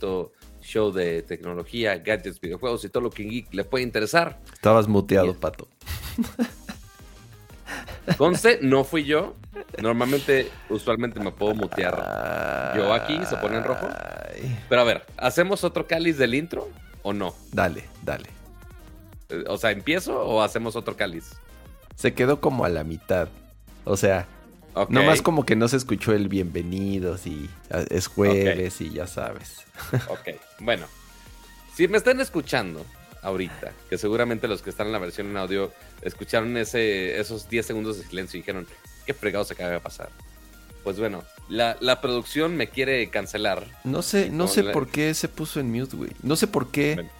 [0.00, 0.32] bonito
[0.62, 4.38] show de tecnología, gadgets, videojuegos y todo lo que geek le puede interesar.
[4.52, 5.68] Estabas muteado, Pato.
[8.18, 9.36] Conste, no fui yo.
[9.80, 13.88] Normalmente, usualmente me puedo mutear yo aquí, se pone en rojo.
[14.68, 16.68] Pero a ver, ¿hacemos otro cáliz del intro
[17.02, 17.34] o no?
[17.52, 18.28] Dale, dale.
[19.28, 21.32] Eh, O sea, ¿empiezo o hacemos otro cáliz?
[21.94, 23.28] Se quedó como a la mitad.
[23.84, 24.26] O sea,
[24.74, 24.90] Ok.
[24.90, 27.50] nomás como que no se escuchó el bienvenidos y
[27.90, 29.64] es jueves y ya sabes.
[30.08, 30.28] Ok,
[30.60, 30.86] bueno.
[31.74, 32.84] Si me están escuchando
[33.22, 37.64] ahorita, que seguramente los que están en la versión en audio escucharon ese, esos 10
[37.66, 38.66] segundos de silencio y dijeron,
[39.06, 40.10] ¿qué fregado se acaba de pasar?
[40.84, 43.66] Pues bueno, la, la producción me quiere cancelar.
[43.84, 46.10] No sé, no sé por qué se puso en mute, güey.
[46.22, 47.10] No sé por qué Bueno.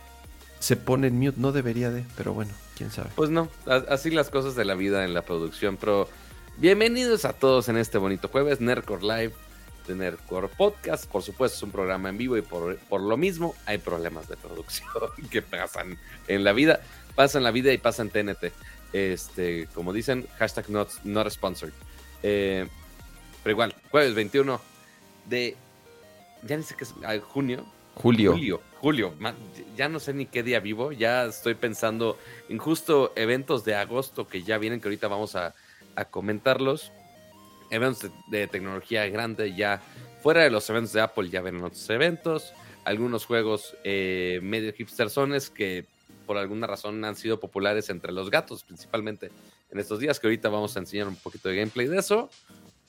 [0.58, 1.38] se pone en mute.
[1.40, 3.10] No debería de, pero bueno, quién sabe.
[3.16, 3.48] Pues no,
[3.88, 6.08] así las cosas de la vida en la producción, pero
[6.60, 9.32] bienvenidos a todos en este bonito jueves, Nerdcore Live
[9.88, 11.10] de Nerdcore Podcast.
[11.10, 14.36] Por supuesto, es un programa en vivo y por, por lo mismo hay problemas de
[14.36, 14.90] producción
[15.30, 16.80] que pasan en la vida.
[17.14, 18.52] Pasan la vida y pasan TNT.
[18.92, 21.72] Este, como dicen, hashtag not, not sponsored.
[22.22, 22.68] Eh,
[23.42, 24.60] pero igual, jueves 21
[25.30, 25.56] de.
[26.42, 26.94] Ya ni sé qué es.
[27.04, 27.64] ah, junio.
[27.94, 28.32] Julio.
[28.32, 29.14] Julio, Julio,
[29.76, 32.16] ya no sé ni qué día vivo, ya estoy pensando
[32.48, 35.54] en justo eventos de agosto que ya vienen, que ahorita vamos a,
[35.96, 36.92] a comentarlos.
[37.70, 39.80] Eventos de, tecnología grande, ya
[40.22, 42.52] fuera de los eventos de Apple, ya vienen otros eventos.
[42.84, 45.86] Algunos juegos eh, medio hipstersones que
[46.26, 49.30] por alguna razón han sido populares entre los gatos, principalmente
[49.70, 52.30] en estos días, que ahorita vamos a enseñar un poquito de gameplay de eso,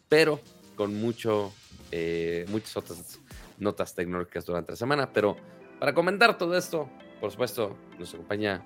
[0.09, 0.39] pero
[0.75, 1.53] con mucho,
[1.91, 3.19] eh, muchas otras
[3.57, 5.12] notas tecnológicas durante la semana.
[5.12, 5.38] Pero
[5.79, 6.89] para comentar todo esto,
[7.19, 8.63] por supuesto, nos acompaña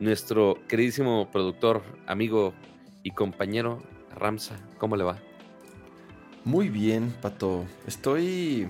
[0.00, 2.54] nuestro queridísimo productor, amigo
[3.02, 3.82] y compañero
[4.14, 4.56] Ramsa.
[4.78, 5.18] ¿Cómo le va?
[6.44, 7.64] Muy bien, Pato.
[7.86, 8.68] Estoy.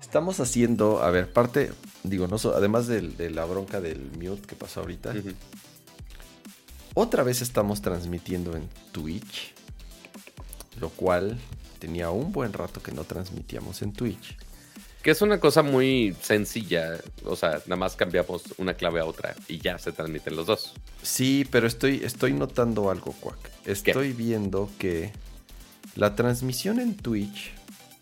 [0.00, 1.02] Estamos haciendo.
[1.02, 1.72] A ver, parte.
[2.04, 5.14] Digo, no so- además de, la bronca del mute que pasó ahorita.
[6.94, 9.54] Otra vez estamos transmitiendo en Twitch.
[10.80, 11.38] Lo cual
[11.80, 14.36] tenía un buen rato que no transmitíamos en Twitch.
[15.02, 16.98] Que es una cosa muy sencilla.
[17.24, 20.74] O sea, nada más cambiamos una clave a otra y ya se transmiten los dos.
[21.02, 23.50] Sí, pero estoy, estoy notando algo, Quack.
[23.64, 25.12] Estoy viendo que
[25.94, 27.52] la transmisión en Twitch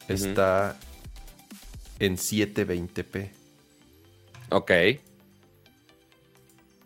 [0.09, 0.77] está
[1.99, 3.31] en 720p.
[4.51, 4.71] Ok.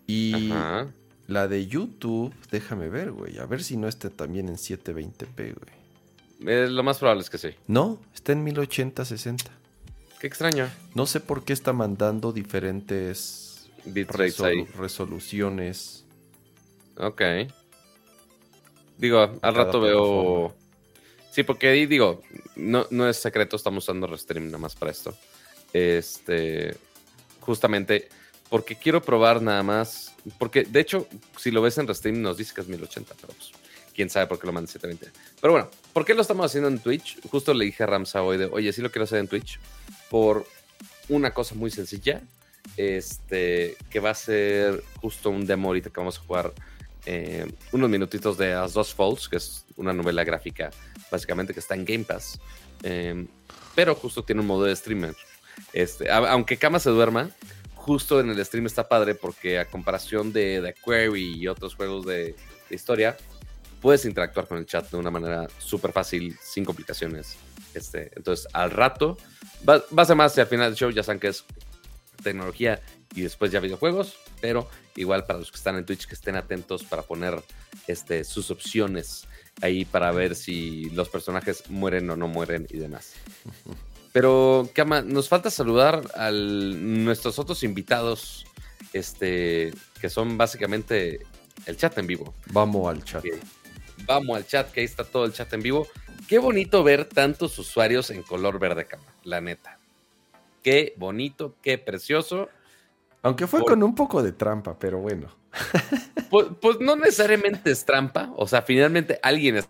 [0.06, 0.88] Y Ajá.
[1.28, 3.38] la de YouTube, déjame ver, güey.
[3.38, 5.80] A ver si no está también en 720p, güey.
[6.46, 7.50] Eh, lo más probable es que sí.
[7.66, 9.59] No, está en 1080-60.
[10.20, 10.70] Qué extraño.
[10.94, 13.70] No sé por qué está mandando diferentes
[14.44, 14.64] ahí.
[14.76, 16.04] resoluciones.
[16.98, 17.22] Ok.
[18.98, 20.54] Digo, al Cada rato veo.
[21.30, 22.22] Sí, porque ahí digo,
[22.56, 25.16] no, no es secreto, estamos usando Restream nada más para esto.
[25.72, 26.76] Este.
[27.40, 28.08] Justamente
[28.50, 30.14] porque quiero probar nada más.
[30.38, 31.06] Porque de hecho,
[31.38, 33.52] si lo ves en Restream, nos dice que es 1080, pero pues,
[33.94, 35.18] quién sabe por qué lo manda en 720.
[35.40, 37.18] Pero bueno, ¿por qué lo estamos haciendo en Twitch?
[37.30, 39.58] Justo le dije a Ramsa hoy de, oye, sí lo quiero hacer en Twitch.
[40.10, 40.46] Por
[41.08, 42.20] una cosa muy sencilla.
[42.76, 46.52] Este, que va a ser justo un demo ahorita que vamos a jugar
[47.06, 50.70] eh, unos minutitos de As Dos Falls, que es una novela gráfica
[51.10, 52.38] básicamente que está en Game Pass.
[52.82, 53.26] Eh,
[53.74, 55.14] pero justo tiene un modo de streamer.
[55.72, 57.30] Este, aunque Kama se duerma,
[57.74, 62.06] justo en el stream está padre porque a comparación de The Query y otros juegos
[62.06, 62.34] de,
[62.68, 63.16] de historia,
[63.80, 67.36] puedes interactuar con el chat de una manera súper fácil, sin complicaciones.
[67.74, 69.16] Este, entonces, al rato,
[69.68, 71.44] va, va a ser más y al final del show ya saben que es
[72.22, 72.80] tecnología
[73.14, 76.84] y después ya videojuegos, pero igual para los que están en Twitch que estén atentos
[76.84, 77.42] para poner
[77.86, 79.26] este, sus opciones
[79.60, 83.14] ahí para ver si los personajes mueren o no mueren y demás.
[84.12, 88.44] Pero, Kama, nos falta saludar a nuestros otros invitados,
[88.92, 91.20] este, que son básicamente
[91.66, 92.34] el chat en vivo.
[92.46, 93.24] Vamos al chat.
[94.06, 95.86] Vamos al chat, que ahí está todo el chat en vivo.
[96.30, 99.80] Qué bonito ver tantos usuarios en color verde, Kama, la neta.
[100.62, 102.48] Qué bonito, qué precioso.
[103.22, 105.26] Aunque fue Por- con un poco de trampa, pero bueno.
[106.30, 109.68] Pues, pues no necesariamente es trampa, o sea, finalmente alguien es-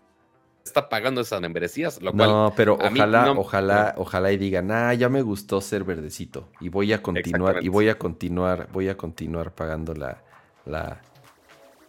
[0.63, 4.93] está pagando esas membresías, lo cual No, pero ojalá, no- ojalá, ojalá y digan, ah,
[4.93, 6.47] ya me gustó ser verdecito.
[6.59, 10.21] Y voy a continuar, y voy a continuar, voy a continuar pagando la,
[10.65, 11.01] la.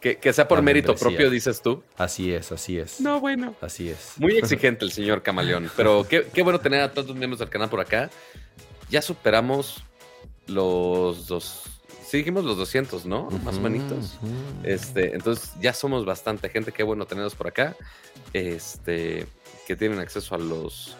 [0.02, 1.08] Que, que sea por la mérito membresía.
[1.08, 1.82] propio, dices tú.
[1.96, 3.00] Así es, así es.
[3.00, 3.54] No, bueno.
[3.60, 4.14] Así es.
[4.18, 7.48] Muy exigente el señor Camaleón, pero qué, qué bueno tener a todos los miembros del
[7.48, 8.10] canal por acá.
[8.90, 9.82] Ya superamos
[10.48, 11.62] los dos,
[12.04, 13.30] sí dijimos los 200, ¿no?
[13.44, 14.10] Más ujú.
[14.64, 17.76] Este, entonces ya somos bastante gente, qué bueno tenerlos por acá.
[18.32, 19.26] Este,
[19.66, 20.96] que tienen acceso a los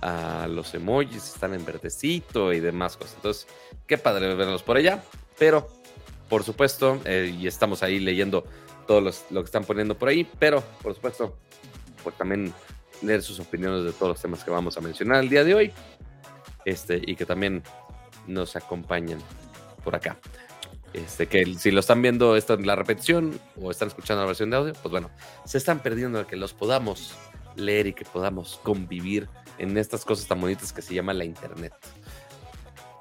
[0.00, 3.14] a los emojis, están en verdecito y demás cosas.
[3.16, 3.46] Entonces,
[3.86, 5.02] qué padre verlos por allá.
[5.38, 5.68] Pero,
[6.28, 8.44] por supuesto, eh, y estamos ahí leyendo
[8.86, 11.36] todo lo que están poniendo por ahí, pero, por supuesto,
[12.02, 12.52] pues también
[13.02, 15.72] leer sus opiniones de todos los temas que vamos a mencionar el día de hoy.
[16.64, 17.62] Este, y que también
[18.26, 19.18] nos acompañen
[19.84, 20.18] por acá.
[20.92, 24.56] Este, que si lo están viendo esta la repetición o están escuchando la versión de
[24.56, 25.10] audio, pues bueno,
[25.44, 27.14] se están perdiendo el que los podamos
[27.56, 29.28] leer y que podamos convivir
[29.58, 31.74] en estas cosas tan bonitas que se llama la internet.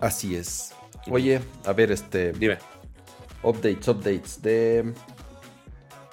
[0.01, 0.73] Así es.
[1.09, 2.33] Oye, a ver, este.
[2.33, 2.57] Dime.
[3.47, 4.93] Updates, updates de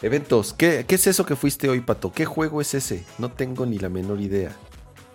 [0.03, 0.53] eventos.
[0.53, 2.13] ¿Qué, ¿Qué, es eso que fuiste hoy, Pato?
[2.13, 3.05] ¿Qué juego es ese?
[3.19, 4.55] No tengo ni la menor idea.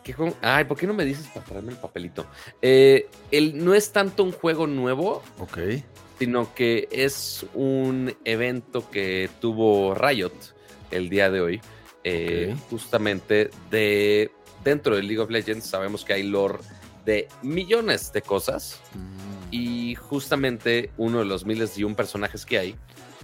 [0.04, 0.36] ¿Qué juego?
[0.42, 2.25] Ay, ¿por qué no me dices para traerme el papelito?
[2.62, 5.24] Eh, el, no es tanto un juego nuevo.
[5.39, 5.60] Ok.
[6.18, 10.33] Sino que es un evento que tuvo Riot
[10.92, 11.62] el día de hoy.
[12.04, 14.31] Eh, justamente de
[14.63, 16.60] dentro de League of Legends sabemos que hay lore
[17.06, 18.80] de millones de cosas.
[18.94, 19.30] Mm.
[19.51, 22.75] Y justamente uno de los miles y un personajes que hay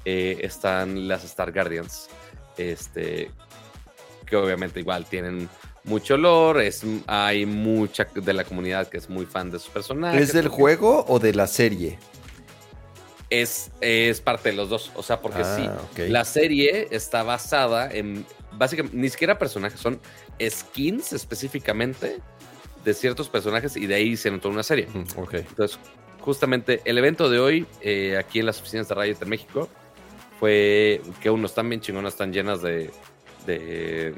[0.05, 2.07] eh, están las Star Guardians.
[2.57, 3.31] Este,
[4.25, 5.49] que obviamente igual tienen
[5.83, 10.21] mucho lore, es, hay mucha de la comunidad que es muy fan de sus personajes.
[10.21, 11.99] ¿Es del juego o de la serie?
[13.29, 17.91] Es, es parte de los dos, o sea, porque sí, ah, la serie está basada
[17.91, 19.99] en, básicamente, ni siquiera personajes, son
[20.39, 22.19] skins específicamente
[22.85, 24.87] de ciertos personajes y de ahí se notó una serie.
[24.93, 25.79] Entonces,
[26.21, 29.67] justamente el evento de hoy, eh, aquí en las oficinas de Riot en México,
[30.39, 32.91] fue que unos están bien chingonas, están llenas de,
[33.45, 34.13] de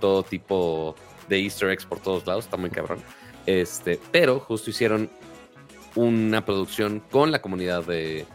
[0.00, 0.96] todo tipo
[1.28, 2.98] de easter eggs por todos lados, está muy cabrón.
[3.46, 5.08] Este, pero justo hicieron
[5.94, 8.26] una producción con la comunidad de,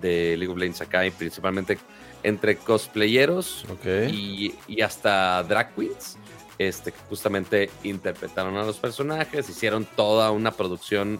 [0.00, 1.78] de League of Legends acá y principalmente
[2.22, 3.64] entre cosplayeros
[4.12, 6.18] y, y, hasta drag queens,
[6.60, 11.18] este, que justamente interpretaron a los personajes, hicieron toda una producción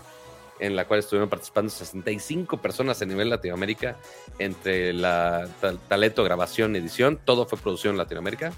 [0.59, 3.97] en la cual estuvieron participando 65 personas a nivel Latinoamérica,
[4.39, 5.49] entre la
[5.89, 8.53] talento, grabación, edición, todo fue producción en Latinoamérica.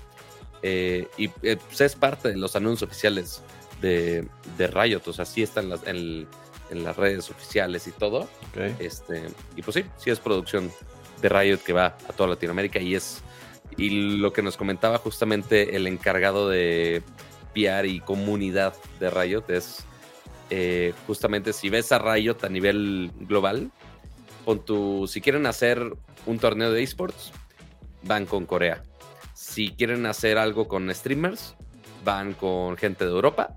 [0.65, 3.43] Eh, y eh, pues, es parte de los anuncios oficiales
[3.81, 4.27] de,
[4.59, 6.27] de Riot, o sea, sí están las, en,
[6.73, 8.29] las redes oficiales y todo.
[8.81, 10.73] Este, y pues sí, sí es producción
[11.21, 13.23] de Riot que va a toda Latinoamérica y es
[13.77, 17.03] y lo que nos comentaba justamente el encargado de
[17.55, 19.85] PR y comunidad de Riot es
[20.51, 23.71] eh, justamente si ves a Riot a nivel global,
[24.45, 25.95] con tu, si quieren hacer
[26.27, 27.33] un torneo de esports,
[28.03, 28.83] van con Corea.
[29.35, 31.55] Si quieren hacer algo con streamers,
[32.05, 33.57] van con gente de Europa.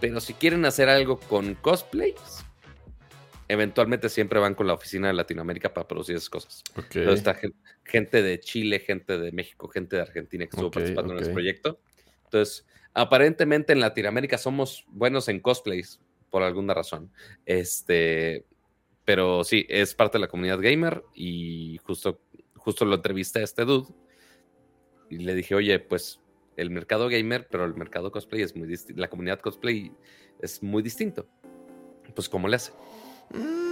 [0.00, 2.41] Pero si quieren hacer algo con cosplays,
[3.52, 6.64] eventualmente siempre van con la oficina de Latinoamérica para producir esas cosas.
[6.74, 7.38] Entonces está
[7.84, 11.78] gente de Chile, gente de México, gente de Argentina que estuvo participando en ese proyecto.
[12.24, 17.12] Entonces, aparentemente en Latinoamérica somos buenos en cosplays por alguna razón.
[17.44, 18.46] Este,
[19.04, 22.22] pero sí, es parte de la comunidad gamer y justo,
[22.56, 23.92] justo lo entrevisté a este dude
[25.10, 26.20] y le dije, oye, pues
[26.56, 29.92] el mercado gamer, pero el mercado cosplay es muy distinto, la comunidad cosplay
[30.40, 31.28] es muy distinto.
[32.14, 32.72] Pues, ¿cómo le hace?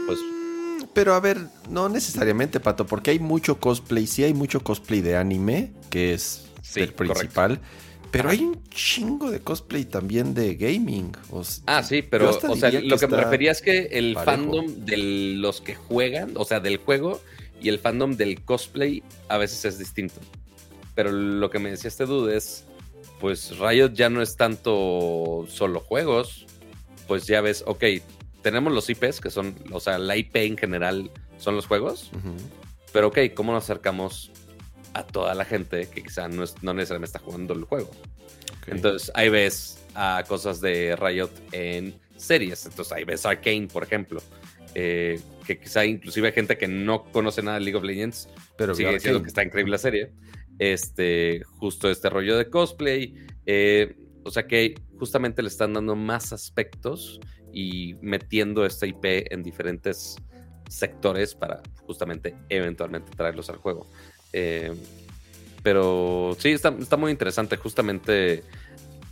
[0.06, 1.38] Pues, mm, pero a ver,
[1.68, 6.46] no necesariamente, Pato, porque hay mucho cosplay, sí hay mucho cosplay de anime, que es
[6.74, 7.60] el principal.
[8.10, 11.12] Pero hay un chingo de cosplay también de gaming.
[11.66, 14.96] ah, sí, pero o sea, lo que, me refería es que el fandom de
[15.36, 17.20] los que juegan, o sea, del juego
[17.62, 20.20] y el fandom del cosplay a veces es distinto.
[20.94, 22.64] Pero lo que me decía este dude es,
[23.20, 26.46] pues Riot ya no es tanto solo juegos,
[27.06, 27.84] pues ya ves, ok,
[28.42, 32.10] tenemos los IPs, que son, o sea, la IP en general son los juegos,
[32.92, 34.30] pero ok, ¿cómo nos acercamos
[34.94, 37.90] a toda la gente que quizá no, no necesariamente está jugando el juego.
[38.66, 42.66] Entonces ahí ves a cosas de Riot en series.
[42.66, 44.22] Entonces ahí ves Arcane, por ejemplo.
[44.74, 48.74] Eh, que quizá inclusive hay gente que no conoce nada de League of Legends, pero
[48.74, 50.12] sigue diciendo que está increíble la serie.
[50.58, 53.14] Este, justo este rollo de cosplay.
[53.46, 57.20] Eh, o sea que justamente le están dando más aspectos
[57.52, 60.16] y metiendo esta IP en diferentes
[60.68, 63.86] sectores para justamente eventualmente traerlos al juego.
[64.32, 64.72] Eh,
[65.62, 67.56] pero sí, está, muy interesante.
[67.56, 68.42] Justamente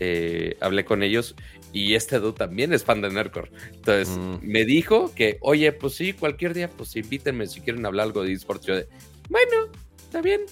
[0.01, 1.35] eh, hablé con ellos
[1.73, 3.51] y este dude también es fan de Nerdcore.
[3.73, 4.39] Entonces mm.
[4.43, 8.33] me dijo que, oye, pues sí, cualquier día, pues invítenme si quieren hablar algo de
[8.33, 8.67] esports.
[8.67, 8.89] Yo de,
[9.29, 10.43] bueno, está bien.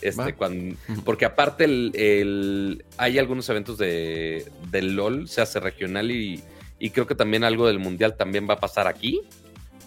[0.00, 6.40] Este, cuando, porque aparte el, hay algunos eventos de, del LOL, se hace regional y,
[6.78, 9.20] y creo que también algo del mundial también va a pasar aquí.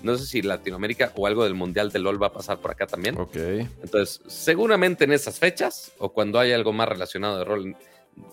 [0.04, 2.88] No sé si Latinoamérica o algo del Mundial de LOL va a pasar por acá
[2.88, 3.20] también.
[3.20, 3.36] Ok.
[3.36, 7.76] Entonces, seguramente en esas fechas o cuando haya algo más relacionado de rol,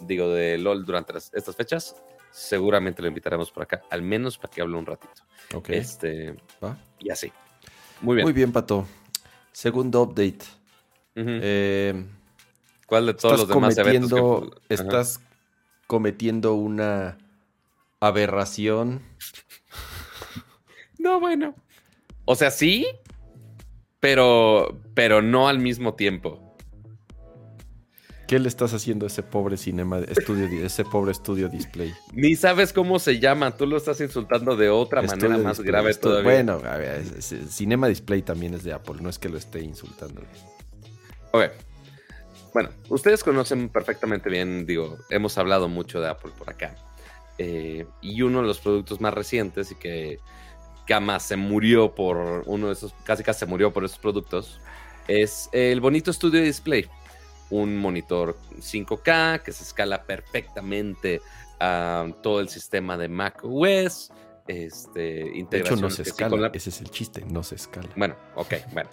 [0.00, 1.94] digo, de LOL durante estas fechas,
[2.30, 5.22] seguramente lo invitaremos por acá, al menos para que hable un ratito.
[5.54, 5.68] Ok.
[5.68, 6.78] Este, ¿Va?
[7.00, 7.30] y así.
[8.00, 8.24] Muy bien.
[8.24, 8.86] Muy bien, Pato.
[9.52, 10.38] Segundo update.
[11.16, 12.02] Eh,
[12.86, 14.48] ¿Cuál de todos los demás eventos?
[14.68, 15.20] que- estás
[15.86, 17.18] cometiendo una
[18.00, 19.02] aberración.
[20.98, 21.54] No, bueno.
[22.24, 22.86] O sea, sí,
[24.00, 26.44] pero, pero no al mismo tiempo.
[28.26, 31.94] ¿Qué le estás haciendo a ese pobre cinema estudio, ese pobre estudio display?
[32.12, 33.56] Ni sabes cómo se llama.
[33.56, 36.22] Tú lo estás insultando de otra manera Estudio más Display, grave todavía.
[36.30, 39.38] Bueno, a ver, es- es- Cinema Display también es de Apple, no es que lo
[39.38, 40.20] esté insultando.
[41.32, 41.44] Ok.
[42.52, 46.74] Bueno, ustedes conocen perfectamente bien, digo, hemos hablado mucho de Apple por acá.
[47.38, 50.18] Eh, y uno de los productos más recientes y que
[50.86, 54.60] Kama se murió por uno de esos, casi casi se murió por esos productos,
[55.06, 56.86] es el bonito Studio Display.
[57.50, 61.20] Un monitor 5K que se escala perfectamente
[61.60, 64.10] a todo el sistema de Mac OS.
[64.46, 65.00] Este,
[65.50, 66.36] De hecho, no se sí escala.
[66.36, 67.88] la- Ese es el chiste, no se escala.
[67.96, 68.90] bueno, ok, bueno.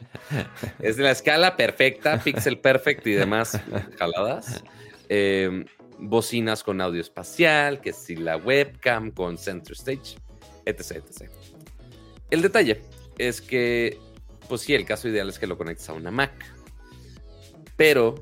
[0.79, 3.59] Es de la escala perfecta, pixel perfect y demás
[3.99, 4.63] jaladas.
[5.09, 5.65] Eh,
[5.99, 10.17] bocinas con audio espacial, que si la webcam con center stage,
[10.65, 11.31] etc, etc.
[12.29, 12.81] El detalle
[13.17, 13.99] es que,
[14.47, 16.33] pues sí, el caso ideal es que lo conectes a una Mac.
[17.75, 18.15] Pero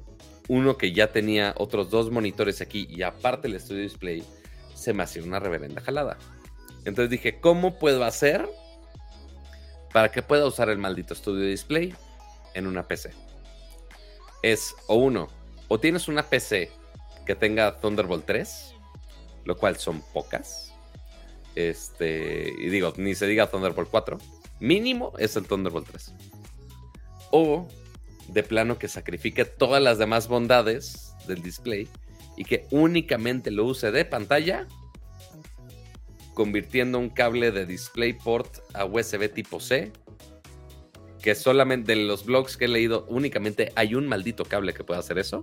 [0.47, 4.23] uno que ya tenía otros dos monitores aquí y aparte el Studio Display,
[4.75, 6.17] se me hacía una reverenda jalada.
[6.85, 8.47] Entonces dije, ¿cómo puedo hacer
[9.93, 11.95] para que pueda usar el maldito Studio Display
[12.53, 13.11] en una PC?
[14.41, 15.29] Es o uno,
[15.69, 16.71] o tienes una PC
[17.25, 18.75] que tenga Thunderbolt 3,
[19.45, 20.73] lo cual son pocas.
[21.55, 24.17] Este, y digo, ni se diga Thunderbolt 4.
[24.59, 26.13] Mínimo es el Thunderbolt 3.
[27.31, 27.67] O
[28.27, 31.87] de plano que sacrifique todas las demás bondades del display
[32.37, 34.67] y que únicamente lo use de pantalla,
[36.33, 39.91] convirtiendo un cable de DisplayPort a USB tipo C.
[41.21, 44.99] Que solamente de los blogs que he leído, únicamente hay un maldito cable que pueda
[44.99, 45.41] hacer eso.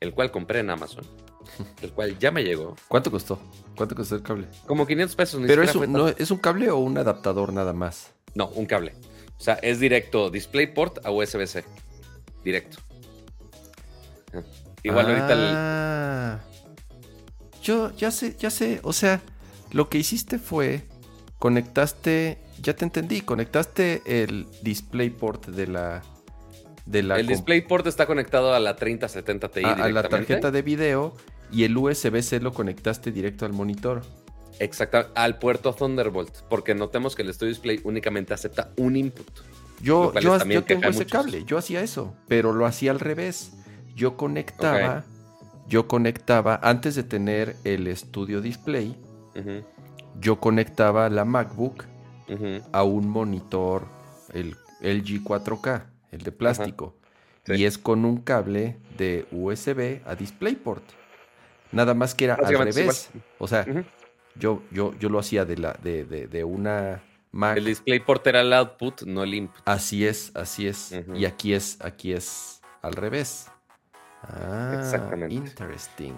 [0.00, 1.04] El cual compré en Amazon.
[1.82, 2.76] El cual ya me llegó.
[2.88, 3.38] ¿Cuánto costó?
[3.76, 4.46] ¿Cuánto costó el cable?
[4.66, 5.40] Como 500 pesos.
[5.40, 8.12] ni Pero es un, no, ¿es un cable o un adaptador nada más?
[8.34, 8.94] No, un cable.
[9.38, 11.64] O sea, es directo DisplayPort a USB-C.
[12.44, 12.78] Directo.
[14.32, 14.42] Ah.
[14.82, 15.40] Igual ahorita el...
[15.42, 16.40] Ah.
[17.62, 18.80] Yo ya sé, ya sé.
[18.82, 19.20] O sea,
[19.72, 20.84] lo que hiciste fue
[21.38, 26.02] conectaste, ya te entendí, conectaste el DisplayPort de la
[26.86, 30.62] de la el DisplayPort está conectado a la 3070 Ti a, a la tarjeta de
[30.62, 31.14] video
[31.52, 34.02] y el USB-C lo conectaste directo al monitor.
[34.58, 36.42] Exacto, al puerto Thunderbolt.
[36.48, 39.26] Porque notemos que el Studio Display únicamente acepta un input.
[39.82, 41.12] Yo, yo, tengo ese muchos.
[41.12, 43.52] cable, yo hacía eso, pero lo hacía al revés.
[43.94, 45.04] Yo conectaba,
[45.68, 48.96] yo conectaba, antes de tener el estudio display,
[50.18, 51.84] yo conectaba la MacBook
[52.72, 53.86] a un monitor,
[54.32, 56.94] el LG 4K, el de plástico.
[57.44, 57.54] Sí.
[57.54, 60.82] Y es con un cable de USB a DisplayPort.
[61.72, 63.10] Nada más que era al revés.
[63.38, 63.66] O sea,
[64.34, 67.56] yo, yo, yo lo hacía de, la, de, de, de una Mac.
[67.56, 69.62] El DisplayPort era el output, no el input.
[69.64, 70.92] Así es, así es.
[71.14, 73.46] Y aquí es, aquí es al revés.
[74.22, 75.34] Ah, Exactamente.
[75.34, 76.14] interesting.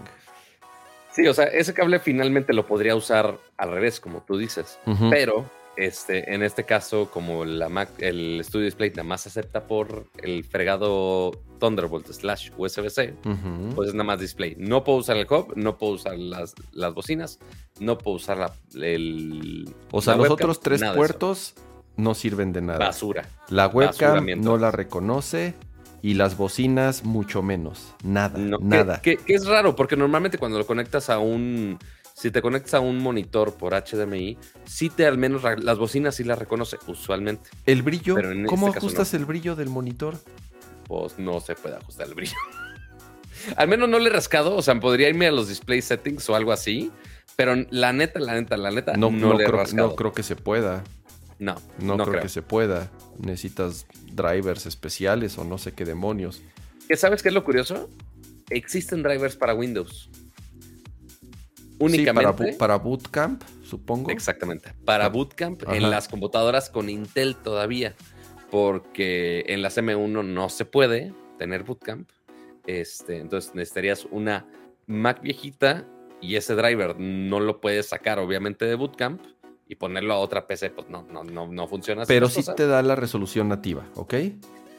[1.12, 4.78] Sí, o sea, ese cable finalmente lo podría usar al revés, como tú dices.
[5.10, 10.06] Pero este, en este caso, como la Mac, el Studio Display nada más acepta por
[10.22, 11.30] el fregado
[11.60, 13.14] Thunderbolt slash USB-C,
[13.74, 14.54] pues es nada más display.
[14.58, 17.38] No puedo usar el hub, no puedo usar las, las bocinas,
[17.80, 19.72] no puedo usar la, el.
[19.90, 21.54] o sea, los webcam, otros tres puertos
[21.96, 22.78] no sirven de nada.
[22.78, 23.28] Basura.
[23.48, 25.54] La webcam no la reconoce
[26.00, 27.94] y las bocinas mucho menos.
[28.04, 29.00] Nada, No, que- nada.
[29.02, 31.78] Que, que es raro, porque normalmente cuando lo conectas a un.
[32.18, 36.24] Si te conectas a un monitor por HDMI, sí te al menos las bocinas sí
[36.24, 37.48] las reconoce, usualmente.
[37.64, 40.16] El brillo, ¿cómo este caso ajustas el brillo del monitor?
[40.88, 42.34] Pues no se puede ajustar el brillo.
[43.56, 46.34] al menos no le he rascado, o sea, podría irme a los display settings o
[46.34, 46.90] algo así.
[47.36, 49.88] Pero la neta, la neta, la neta, No, no, no le he creo, rascado.
[49.90, 50.82] no creo que se pueda.
[51.38, 52.22] no, No, no creo, creo.
[52.22, 52.90] que se pueda.
[53.18, 56.42] Necesitas drivers especiales o no sé qué demonios.
[56.88, 57.88] ¿Que ¿Sabes qué es lo curioso?
[58.50, 60.10] Existen drivers para Windows.
[61.78, 62.30] Únicamente.
[62.30, 64.10] Sí, para, para Bootcamp, supongo.
[64.10, 64.72] Exactamente.
[64.84, 65.76] Para Ah, Bootcamp ajá.
[65.76, 67.94] en las computadoras con Intel todavía.
[68.50, 72.08] Porque en las M1 no se puede tener Bootcamp.
[72.66, 74.46] Este, entonces necesitarías una
[74.86, 75.86] Mac viejita
[76.20, 79.22] y ese driver no lo puedes sacar obviamente de Bootcamp
[79.68, 82.04] y ponerlo a otra PC, pues no, no, no, no funciona.
[82.06, 82.56] Pero sí cosas.
[82.56, 84.14] te da la resolución nativa, ¿ok?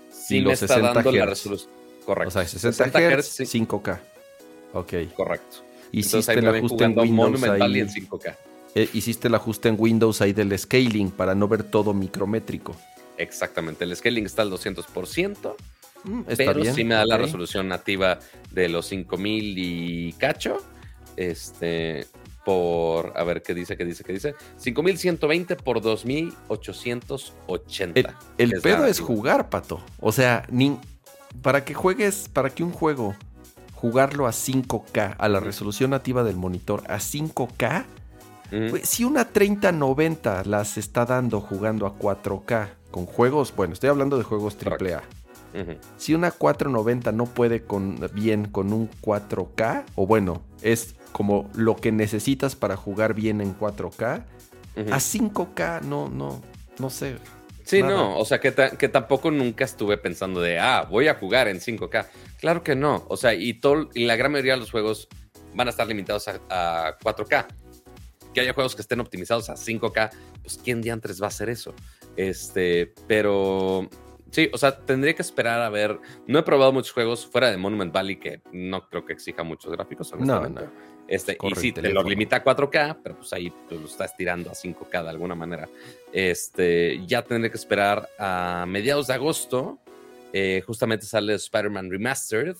[0.09, 1.29] Sí me está 60 dando la Hz.
[1.29, 1.71] resolución.
[2.05, 2.27] Correcto.
[2.29, 3.99] O sea, 60, Hz, sí, 5K.
[4.73, 4.93] Ok.
[5.15, 5.57] Correcto.
[5.91, 8.35] Hiciste el ajuste en Windows ahí, en 5K.
[8.75, 12.75] Eh, hiciste el ajuste en Windows ahí del scaling para no ver todo micrométrico.
[13.17, 15.55] Exactamente, el scaling está al 200%.
[16.03, 18.19] Mm, pero sí me da la resolución nativa
[18.51, 20.57] de los 5000 y cacho.
[21.17, 22.07] Este,
[22.45, 24.35] por, a ver qué dice, qué dice, qué dice.
[24.57, 28.17] 5120 por 2880.
[28.37, 29.83] El, el pedo es jugar, pato.
[29.99, 30.77] O sea, ni,
[31.41, 33.15] para que juegues, para que un juego
[33.79, 37.85] jugarlo a 5K, a la resolución nativa del monitor, a 5K,
[38.83, 44.23] si una 3090 las está dando jugando a 4K con juegos, bueno, estoy hablando de
[44.25, 45.03] juegos AAA.
[45.97, 51.77] Si una 490 no puede con, bien con un 4K, o bueno, es como lo
[51.77, 54.23] que necesitas para jugar bien en 4K,
[54.91, 56.41] a 5K no, no,
[56.79, 57.15] no sé.
[57.63, 61.47] Sí, no, o sea que, que, tampoco nunca estuve pensando de, ah, voy a jugar
[61.47, 62.07] en 5K.
[62.39, 65.09] Claro que no, o sea, y, todo, y la gran mayoría de los juegos
[65.53, 67.47] van a estar limitados a, 4K.
[68.33, 71.73] Que haya juegos que estén optimizados a 5K, pues quién diantres va a hacer eso.
[72.15, 73.89] Este, pero
[74.31, 75.99] sí, o sea, tendría que esperar a ver.
[76.27, 79.71] No he probado muchos juegos fuera de Monument Valley que no creo que exija muchos
[79.71, 80.13] gráficos.
[80.19, 80.61] No, no.
[81.07, 84.51] Este, y sí, te lo limita a 4K, pero pues ahí pues, lo estás tirando
[84.51, 85.67] a 5K de alguna manera.
[86.13, 89.79] Este, ya tendré que esperar a mediados de agosto.
[90.33, 92.55] Eh, justamente sale Spider-Man Remastered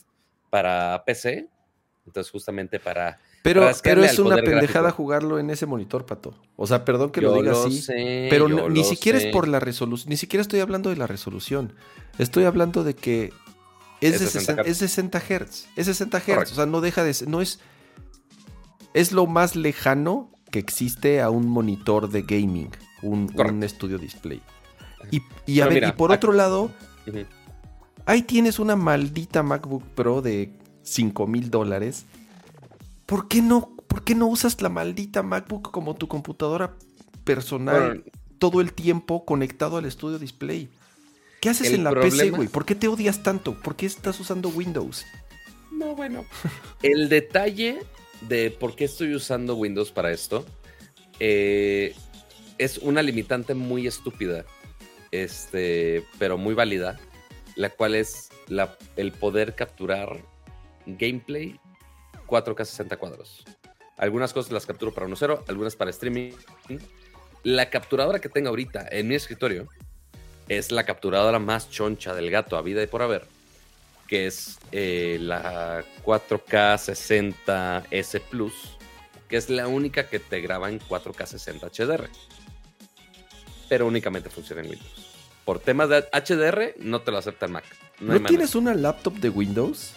[0.49, 1.47] para PC.
[2.05, 3.19] Entonces, justamente para.
[3.43, 6.35] Pero, pero es una pendejada jugarlo en ese monitor, pato.
[6.55, 7.85] O sea, perdón que lo diga así.
[8.29, 10.09] pero ni siquiera es por la resolución.
[10.09, 11.73] Ni siquiera estoy hablando de la resolución.
[12.17, 13.31] Estoy hablando de que
[14.01, 15.67] es, de 60, es 60 Hz.
[15.75, 16.51] Es 60 Hz.
[16.51, 17.27] O sea, no deja de ser.
[17.29, 17.59] No es
[18.93, 24.41] es lo más lejano que existe a un monitor de gaming, un, estudio display.
[25.45, 26.71] Y, a ver, y por otro lado,
[28.09, 32.05] ahí tienes una maldita MacBook Pro de 5 mil dólares.
[33.05, 33.75] ¿Por qué no?
[33.87, 36.75] ¿Por qué no usas la maldita MacBook como tu computadora
[37.23, 38.03] personal
[38.39, 40.69] todo el tiempo conectado al estudio display?
[41.39, 42.47] ¿Qué haces en la PC, güey?
[42.47, 43.53] ¿Por qué te odias tanto?
[43.61, 45.05] ¿Por qué estás usando Windows?
[45.71, 46.25] No, bueno.
[46.81, 47.79] el detalle
[48.27, 50.45] de por qué estoy usando Windows para esto,
[51.19, 51.95] eh,
[52.57, 54.45] es una limitante muy estúpida,
[55.11, 56.99] este, pero muy válida,
[57.55, 58.29] la cual es
[58.95, 60.21] el poder capturar
[60.85, 61.59] gameplay
[62.27, 63.43] 4K 60 cuadros.
[63.97, 66.31] Algunas cosas las capturo para 1.0, algunas para streaming.
[67.43, 69.67] La capturadora que tengo ahorita en mi escritorio
[70.47, 73.27] es la capturadora más choncha del gato a vida y por haber
[74.09, 78.77] que es eh, la 4K 60 S Plus,
[79.27, 82.09] que es la única que te graba en 4K 60 HDR.
[83.69, 85.08] Pero únicamente funciona en Windows.
[85.49, 87.63] Por temas de HDR, no te lo acepta el Mac.
[87.99, 89.95] ¿No, tienes una laptop de Windows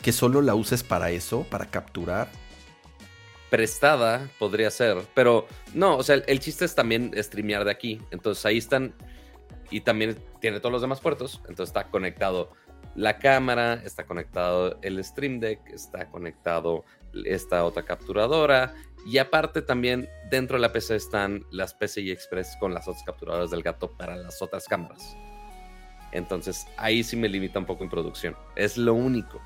[0.00, 2.28] que solo la uses para eso, para capturar?
[3.50, 8.00] Prestada podría ser, pero no, o sea, el, el chiste es también streamear de aquí.
[8.12, 8.94] Entonces ahí están
[9.72, 12.52] y también tiene todos los demás puertos, entonces está conectado
[12.94, 16.84] la cámara, está conectado el Stream Deck, está conectado
[17.24, 18.72] esta otra capturadora
[19.06, 23.50] y aparte también dentro de la PC están las PCI Express con las otras capturadoras
[23.50, 25.16] del gato para las otras cámaras.
[26.12, 28.36] Entonces ahí sí me limita un poco en producción.
[28.54, 29.40] Es lo único.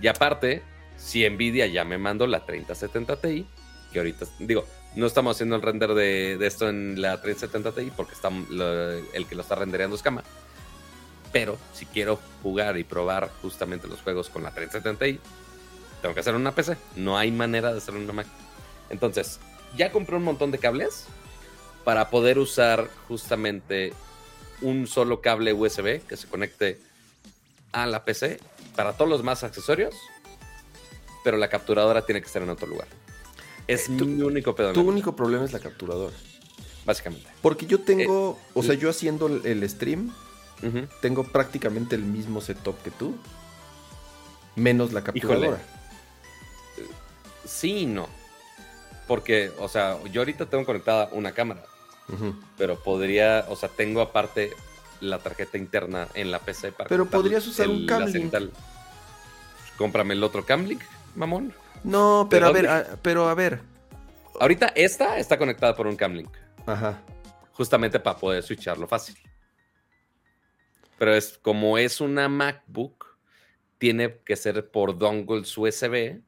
[0.00, 0.62] Y aparte,
[0.96, 3.46] si Nvidia ya me mandó la 3070 Ti,
[3.92, 8.14] que ahorita digo, no estamos haciendo el render de, esto en la 3070 Ti porque
[8.14, 10.22] está, el que lo está rendereando es Cama
[11.32, 15.20] pero si quiero jugar y probar justamente los juegos con la 3070 Ti,
[16.02, 16.76] tengo que hacer una PC.
[16.96, 18.26] No hay manera de hacer una Mac.
[18.90, 19.40] Entonces,
[19.76, 21.06] ya compré un montón de cables
[21.84, 23.92] para poder usar justamente
[24.60, 26.78] un solo cable USB que se conecte
[27.72, 28.40] a la PC
[28.76, 29.94] para todos los más accesorios,
[31.24, 32.88] pero la capturadora tiene que estar en otro lugar.
[33.66, 34.72] Es eh, mi único pedo.
[34.72, 36.14] Tu único problema es la capturadora.
[36.84, 37.28] Básicamente.
[37.42, 40.12] Porque yo tengo, eh, o sea, yo haciendo el stream,
[41.00, 43.14] tengo prácticamente el mismo setup que tú.
[44.56, 45.60] Menos la capturadora.
[47.44, 48.08] Sí y no.
[49.10, 51.64] Porque, o sea, yo ahorita tengo conectada una cámara.
[52.56, 54.52] Pero podría, o sea, tengo aparte
[55.00, 58.32] la tarjeta interna en la PC para Pero podrías usar un Camlink.
[59.76, 60.80] Cómprame el otro Camlink,
[61.16, 61.52] mamón.
[61.82, 63.62] No, pero a ver, pero a ver.
[64.38, 66.30] Ahorita esta está conectada por un Camlink.
[66.64, 67.02] Ajá.
[67.50, 69.16] Justamente para poder switcharlo fácil.
[71.00, 73.18] Pero es como es una MacBook,
[73.78, 76.20] tiene que ser por dongles USB.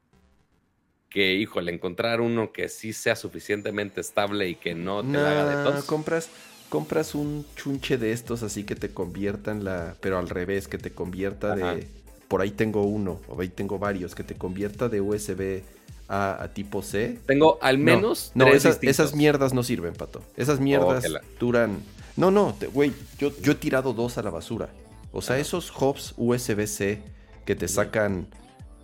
[1.13, 5.71] Que, híjole, encontrar uno que sí sea suficientemente estable y que no te haga de
[5.71, 5.85] tos.
[5.85, 6.31] Compras,
[6.69, 9.95] compras un chunche de estos así que te conviertan la.
[10.01, 11.87] Pero al revés, que te convierta de.
[12.29, 15.63] Por ahí tengo uno, o ahí tengo varios, que te convierta de USB
[16.09, 17.19] A a tipo C.
[17.27, 18.33] Tengo al menos.
[18.35, 20.23] No, esas, mierdas no sirven, pato.
[20.37, 21.05] Esas mierdas
[21.39, 21.83] duran.
[22.17, 24.71] No, no, güey, yo, yo he tirado dos a la basura.
[25.13, 27.03] O sea, esos hubs USB-C
[27.45, 28.27] que te sacan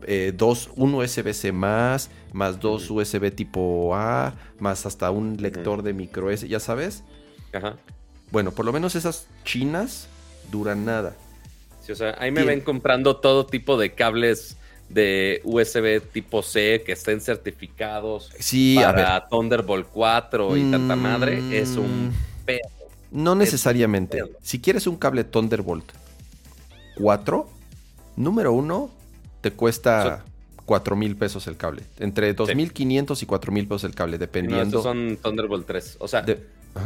[0.07, 5.93] eh, dos, un USB-C más, más dos USB tipo A, más hasta un lector de
[5.93, 7.03] micro S, ya sabes.
[7.53, 7.77] Ajá.
[8.31, 10.09] Bueno, por lo menos esas chinas
[10.51, 11.17] duran nada.
[11.81, 14.57] Sí, o sea, ahí me ven comprando todo tipo de cables
[14.89, 21.59] de USB tipo C que estén certificados sí, para Thunderbolt 4 y tanta madre.
[21.59, 22.69] Es un mm, pedo.
[23.11, 24.23] No necesariamente.
[24.43, 25.93] Si quieres un cable Thunderbolt
[26.97, 27.49] 4,
[28.17, 28.91] número uno,
[29.41, 30.25] te cuesta
[30.69, 31.83] cuatro mil pesos el cable.
[31.99, 34.79] Entre 2.500 y 4 mil pesos el cable, dependiendo.
[34.79, 35.97] No, son Thunderbolt 3.
[36.01, 36.25] O sea,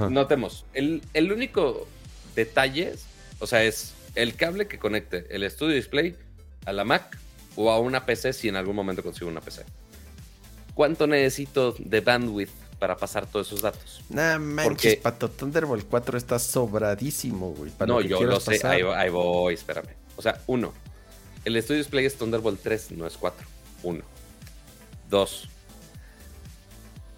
[0.09, 1.89] notemos, el, el, único
[2.37, 2.95] detalle,
[3.41, 6.17] o sea, es el cable que conecte el Studio Display
[6.65, 7.19] a la Mac
[7.57, 9.65] o a una PC si en algún momento consigo una PC.
[10.75, 14.03] ¿Cuánto necesito de bandwidth para pasar todos esos datos?
[14.09, 17.73] Nah, manches, pato, Thunderbolt 4 está sobradísimo, güey.
[17.87, 19.91] no, yo lo sé, ahí, ahí voy, espérame.
[20.17, 20.73] O sea, uno,
[21.45, 23.47] el Studio Display es Thunderbolt 3, no es 4.
[23.83, 24.05] 1.
[25.11, 25.49] 2.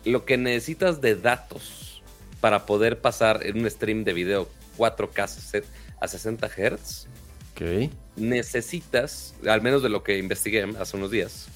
[0.07, 2.03] Lo que necesitas de datos
[2.41, 5.65] para poder pasar en un stream de video 4K
[6.01, 7.09] a 60 Hz.
[7.53, 7.91] Okay.
[8.17, 11.47] Necesitas, al menos de lo que investigué hace unos días,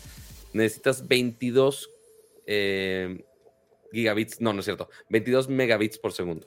[0.52, 1.90] necesitas 22
[2.46, 3.24] eh,
[3.92, 6.46] gigabits, no, no es cierto, 22 megabits por segundo.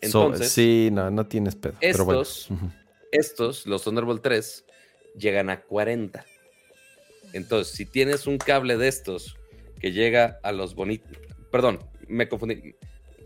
[0.00, 1.74] Entonces, sí, no, no tienes pedo.
[1.80, 2.48] Estos,
[3.12, 4.64] estos, los Thunderbolt 3,
[5.16, 6.24] llegan a 40.
[7.32, 9.36] Entonces, si tienes un cable de estos
[9.80, 11.16] que llega a los bonitos,
[11.50, 12.74] perdón, me confundí,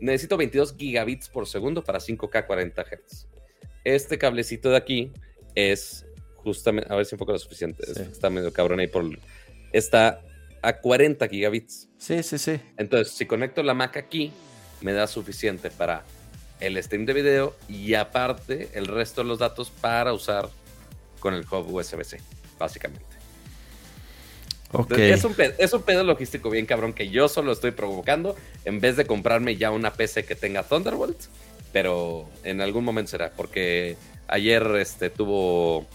[0.01, 3.29] necesito 22 gigabits por segundo para 5K 40 Hz.
[3.85, 5.12] Este cablecito de aquí
[5.55, 9.05] es justamente, a ver si enfoca lo suficiente, está medio cabrón ahí por...
[9.72, 10.22] Está
[10.62, 11.88] a 40 gigabits.
[11.99, 12.61] Sí, sí, sí.
[12.77, 14.33] Entonces, si conecto la Mac aquí,
[14.81, 16.05] me da suficiente para
[16.61, 20.49] el stream de video y aparte el resto de los datos para usar
[21.21, 22.21] con el hub USB-C,
[22.59, 23.16] básicamente.
[24.97, 29.57] Es, un pedo, logístico bien cabrón que yo solo estoy provocando en vez de comprarme
[29.57, 31.16] ya una PC que tenga Thunderbolt,
[31.73, 33.97] pero en algún momento será, porque
[34.29, 35.87] ayer este, tuvo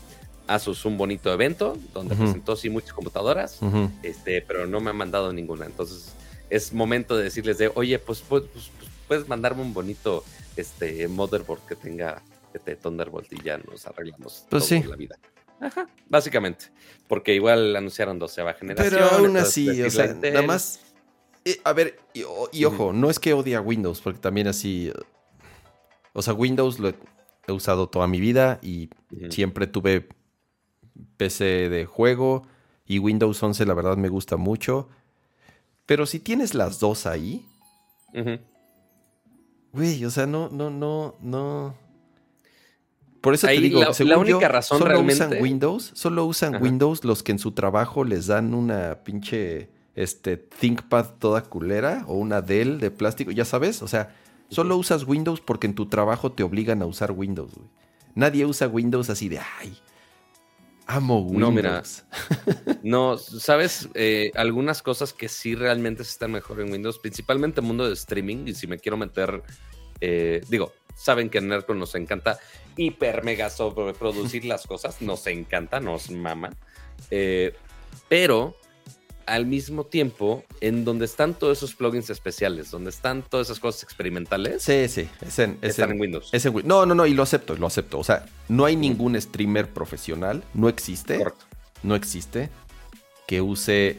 [0.47, 3.59] Asus un bonito evento donde presentó sí muchas computadoras,
[4.03, 6.13] este, pero no me han mandado ninguna, entonces
[6.49, 10.23] es momento de decirles de, oye, pues, pues, pues, pues puedes mandarme un bonito
[10.55, 12.21] este motherboard que tenga
[12.53, 14.83] este Thunderbolt y ya nos arreglamos pues sí.
[14.83, 15.17] la vida.
[15.59, 16.65] Ajá, básicamente.
[17.07, 18.93] Porque igual anunciaron doceava generación.
[18.93, 20.79] Pero aún así, o sea, nada más.
[21.45, 24.91] Eh, a ver, y, ojo, no es que odie a Windows, porque también así.
[26.13, 26.95] O sea, Windows lo he,
[27.51, 28.89] usado toda mi vida y
[29.29, 30.07] siempre tuve
[31.17, 32.47] PC de juego.
[32.85, 34.89] Y Windows 11, la verdad, me gusta mucho.
[35.85, 37.45] Pero si tienes las dos ahí.
[39.73, 41.75] Güey, o sea, no, no, no, no.
[43.21, 45.25] Por eso te digo, la, única razón solo realmente...
[45.25, 50.37] usan Windows, solo usan Windows los que en su trabajo les dan una pinche este
[50.37, 54.15] ThinkPad toda culera o una Dell de plástico, ya sabes, o sea,
[54.49, 57.69] solo usas Windows porque en tu trabajo te obligan a usar Windows, güey.
[58.15, 59.77] Nadie usa Windows así de, ay,
[60.95, 61.39] amo Windows.
[61.39, 61.83] No, mira,
[62.83, 67.87] no, sabes, eh, algunas cosas que sí realmente están mejor en Windows, principalmente el mundo
[67.87, 69.41] de streaming, y si me quiero meter,
[69.99, 72.39] eh, digo, saben que en Nerdcore nos encanta
[72.75, 76.51] hiper mega sobreproducir las cosas, nos encanta, nos mama.
[77.09, 77.53] Eh,
[78.07, 78.55] pero
[79.25, 83.83] al mismo tiempo, en donde están todos esos plugins especiales, donde están todas esas cosas
[83.83, 84.63] experimentales.
[84.63, 86.31] Sí, sí, es en, están en, Windows.
[86.63, 87.99] no, no, no, y lo acepto, lo acepto.
[87.99, 91.17] O sea, no hay ningún streamer profesional, no existe.
[91.17, 91.45] Correcto.
[91.83, 92.49] No existe
[93.27, 93.97] que use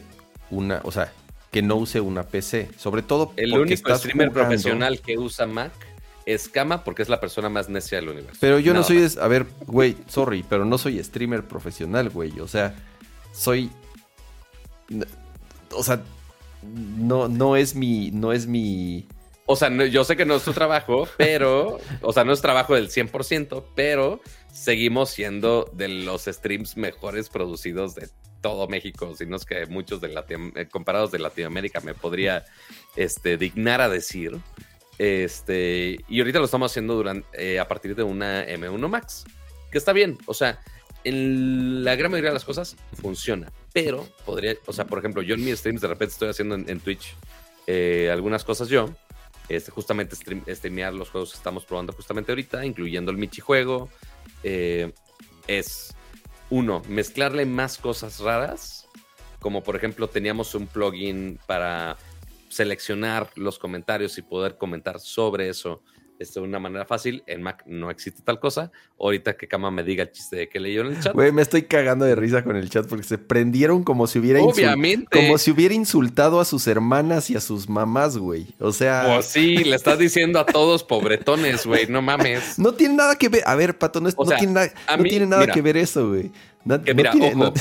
[0.49, 1.11] una, o sea,
[1.51, 2.69] que no use una PC.
[2.77, 5.71] Sobre todo el único streamer profesional que usa Mac
[6.25, 8.37] escama porque es la persona más necia del universo.
[8.39, 12.39] Pero yo no soy, a ver, güey, sorry, pero no soy streamer profesional, güey.
[12.39, 12.75] O sea,
[13.33, 13.69] soy,
[15.71, 16.03] o sea,
[16.63, 19.07] no, no es mi, no es mi...
[19.45, 22.75] O sea, yo sé que no es tu trabajo, pero, o sea, no es trabajo
[22.75, 28.09] del 100%, pero seguimos siendo de los streams mejores producidos de
[28.41, 30.13] todo México, si no es que muchos de
[30.55, 32.45] eh, comparados de Latinoamérica me podría
[32.95, 34.37] este, dignar a decir.
[34.99, 39.25] Este, y ahorita lo estamos haciendo durante, eh, a partir de una M1 Max,
[39.71, 40.59] que está bien, o sea,
[41.03, 45.35] en la gran mayoría de las cosas funciona, pero podría, o sea, por ejemplo, yo
[45.35, 47.15] en mis streams de repente estoy haciendo en, Twitch
[47.67, 48.89] eh, algunas cosas yo,
[49.49, 53.89] este, justamente stream, streamear los juegos que estamos probando justamente ahorita, incluyendo el Michi juego,
[54.43, 54.93] eh,
[55.47, 55.95] es
[56.49, 58.83] uno, mezclarle más cosas raras
[59.43, 61.97] como por ejemplo teníamos un plugin para
[62.49, 65.83] seleccionar los comentarios y poder comentar sobre eso
[66.19, 67.23] este, de una manera fácil.
[67.27, 68.71] En Mac no existe tal cosa.
[68.99, 71.13] Ahorita que Kama me diga el chiste de que leyó en el chat.
[71.13, 74.41] Güey, me estoy cagando de risa con el chat porque se prendieron como si hubiera
[74.41, 75.07] Obviamente.
[75.11, 78.47] como si hubiera insultado a sus hermanas y a sus mamás, güey.
[78.59, 79.03] O sea.
[79.07, 81.87] Pues sí, le estás diciendo a todos pobretones, güey.
[81.87, 82.57] No mames.
[82.59, 83.43] No tiene nada que ver.
[83.45, 86.31] A ver, Pato, no, tiene, nada que ver eso, güey.
[86.83, 87.53] que mira, ojo,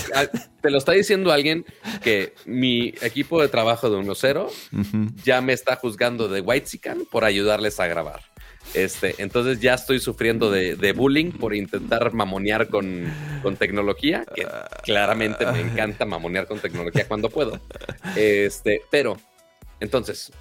[0.60, 1.64] te lo está diciendo alguien
[2.02, 6.72] que mi equipo de trabajo de 1.0 ya me está juzgando de White
[7.10, 8.31] por ayudarles a grabar.
[8.74, 13.12] Este, entonces ya estoy sufriendo de, bullying por intentar mamonear con,
[13.58, 14.46] tecnología, que
[14.82, 17.60] claramente me encanta mamonear con tecnología cuando puedo.
[18.16, 19.18] Este, pero,
[19.80, 20.32] entonces,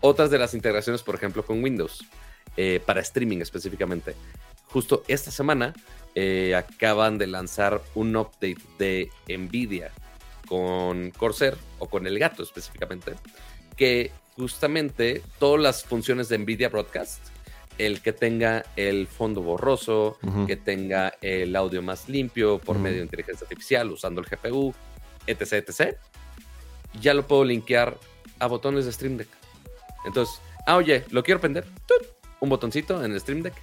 [0.00, 2.04] otras de las integraciones, por ejemplo, con Windows,
[2.56, 4.14] eh, para streaming específicamente.
[4.66, 5.74] Justo esta semana
[6.14, 9.90] eh, acaban de lanzar un update de Nvidia
[10.46, 13.14] con Corsair o con el gato específicamente,
[13.76, 17.20] que justamente todas las funciones de Nvidia Broadcast
[17.78, 23.04] el que tenga el fondo borroso, que tenga el audio más limpio por medio de
[23.04, 24.74] inteligencia artificial usando el GPU,
[25.26, 25.96] etc, etc.
[27.00, 27.98] Ya lo puedo linkear
[28.38, 29.28] a botones de Stream Deck.
[30.04, 31.66] Entonces, ah, oye, lo quiero prender.
[32.40, 33.54] Un botoncito en el Stream Deck.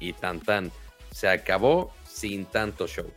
[0.00, 0.72] Y tan tan.
[1.12, 3.10] Se acabó sin tanto show.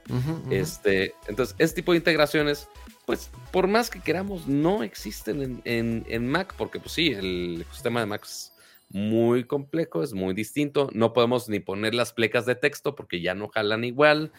[0.50, 2.68] Este, entonces, este tipo de integraciones,
[3.06, 8.00] pues, por más que queramos, no existen en, en Mac, porque pues sí, el ecosistema
[8.00, 8.52] de Mac es
[8.90, 10.90] muy complejo, es muy distinto.
[10.94, 14.32] No podemos ni poner las plecas de texto porque ya no jalan igual.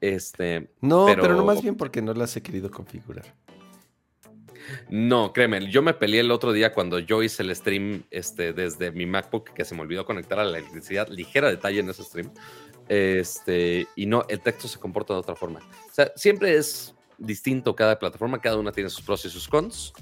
[0.00, 3.34] Este, no, pero, no más bien porque no las he querido configurar.
[4.88, 8.90] No, créeme, yo me peleé el otro día cuando yo hice el stream este, desde
[8.90, 11.08] mi MacBook que se me olvidó conectar a la electricidad.
[11.08, 12.30] Ligera detalle en ese stream.
[12.88, 15.60] Este, y no, el texto se comporta de otra forma.
[15.60, 19.92] O sea, siempre es distinto cada plataforma, cada una tiene sus pros y sus cons.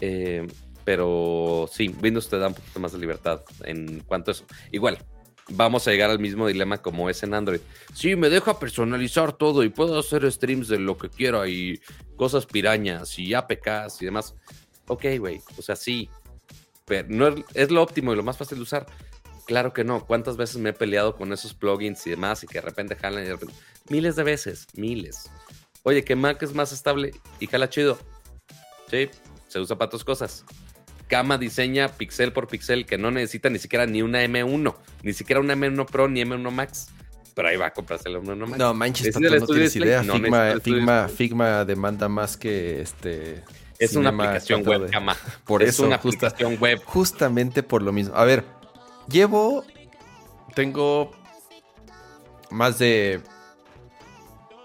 [0.00, 0.46] Eh,
[0.88, 4.46] pero sí, Windows te da un poquito más de libertad en cuanto a eso.
[4.72, 4.96] Igual,
[5.50, 7.60] vamos a llegar al mismo dilema como es en Android.
[7.92, 11.78] Sí, me deja personalizar todo y puedo hacer streams de lo que quiera y
[12.16, 14.34] cosas pirañas y APKs y demás.
[14.86, 16.08] Ok, güey, o sea, sí,
[16.86, 18.86] pero no es, lo óptimo y lo más fácil de usar.
[19.46, 20.06] Claro que no.
[20.06, 23.24] ¿Cuántas veces me he peleado con esos plugins y demás y que de repente jalan
[23.24, 23.54] y de repente...
[23.90, 25.30] Miles de veces, miles.
[25.82, 27.98] Oye, que Mac es más estable y jala chido.
[28.90, 29.10] Sí,
[29.48, 30.46] se usa para otras cosas.
[31.08, 35.40] Kama diseña pixel por pixel que no necesita ni siquiera ni una M1, ni siquiera
[35.40, 36.88] una M1 Pro ni M1 Max.
[37.34, 38.58] Pero ahí va a comprarse la M1 Max.
[38.58, 40.02] No, manches, no tienes idea.
[40.60, 43.42] Figma, Figma, demanda más que este.
[43.78, 45.16] Es una aplicación web, Kama.
[45.44, 46.82] Por es eso, una aplicación web.
[46.84, 48.14] Justamente por lo mismo.
[48.14, 48.44] A ver,
[49.08, 49.64] llevo.
[50.54, 51.12] Tengo
[52.50, 53.20] más de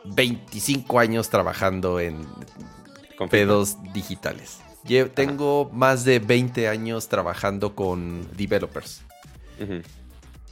[0.06, 2.26] 25 años trabajando en
[3.30, 4.63] pedos digitales
[5.14, 9.02] tengo más de 20 años trabajando con developers.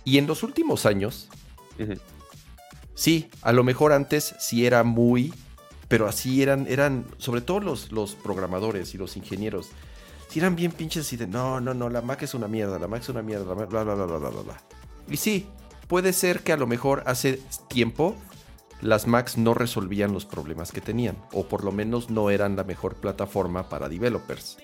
[0.03, 1.29] Y en los últimos años,
[2.95, 5.33] sí, a lo mejor antes sí era muy,
[5.87, 9.69] pero así eran, eran, sobre todo los, los programadores y los ingenieros,
[10.29, 12.87] sí eran bien pinches y de, no, no, no, la Mac es una mierda, la
[12.87, 14.61] Mac es una mierda, bla, bla, bla, bla, bla, bla.
[15.09, 15.47] Y sí,
[15.87, 18.15] puede ser que a lo mejor hace tiempo
[18.81, 22.63] las Macs no resolvían los problemas que tenían, o por lo menos no eran la
[22.63, 24.57] mejor plataforma para developers.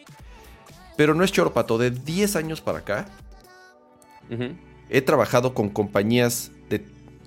[0.95, 3.07] Pero no es chorpato, de 10 años para acá,
[4.89, 6.79] he trabajado con compañías de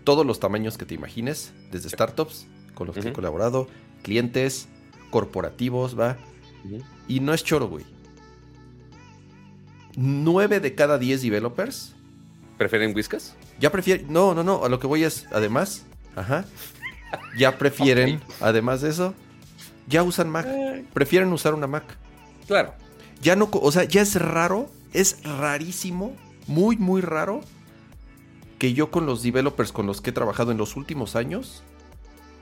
[0.04, 3.68] todos los tamaños que te imagines, desde startups con los que he colaborado,
[4.02, 4.68] clientes,
[5.10, 6.16] corporativos, va.
[7.06, 7.84] Y no es choro, güey.
[9.96, 11.94] 9 de cada 10 developers.
[12.58, 13.36] ¿Prefieren Whiskas?
[13.58, 14.12] Ya prefieren.
[14.12, 14.64] No, no, no.
[14.64, 15.84] A lo que voy es, además,
[16.16, 16.44] ajá
[17.36, 19.14] ya prefieren, además de eso,
[19.86, 20.46] ya usan Mac.
[20.92, 21.84] Prefieren usar una Mac.
[22.46, 22.74] Claro.
[23.22, 27.42] Ya no, o sea, ya es raro, es rarísimo, muy, muy raro
[28.58, 31.62] que yo con los developers con los que he trabajado en los últimos años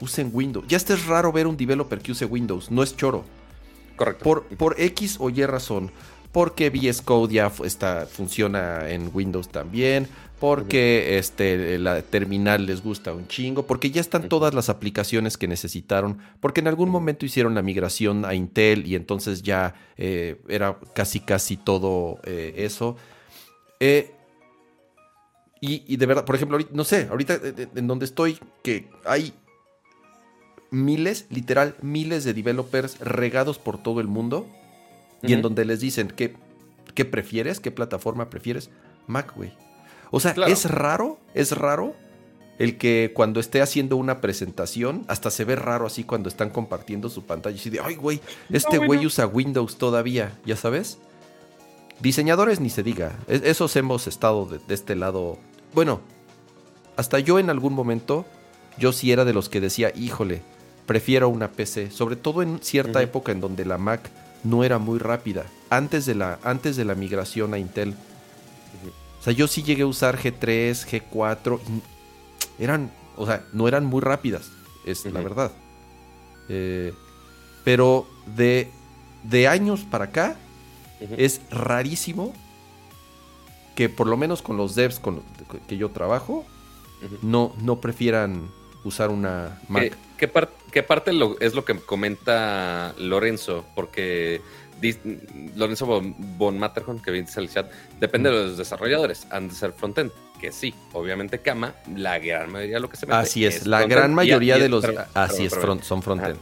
[0.01, 0.67] usen Windows.
[0.69, 3.25] Ya este es raro ver un developer que use Windows, no es choro.
[3.97, 4.25] Correcto.
[4.25, 5.91] Por, por X o Y razón.
[6.33, 13.12] Porque VS Code ya está, funciona en Windows también porque este, la terminal les gusta
[13.12, 17.55] un chingo, porque ya están todas las aplicaciones que necesitaron, porque en algún momento hicieron
[17.55, 22.96] la migración a Intel y entonces ya eh, era casi casi todo eh, eso.
[23.81, 24.12] Eh,
[25.61, 27.40] y, de verdad, por ejemplo, no sé, ahorita
[27.74, 29.33] en donde estoy, que hay
[30.70, 34.46] miles, literal, miles de developers regados por todo el mundo
[35.20, 36.37] y en donde les dicen, ¿qué,
[36.94, 37.59] ¿qué prefieres?
[37.59, 38.70] ¿Qué plataforma prefieres?
[39.09, 39.53] Mac, güey.
[40.11, 41.94] O sea, es raro, es raro
[42.59, 47.09] el que cuando esté haciendo una presentación, hasta se ve raro así cuando están compartiendo
[47.09, 47.61] su pantalla.
[47.64, 50.99] Y de, ay, güey, este güey usa Windows todavía, ¿ya sabes?
[52.01, 53.16] Diseñadores ni se diga.
[53.29, 55.38] E-, esos hemos estado de, este lado.
[55.73, 56.01] Bueno,
[56.97, 58.27] hasta yo en algún momento,
[58.77, 60.42] yo sí era de los que decía, híjole,
[60.87, 61.92] prefiero una PC.
[61.92, 64.11] Sobre todo en cierta época en donde la Mac
[64.42, 65.47] no era muy rápida.
[65.71, 67.94] Antes de la, antes de la migración a Intel.
[69.29, 71.61] Sea, yo sí llegué a usar G3, G4
[72.59, 74.51] eran, o sea, no eran muy rápidas,
[74.85, 75.53] es la verdad.
[76.49, 76.93] Eh,
[77.64, 78.71] pero de,
[79.25, 80.37] de, años para acá,
[81.17, 82.33] es rarísimo
[83.77, 85.23] que por lo menos con los devs con
[85.69, 86.45] que yo trabajo,
[87.23, 88.51] no, no prefieran
[88.85, 89.97] usar una Mac.
[90.17, 90.27] ¿Qué,
[90.83, 93.64] parte es lo que comenta Lorenzo?
[93.77, 94.41] Porque
[95.57, 100.12] Lorenzo von, Matterhorn, que dice el chat, depende de los desarrolladores, han de ser frontend
[100.38, 103.19] que sí, obviamente Kama, la gran mayoría de lo que se mete.
[103.19, 104.85] Así es, la gran mayoría de los.
[105.14, 106.38] así es, front, son frontend.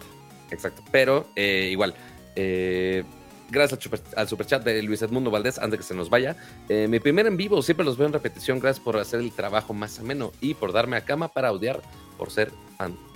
[0.50, 1.94] Exacto, pero eh, igual.
[2.36, 3.04] Eh,
[3.50, 3.80] gracias
[4.16, 6.36] al, superchat de Luis Edmundo Valdés, antes de que se nos vaya.
[6.68, 8.60] Eh, mi primer en vivo, siempre los veo en repetición.
[8.60, 11.80] Gracias por hacer el trabajo más ameno y por darme a cama para odiar
[12.16, 12.50] por ser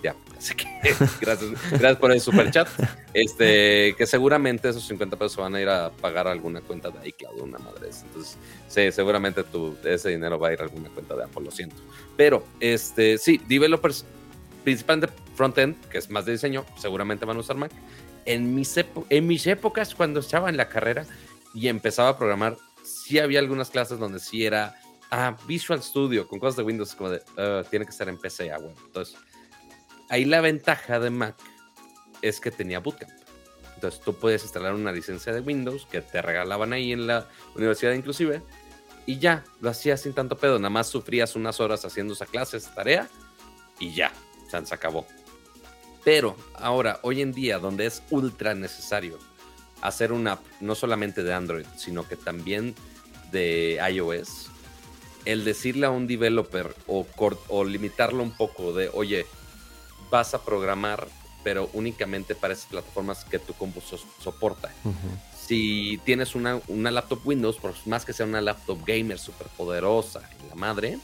[0.03, 0.67] de Así que
[1.21, 2.69] gracias, gracias por el superchat.
[3.13, 7.41] Este, que seguramente esos 50 pesos van a ir a pagar alguna cuenta de iCloud,
[7.43, 7.91] una madre.
[8.07, 11.51] Entonces, sí, seguramente tu, ese dinero va a ir a alguna cuenta de Apple, lo
[11.51, 11.77] siento.
[12.17, 14.07] Pero, este, sí, developers,
[14.65, 17.73] principalmente frontend, que es más de diseño, seguramente van a usar Mac.
[18.25, 18.75] En mis,
[19.11, 21.05] en mis épocas, cuando estaba en la carrera
[21.55, 24.75] y empezaba a programar, sí había algunas clases donde sí era
[25.11, 28.53] ah, Visual Studio con cosas de Windows, como de, ah, tiene que estar en PC,
[28.53, 28.77] ah, bueno.
[28.85, 29.17] Entonces,
[30.09, 31.37] ahí la ventaja de Mac
[32.23, 33.13] es que tenía Bootcamp.
[33.75, 37.93] Entonces, tú puedes instalar una licencia de Windows que te regalaban ahí en la universidad,
[37.93, 38.43] inclusive,
[39.07, 40.59] y ya, lo hacías sin tanto pedo.
[40.59, 43.09] Nada más sufrías unas horas haciendo esa clase, esa tarea,
[43.79, 44.13] y ya,
[44.51, 45.07] se acabó.
[46.05, 49.19] Pero ahora, hoy en día, donde es ultra necesario
[49.81, 52.75] hacer una app, no solamente de Android, sino que también
[53.33, 54.50] de iOS,
[55.25, 57.07] el decirle a un developer o,
[57.49, 59.27] o limitarlo un poco de, oye,
[60.11, 61.07] vas a programar,
[61.43, 63.81] pero únicamente para esas plataformas que tu compu
[64.23, 64.71] soporta.
[65.47, 70.29] Si tienes una, una, laptop Windows, por más que sea una laptop gamer súper poderosa,
[70.49, 70.99] la madre,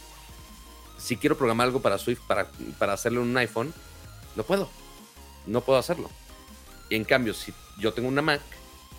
[0.98, 3.72] si quiero programar algo para Swift, para, para hacerle un iPhone,
[4.34, 4.68] no puedo.
[5.46, 6.10] No puedo hacerlo.
[6.88, 8.42] Y en cambio, si yo tengo una Mac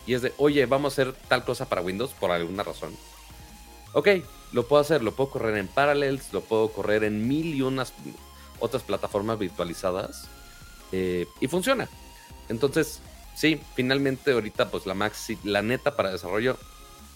[0.06, 2.96] y es de, oye, vamos a hacer tal cosa para Windows por alguna razón.
[3.94, 4.08] Ok,
[4.52, 7.94] lo puedo hacer, lo puedo correr en Parallels, lo puedo correr en mil y unas
[8.60, 10.28] otras plataformas virtualizadas
[10.92, 11.88] eh, y funciona.
[12.50, 13.02] Entonces,
[13.36, 16.58] sí, finalmente ahorita pues la Mac, la neta para desarrollo,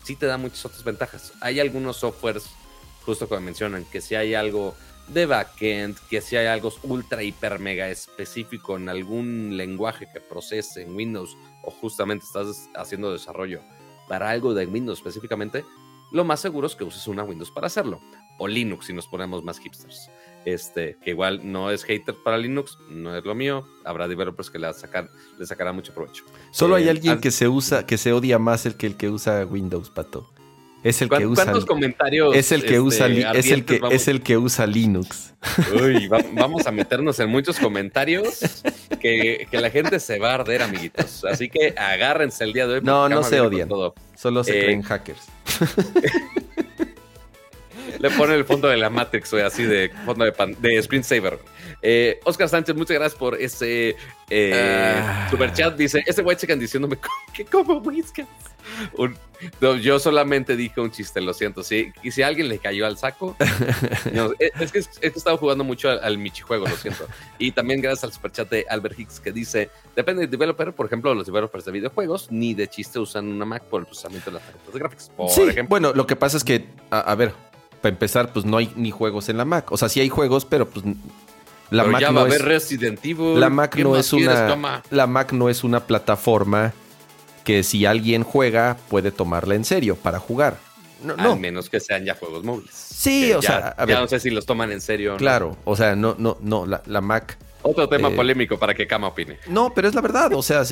[0.03, 1.33] sí te da muchas otras ventajas.
[1.41, 2.45] Hay algunos softwares,
[3.05, 4.75] justo como mencionan, que si hay algo
[5.07, 10.83] de backend, que si hay algo ultra, hiper, mega específico en algún lenguaje que procese
[10.83, 13.61] en Windows o justamente estás haciendo desarrollo
[14.07, 15.65] para algo de Windows específicamente,
[16.11, 18.01] lo más seguro es que uses una Windows para hacerlo.
[18.37, 20.09] O Linux si nos ponemos más hipsters.
[20.45, 23.67] Este, que igual no es hater para Linux, no es lo mío.
[23.85, 26.23] Habrá developers que le, sacar, le sacará mucho provecho.
[26.51, 29.09] Solo hay eh, alguien que se usa, que se odia más el que el que
[29.09, 30.31] usa Windows, pato.
[30.83, 31.45] Es el que usa.
[31.45, 32.35] ¿Cuántos comentarios?
[32.35, 33.07] Es el que usa.
[33.07, 35.33] Este, es el que es el que usa Linux.
[35.81, 38.63] Uy, vamos a meternos en muchos comentarios
[38.99, 41.23] que, la gente se va a arder, amiguitos.
[41.25, 42.81] Así que agárrense el día de hoy.
[42.83, 43.69] No, no se odian.
[44.15, 45.21] Solo se eh, creen hackers.
[47.99, 51.39] Le pone el fondo de la Matrix, güey, así de fondo de, de screensaver.
[51.81, 53.95] Eh, Oscar Sánchez, muchas gracias por ese
[54.29, 55.27] eh, ah.
[55.31, 55.75] super chat.
[55.75, 56.97] Dice, ese white chicken diciéndome
[57.33, 58.27] que como whiskas.
[59.59, 61.63] yo solamente dije un chiste, lo siento.
[61.63, 63.35] Sí, y si a alguien le cayó al saco,
[64.59, 67.07] es, que, he estado jugando mucho al, Michi juego, lo siento.
[67.39, 71.13] Y también gracias al superchat de Albert Hicks que dice: Depende del developer, por ejemplo,
[71.15, 74.43] los developers de videojuegos, ni de chiste usan una Mac por el procesamiento de las
[74.43, 75.11] tarjetas de gráficos.
[75.33, 77.33] sí, bueno, lo que pasa es que, a, ver,
[77.81, 79.71] para empezar, pues no hay ni juegos en la Mac.
[79.71, 80.85] O sea, sí hay juegos, pero pues
[81.71, 83.39] la Mac no es, Resident Evil.
[83.39, 84.83] La Mac no es una.
[84.89, 86.73] La Mac no es una plataforma
[87.43, 90.57] que si alguien juega puede tomarla en serio para jugar.
[91.03, 92.73] No, Al menos que sean ya juegos móviles.
[92.73, 95.17] Sí, o sea, a ya no sé si los toman en serio.
[95.17, 97.37] Claro, o sea, no, no, no, la, Mac.
[97.63, 99.37] Otro tema eh, polémico para que Kama opine.
[99.47, 100.63] No, pero es la verdad, o sea,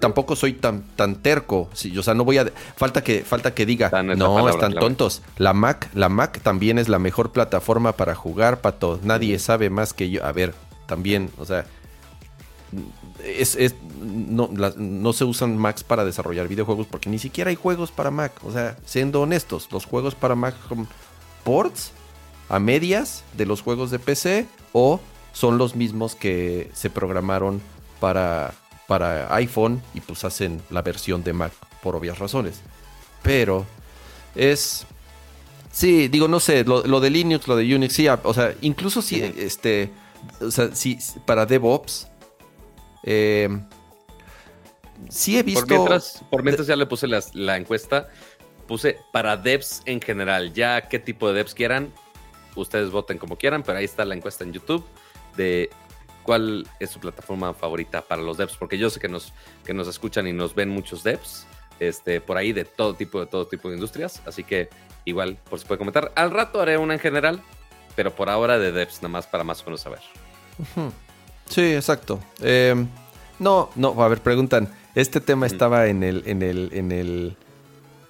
[0.00, 1.68] tampoco soy tan, tan terco.
[1.96, 2.50] o sea, no voy a.
[2.76, 3.90] Falta que, falta que diga.
[4.02, 5.22] no, están tontos.
[5.36, 8.98] La Mac, la Mac también es la mejor plataforma para jugar, pato.
[9.02, 10.24] Nadie sabe más que yo.
[10.24, 10.54] A ver,
[10.86, 11.66] también, o sea,
[13.24, 13.56] es,
[14.00, 18.32] no, no, se usan Macs para desarrollar videojuegos porque ni siquiera hay juegos para Mac.
[18.44, 20.88] O sea, siendo honestos, los juegos para Mac son
[21.44, 21.92] ports
[22.48, 25.00] a medias de los juegos de PC o
[25.32, 27.60] son los mismos que se programaron
[28.00, 28.54] para,
[28.86, 31.52] para iPhone y pues hacen la versión de Mac
[31.82, 32.60] por obvias razones.
[33.22, 33.66] Pero
[34.34, 34.86] es...
[35.70, 39.22] Sí, digo, no sé, lo, de Linux, lo de Unix, sí, o sea, incluso si,
[39.22, 39.90] este,
[40.40, 42.08] o sea, si para DevOps,
[43.04, 43.48] eh,
[45.08, 45.66] sí he visto...
[46.30, 48.08] Por mientras, ya le puse la encuesta,
[48.66, 51.92] puse para devs en general, ya qué tipo de devs quieran,
[52.56, 54.84] ustedes voten como quieran, pero ahí está la encuesta en YouTube
[55.38, 55.70] de
[56.22, 59.32] cuál es su plataforma favorita para los devs, porque yo sé que nos,
[59.64, 61.46] que nos escuchan y nos ven muchos devs
[61.80, 64.68] este, por ahí de todo tipo, de todo tipo de industrias, así que
[65.06, 66.12] igual, por si puede comentar.
[66.16, 67.42] Al rato haré una en general,
[67.96, 70.00] pero por ahora de devs, nada más para más o menos saber.
[71.48, 72.20] Sí, exacto.
[72.42, 72.74] Eh,
[73.38, 77.36] no, no, a ver, preguntan, ¿este tema estaba en el, en el, en el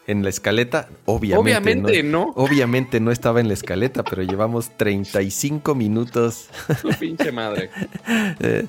[0.09, 0.89] en la escaleta.
[1.05, 6.49] Obviamente, no, Obviamente no estaba en la escaleta, pero llevamos 35 minutos.
[6.83, 7.71] Su pinche madre.
[8.41, 8.67] eh,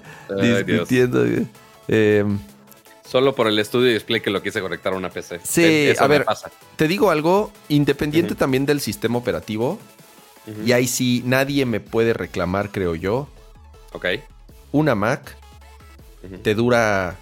[0.68, 1.26] discutiendo.
[1.88, 2.26] Eh,
[3.06, 5.40] Solo por el estudio y display que lo quise conectar a una PC.
[5.44, 6.26] Sí, a ver,
[6.76, 9.80] te digo algo, independiente también del sistema operativo,
[10.64, 13.28] y ahí sí nadie me puede reclamar, creo yo.
[13.94, 14.06] Ok.
[14.72, 15.36] Una Mac
[16.44, 17.18] te dura...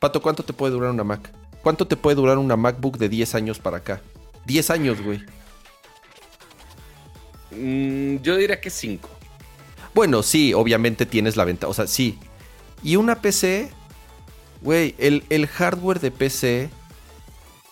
[0.00, 1.30] Pato, ¿cuánto te puede durar una Mac?
[1.68, 4.00] ¿Cuánto te puede durar una MacBook de 10 años para acá?
[4.46, 5.20] 10 años, güey.
[7.50, 9.06] Mm, yo diría que 5.
[9.92, 11.68] Bueno, sí, obviamente tienes la venta.
[11.68, 12.18] O sea, sí.
[12.82, 13.68] Y una PC,
[14.62, 16.70] güey, el, el hardware de PC,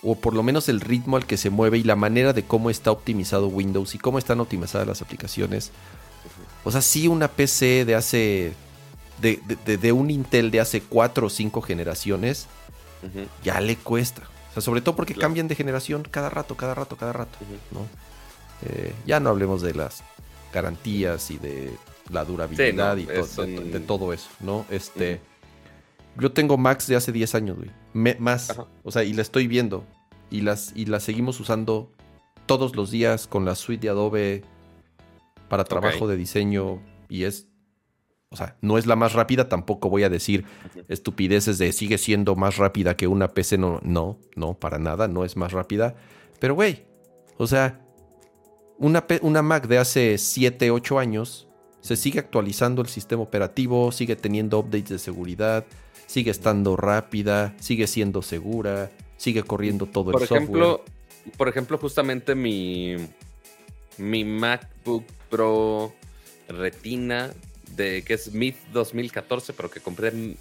[0.03, 2.69] o por lo menos el ritmo al que se mueve y la manera de cómo
[2.69, 5.71] está optimizado Windows y cómo están optimizadas las aplicaciones.
[6.65, 8.53] O sea, sí, una PC de hace.
[9.23, 12.47] De, de un Intel de hace 4 o 5 generaciones
[13.43, 14.23] ya le cuesta.
[14.51, 17.39] O sea, sobre todo porque cambian de generación cada rato, cada rato, cada rato.
[17.73, 17.87] ¿no?
[18.63, 20.03] Eh, ya no hablemos de las
[20.53, 21.71] garantías y de
[22.11, 24.65] la durabilidad y de, todo eso, ¿no?
[24.71, 25.21] Este,
[26.19, 28.17] Yo tengo Max de hace 10 años, güey.
[28.19, 28.57] más.
[28.85, 29.85] O sea, y la estoy viendo.
[30.31, 31.93] Y las, y las seguimos usando
[32.47, 34.45] todos los días con la suite de Adobe
[35.49, 36.81] para trabajo de diseño.
[37.09, 37.47] Y es
[38.37, 40.45] o sea, no es la más rápida, tampoco voy a decir
[40.89, 43.57] estupideces de sigue siendo más rápida que una PC.
[43.57, 45.95] No, no, no, para nada, no es más rápida.
[46.39, 46.84] Pero, güey,
[47.39, 47.80] o sea,
[48.76, 51.49] una, una Mac de hace 7, 8 años
[51.80, 55.64] se sigue actualizando el sistema operativo, sigue teniendo updates de seguridad,
[56.07, 61.37] sigue estando rápida, sigue siendo segura, sigue corriendo todo el ejemplo, software.
[61.39, 62.97] Por ejemplo, justamente mi,
[63.97, 65.95] mi MacBook Pro
[66.49, 67.32] Retina
[67.77, 70.37] de que es Myth 2014, pero que compré en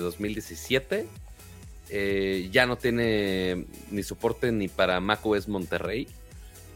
[0.00, 1.00] 2017.
[1.00, 1.06] Eh,
[1.90, 6.08] eh, ya no tiene ni soporte ni para macOS Monterrey.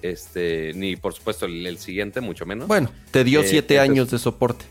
[0.02, 2.68] Este, ni por supuesto el, siguiente, mucho menos.
[2.68, 4.66] Bueno, te dio 7 eh, años de soporte.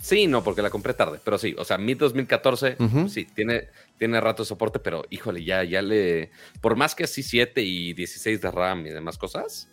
[0.00, 2.76] Sí, no, porque la compré tarde, pero sí, o sea, Myth 2014,
[3.08, 3.68] sí, tiene,
[3.98, 6.30] tiene rato de soporte, pero híjole, ya, ya le.
[6.60, 9.70] Por más que así 7 y 16 de RAM y demás cosas,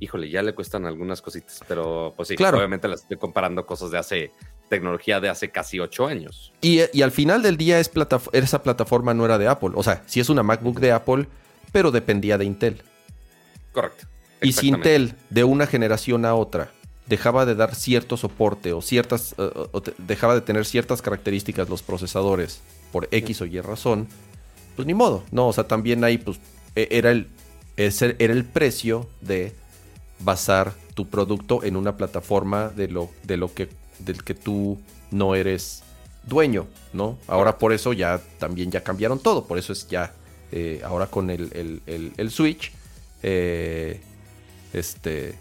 [0.00, 2.56] híjole, ya le cuestan algunas cositas, pero pues sí, claro.
[2.56, 4.32] obviamente las estoy comparando cosas de hace,
[4.68, 6.52] tecnología de hace casi ocho años.
[6.62, 7.90] Y, al final del día es
[8.32, 11.26] esa plataforma no era de Apple, o sea, sí es una MacBook de Apple,
[11.70, 12.82] pero dependía de Intel.
[13.72, 14.06] Correcto.
[14.40, 16.70] Y si Intel de una generación a otra
[17.06, 19.50] dejaba de dar cierto soporte o ciertas eh,
[19.98, 24.08] dejaba de tener ciertas características los procesadores por X o Y razón,
[24.76, 26.38] pues ni modo, no, o sea, también ahí pues
[26.74, 27.28] e, era el
[27.76, 29.54] era el precio de
[30.20, 33.68] basar tu producto en una plataforma de lo, de lo que,
[33.98, 34.78] del que tú
[35.10, 35.82] no eres
[36.26, 37.18] dueño, ¿no?
[37.26, 40.12] Ahora por eso ya también ya cambiaron todo, por eso es ya
[40.52, 42.72] eh, ahora con el, el, Switch,
[43.22, 44.00] eh,
[44.72, 45.36] este,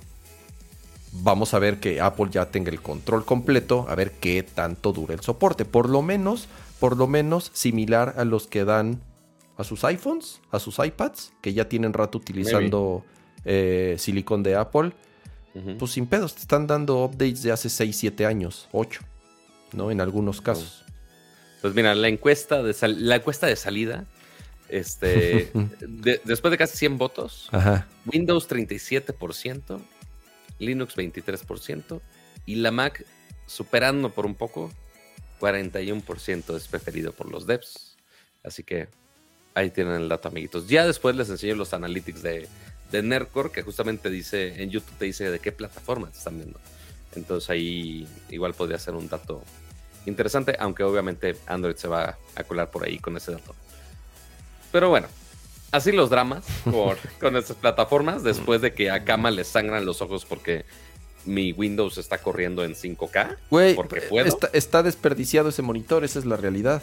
[1.11, 5.13] vamos a ver que Apple ya tenga el control completo, a ver qué tanto dura
[5.13, 6.47] el soporte, por lo menos,
[6.80, 9.01] por lo menos similar a los que dan
[9.57, 13.03] a sus iPhones, a sus iPads, que ya tienen rato utilizando
[13.46, 14.92] eh, silicón de Apple,
[15.78, 19.02] pues sin pedos, te están dando updates de hace 6, 7 años, 8,
[19.74, 19.92] ¿no?
[19.92, 20.86] En algunos casos.
[21.62, 24.06] Pues mira, la encuesta de, la encuesta de salida,
[24.70, 25.52] este,
[26.24, 27.50] después de casi 100 votos,
[28.06, 29.82] Windows 37%,
[30.60, 32.02] Linux 23%
[32.46, 33.06] y la Mac
[33.46, 34.72] superando por un poco,
[35.40, 37.98] 41% es preferido por los devs.
[38.44, 38.88] Así que
[39.56, 40.68] ahí tienen el dato, amiguitos.
[40.68, 42.48] Ya después les enseño los analytics de,
[42.92, 46.60] de Nerdcore, que justamente dice, en YouTube te dice de qué plataforma te están viendo.
[47.16, 49.44] Entonces ahí igual podría ser un dato
[50.06, 53.56] interesante, aunque obviamente Android se va a colar por ahí con ese dato.
[54.72, 55.08] Pero bueno,
[55.72, 56.46] así los dramas
[57.20, 60.66] con estas plataformas después de que a Kama le sangran los ojos porque
[61.26, 63.38] mi Windows está corriendo en 5K.
[63.50, 63.78] Güey,
[64.54, 66.82] está, desperdiciado ese monitor, esa es la realidad.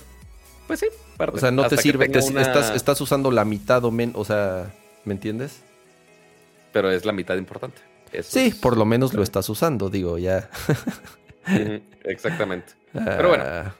[0.66, 0.86] Pues sí,
[1.18, 5.14] O sea, no te sirve, estás, estás usando la mitad o menos, o sea, ¿me
[5.14, 5.60] entiendes?
[6.76, 7.80] Pero es la mitad importante.
[8.20, 10.50] sí, por lo menos lo estás usando, digo, ya.
[12.04, 12.74] Exactamente.
[12.92, 13.74] Pero bueno, ah.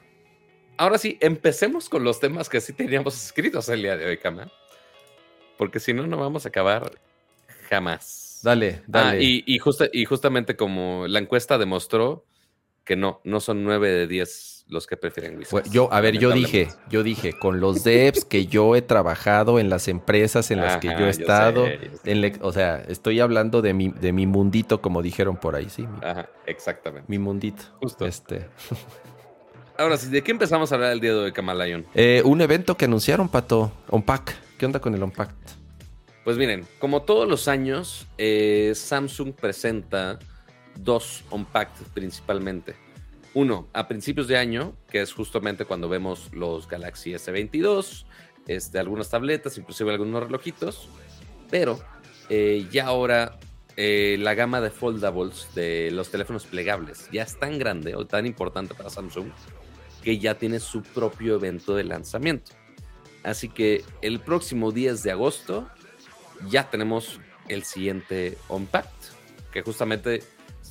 [0.77, 4.51] ahora sí, empecemos con los temas que sí teníamos escritos el día de hoy, Kama.
[5.59, 6.99] Porque si no, no vamos a acabar
[7.69, 8.39] jamás.
[8.41, 9.09] Dale, dale.
[9.09, 9.59] Ah, y, y,
[9.91, 12.25] y justamente como la encuesta demostró
[12.87, 15.69] que no, no son nueve de 10 los que prefieren Wizards.
[15.69, 19.69] Yo, a ver, yo dije, yo dije, con los devs que yo he trabajado en
[19.69, 21.65] las empresas en las que yo he estado,
[22.41, 25.85] o sea, estoy hablando de mi, de mi mundito, como dijeron por ahí, sí.
[26.01, 27.05] Ajá, exactamente.
[27.09, 27.63] Mi mundito.
[27.81, 28.05] Justo.
[28.05, 28.47] Este.
[29.77, 31.33] Ahora sí, ¿de qué empezamos a hablar el día de hoy?
[31.93, 34.35] Eh, un evento que anunciaron, Pato, Unpack.
[34.57, 35.29] ¿Qué onda con el Unpack?
[36.23, 40.17] Pues miren, como todos los años, eh, Samsung presenta
[40.83, 42.75] dos Unpacked principalmente.
[43.33, 48.05] Uno, a principios de año, que es justamente cuando vemos los Galaxy S22,
[48.47, 50.89] este, algunas tabletas, inclusive algunos relojitos,
[51.49, 51.79] pero
[52.29, 53.37] eh, ya ahora
[53.75, 58.25] eh, la gama de foldables de los teléfonos plegables ya es tan grande o tan
[58.25, 59.27] importante para Samsung
[60.01, 62.53] que ya tiene su propio evento de lanzamiento.
[63.23, 65.69] Así que el próximo 10 de agosto
[66.49, 67.19] ya tenemos
[67.49, 68.89] el siguiente Unpacked,
[69.51, 70.23] que justamente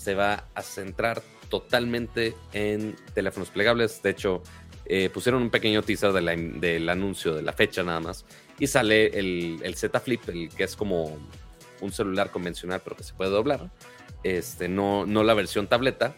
[0.06, 4.00] se va a centrar totalmente en teléfonos plegables.
[4.04, 4.40] De hecho,
[4.84, 8.24] eh, pusieron un pequeño teaser del anuncio de la fecha nada más.
[8.56, 11.18] Y sale el, Z Flip, el que es como
[11.80, 13.68] un celular convencional, pero que se puede doblar.
[14.22, 16.14] Este, no, no la versión tableta.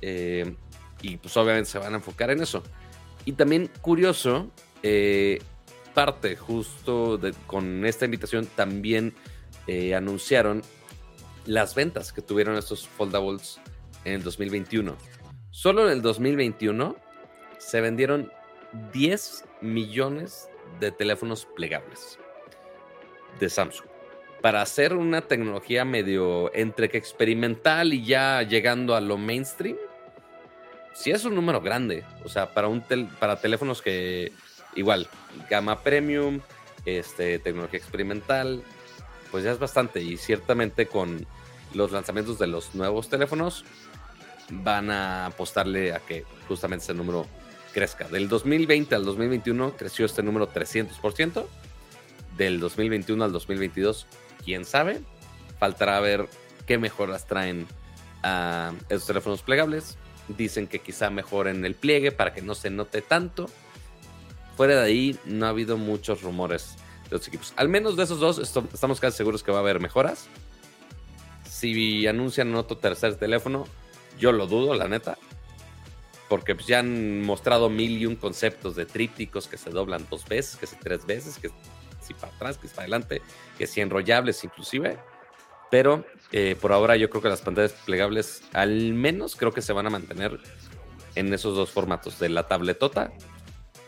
[0.00, 0.56] Eh,
[1.02, 2.62] y pues obviamente se van a enfocar en eso.
[3.26, 4.50] Y también curioso,
[4.82, 5.38] eh,
[5.92, 9.12] parte justo con esta invitación también
[9.94, 10.62] anunciaron
[11.46, 13.60] las ventas que tuvieron estos foldables
[14.04, 14.96] en el 2021.
[15.50, 16.96] Solo en el 2021
[17.58, 18.30] se vendieron
[18.92, 20.48] 10 millones
[20.80, 22.18] de teléfonos plegables
[23.38, 23.86] de Samsung.
[24.40, 29.76] Para hacer una tecnología medio entre que experimental y ya llegando a lo mainstream,
[30.94, 32.04] sí es un número grande.
[32.24, 32.82] O sea, para, un
[33.20, 34.32] para teléfonos que
[34.74, 35.08] igual,
[35.48, 36.40] gama premium,
[36.84, 38.64] este, tecnología experimental,
[39.32, 40.00] pues ya es bastante.
[40.00, 41.26] Y ciertamente con
[41.74, 43.64] los lanzamientos de los nuevos teléfonos,
[44.50, 47.26] van a apostarle a que justamente ese número
[47.72, 48.06] crezca.
[48.08, 51.46] Del 2020 al 2021 creció este número 300%.
[52.36, 54.06] Del 2021 al 2022,
[54.44, 55.00] quién sabe.
[55.58, 56.28] Faltará ver
[56.66, 57.66] qué mejoras traen
[58.22, 59.96] a esos teléfonos plegables.
[60.28, 63.48] Dicen que quizá mejoren el pliegue para que no se note tanto.
[64.56, 66.76] Fuera de ahí, no ha habido muchos rumores
[67.12, 67.52] de los equipos.
[67.56, 70.26] Al menos de esos dos, estamos casi seguros que va a haber mejoras.
[71.44, 73.66] Si anuncian otro tercer teléfono,
[74.18, 75.18] yo lo dudo, la neta.
[76.28, 80.26] Porque pues, ya han mostrado mil y un conceptos de trípticos que se doblan dos
[80.26, 81.50] veces, que si tres veces, que
[82.00, 83.22] si para atrás, que si para adelante,
[83.58, 84.98] que si enrollables inclusive.
[85.70, 89.72] Pero eh, por ahora yo creo que las pantallas plegables al menos creo que se
[89.72, 90.38] van a mantener
[91.14, 93.12] en esos dos formatos, de la tabletota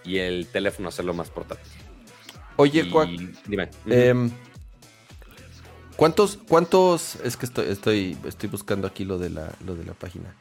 [0.05, 1.84] y el teléfono hacerlo más portátil.
[2.57, 2.88] Oye,
[3.46, 3.68] Dime.
[3.86, 4.30] Em,
[5.96, 9.94] ¿Cuántos, cuántos, es que estoy, estoy, estoy buscando aquí lo de la, lo de la
[9.94, 10.34] página.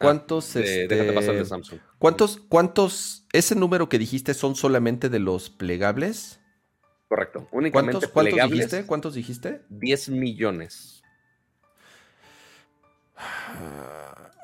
[0.00, 1.80] Ah, ¿Cuántos, este, déjate pasar de Samsung.
[1.98, 6.40] ¿Cuántos, cuántos, ese número que dijiste son solamente de los plegables?
[7.08, 8.86] Correcto, únicamente ¿Cuántos, ¿cuántos dijiste?
[8.86, 9.62] ¿Cuántos dijiste?
[9.68, 11.02] 10 millones.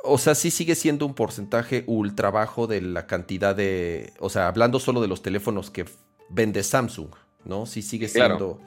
[0.05, 4.49] O sea, sí sigue siendo un porcentaje ultra bajo de la cantidad de, o sea,
[4.49, 5.87] hablando solo de los teléfonos que
[6.29, 7.11] vende Samsung,
[7.45, 7.67] ¿no?
[7.67, 8.61] Sí sigue siendo...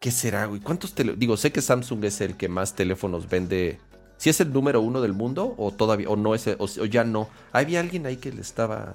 [0.00, 0.60] ¿Qué será, güey?
[0.60, 1.18] ¿Cuántos teléfonos?
[1.18, 3.80] Digo, sé que Samsung es el que más teléfonos vende.
[4.16, 7.28] ¿Si es el número uno del mundo o todavía, o no es, o, ya no?
[7.52, 8.94] Había alguien ahí que le estaba.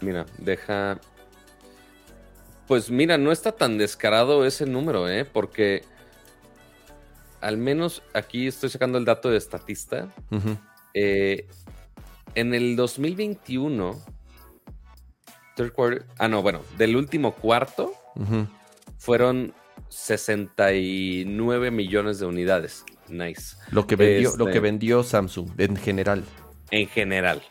[0.00, 0.98] Mira, deja.
[2.66, 5.26] Pues mira, no está tan descarado ese número, ¿eh?
[5.26, 5.84] Porque
[7.42, 10.08] al menos aquí estoy sacando el dato de estatista.
[10.94, 11.46] Eh,
[12.34, 14.02] en el 2021,
[16.18, 17.92] ah, no, bueno, del último cuarto,
[18.98, 19.54] fueron
[19.88, 22.84] 69 millones de unidades.
[23.08, 23.56] Nice.
[23.70, 26.24] Lo que vendió, lo que este, vendió Samsung en general.
[26.70, 27.42] En general.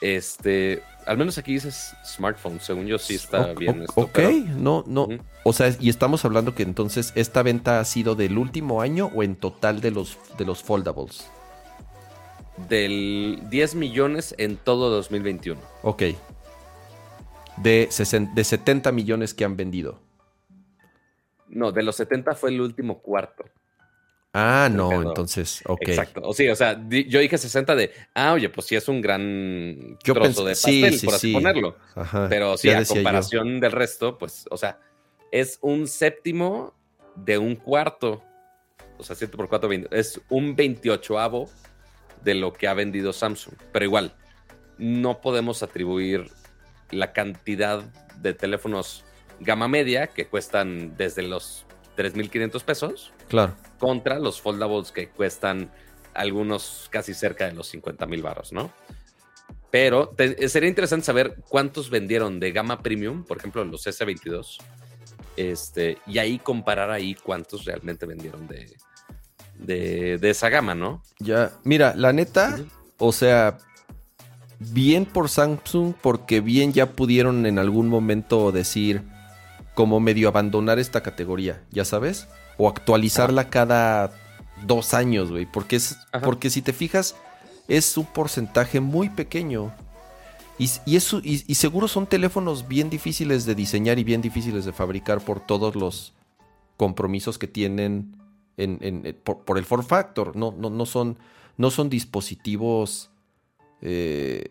[0.00, 4.00] Este, al menos aquí dices smartphone, según yo sí está bien esto.
[4.00, 4.18] Ok,
[4.56, 5.08] no, no.
[5.44, 9.22] O sea, y estamos hablando que entonces esta venta ha sido del último año o
[9.22, 11.30] en total de los, de los foldables.
[12.68, 15.60] Del 10 millones en todo 2021.
[15.82, 16.02] Ok.
[17.58, 17.88] De,
[18.34, 20.00] de 70 millones que han vendido.
[21.48, 23.44] No, de los 70 fue el último cuarto.
[24.38, 25.80] Ah, no, entonces, ok.
[25.88, 26.20] Exacto.
[26.22, 29.96] O sí, o sea, yo dije 60 de, ah, oye, pues sí es un gran
[30.04, 31.76] trozo de pastel, por así ponerlo.
[32.28, 34.78] Pero sí, a comparación del resto, pues, o sea,
[35.32, 36.74] es un séptimo
[37.14, 38.22] de un cuarto.
[38.98, 41.48] O sea, 7 por 4, 20, es un 28avo
[42.22, 43.54] de lo que ha vendido Samsung.
[43.72, 44.14] Pero igual,
[44.76, 46.30] no podemos atribuir
[46.90, 47.82] la cantidad
[48.16, 49.04] de teléfonos
[49.40, 51.66] gama media que cuestan desde los
[51.96, 53.54] 3.500 pesos Claro.
[53.78, 55.70] Contra los foldables que cuestan
[56.14, 58.72] algunos casi cerca de los 50 mil baros, ¿no?
[59.70, 60.14] Pero
[60.48, 64.58] sería interesante saber cuántos vendieron de gama premium, por ejemplo, los S22.
[65.36, 68.74] Este, y ahí comparar ahí cuántos realmente vendieron de,
[69.58, 71.02] de, esa gama, ¿no?
[71.18, 72.58] Ya, mira, la neta,
[72.96, 73.58] o sea,
[74.58, 79.02] bien por Samsung, porque bien ya pudieron en algún momento decir,
[79.74, 82.28] como medio abandonar esta categoría, ¿ya sabes?
[82.56, 84.12] o actualizarla cada
[84.66, 85.46] dos años, güey.
[85.46, 87.16] Porque, es, porque si te fijas,
[87.68, 89.72] es un porcentaje muy pequeño.
[90.58, 94.72] Y, y, eso, y, seguro son teléfonos bien difíciles de diseñar y bien difíciles de
[94.72, 96.14] fabricar por todos los
[96.78, 98.16] compromisos que tienen
[98.56, 100.34] en, eh, por, el form factor.
[100.34, 101.18] No, no, no, son,
[101.58, 103.10] no son dispositivos
[103.86, 104.50] eh,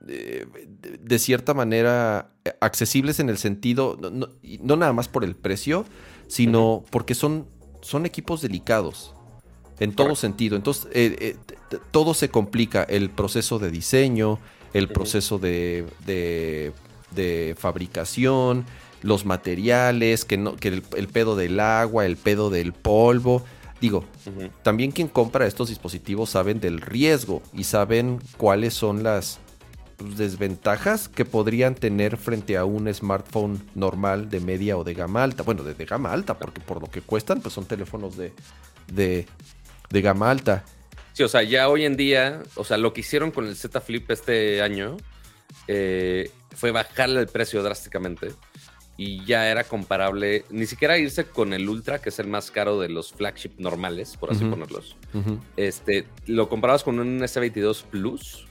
[0.00, 2.30] de, cierta manera
[2.60, 5.86] accesibles en el sentido, no, no, nada más por el precio,
[6.26, 7.46] sino porque son,
[7.80, 9.14] son equipos delicados
[9.78, 10.56] en todo sentido.
[10.56, 14.38] Entonces, eh, eh, todo se complica, el proceso de diseño,
[14.72, 18.66] el proceso de, de, fabricación,
[19.02, 23.44] los materiales, que, no, que el, pedo del agua, el pedo del polvo.
[23.84, 24.02] Digo,
[24.62, 29.40] también quien compra estos dispositivos saben del riesgo y saben cuáles son las,
[29.98, 35.22] pues, desventajas que podrían tener frente a un smartphone normal de media o de gama
[35.22, 35.42] alta.
[35.42, 38.32] Bueno, de, gama alta, porque por lo que cuestan, pues son teléfonos de,
[38.90, 40.64] de, gama alta.
[41.12, 43.82] Sí, o sea, ya hoy en día, o sea, lo que hicieron con el Z
[43.82, 44.96] Flip este año
[45.68, 48.32] eh, fue bajarle el precio drásticamente
[48.96, 52.78] y ya era comparable, ni siquiera irse con el Ultra, que es el más caro
[52.78, 54.96] de los flagship normales, por así ponerlos.
[55.56, 58.46] Este, lo comparabas con un S22 Plus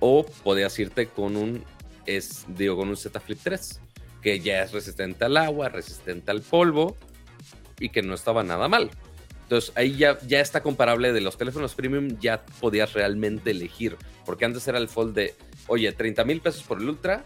[0.00, 1.64] o podías irte con un,
[2.04, 3.80] es, digo, con un Z Flip 3,
[4.22, 6.96] que ya es resistente al agua, resistente al polvo
[7.80, 8.90] y que no estaba nada mal.
[9.44, 13.96] Entonces ahí ya, ya está comparable de los teléfonos premium, ya podías realmente elegir,
[14.26, 15.34] porque antes era el fold de,
[15.68, 17.24] oye, 30 mil pesos por el Ultra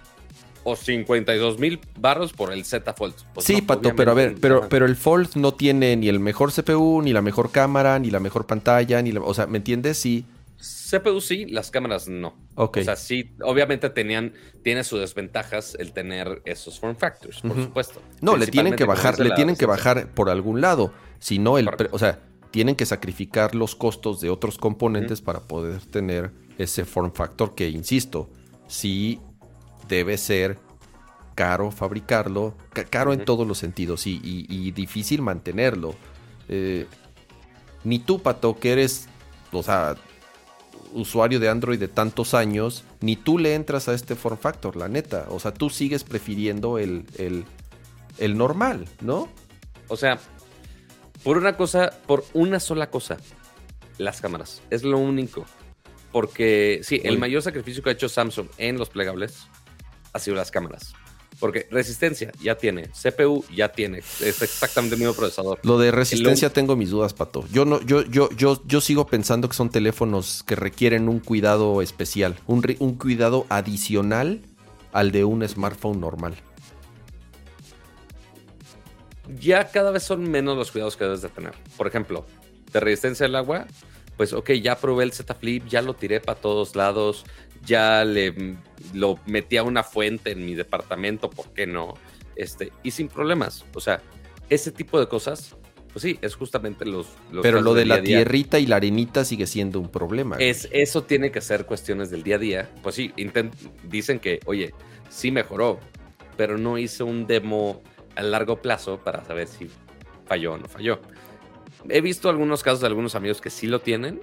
[0.65, 3.15] o 52 mil barros por el Z Fold.
[3.35, 6.53] Pues sí, Pato, pero a ver, pero, pero el Fold no tiene ni el mejor
[6.53, 9.99] CPU, ni la mejor cámara, ni la mejor pantalla, ni la, o sea, ¿me entiendes?
[9.99, 10.25] Sí
[10.63, 12.35] CPU sí, las cámaras no.
[12.55, 18.01] O sea, sí, obviamente tenían, tiene sus desventajas el tener esos form factors, por supuesto.
[18.21, 20.93] No, le tienen que bajar, le tienen que bajar por algún lado.
[21.19, 25.81] Si no, el, o sea, tienen que sacrificar los costos de otros componentes para poder
[25.87, 28.31] tener ese form factor que, insisto,
[28.69, 29.21] sí
[29.89, 30.59] debe ser
[31.35, 32.55] caro fabricarlo,
[32.91, 35.95] caro en todos los sentidos y, difícil mantenerlo.
[36.49, 36.87] Eh,
[37.85, 39.09] ni tú, Pato, que eres,
[39.51, 39.97] o sea,
[40.93, 44.89] usuario de Android de tantos años, ni tú le entras a este form factor, la
[44.89, 45.27] neta.
[45.31, 47.05] O sea, tú sigues prefiriendo el,
[48.19, 49.29] el, normal, ¿no?
[49.89, 50.19] O sea,
[51.23, 53.17] por una cosa, por una sola cosa,
[53.99, 54.63] las cámaras.
[54.71, 55.45] Es lo único.
[56.13, 59.49] Porque sí, el mayor sacrificio que ha hecho Samsung en los plegables
[60.13, 60.95] ha sido las cámaras.
[61.41, 65.59] Porque resistencia ya tiene, CPU ya tiene, es exactamente el mismo procesador.
[65.63, 67.45] Lo de resistencia tengo mis dudas, Pato.
[67.51, 71.83] Yo no, yo, yo, yo, yo sigo pensando que son teléfonos que requieren un cuidado
[71.83, 74.43] especial, un, un cuidado adicional
[74.93, 76.37] al de un smartphone normal.
[79.41, 81.55] Ya cada vez son menos los cuidados que debes de tener.
[81.77, 82.27] Por ejemplo,
[82.73, 83.67] de resistencia al agua,
[84.17, 87.25] pues ok, ya probé el Z Flip, ya lo tiré para todos lados,
[87.65, 88.57] ya le
[88.95, 91.95] lo metí a una fuente en mi departamento, ¿por qué no?
[92.37, 93.65] Este, y sin problemas.
[93.75, 94.03] O sea,
[94.49, 95.57] ese tipo de cosas,
[95.93, 97.07] pues sí, es justamente los...
[97.43, 100.37] Pero lo de la tierrita y la arenita sigue siendo un problema.
[100.39, 102.71] Es, eso tiene que ser cuestiones del día a día.
[102.83, 103.13] Pues sí,
[103.85, 104.75] dicen que, oye,
[105.09, 105.79] sí mejoró,
[106.37, 107.83] pero no hice un demo
[108.17, 109.71] a largo plazo para saber si
[110.27, 111.01] falló o no falló.
[111.89, 114.21] He visto algunos casos de algunos amigos que sí lo tienen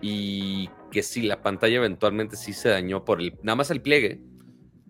[0.00, 4.20] y que sí, la pantalla eventualmente sí se dañó por el, nada más el pliegue,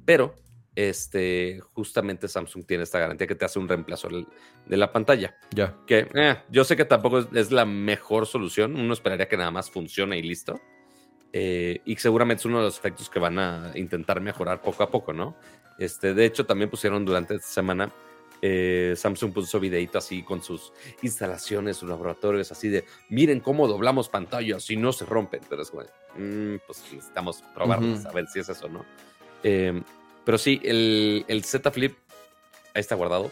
[0.05, 0.35] pero
[0.75, 5.37] este, justamente Samsung tiene esta garantía que te hace un reemplazo de la pantalla.
[5.55, 5.77] Ya.
[5.87, 9.71] Que eh, yo sé que tampoco es, la mejor solución, uno esperaría que nada más
[9.71, 10.61] funcione y listo.
[11.33, 14.91] Eh, y seguramente es uno de los efectos que van a intentar mejorar poco a
[14.91, 15.37] poco, ¿no?
[15.79, 17.93] Este, de hecho, también pusieron durante esta semana
[18.43, 20.73] eh, Samsung puso videito así con sus
[21.03, 25.41] instalaciones, sus laboratorios, así de miren cómo doblamos pantallas y no se rompen.
[25.49, 28.85] Pero es como, mm, pues necesitamos probarlas, a ver si es eso, ¿no?
[29.43, 29.83] Em,
[30.25, 31.97] pero sí, el, el Z Flip
[32.75, 33.31] ahí está guardado.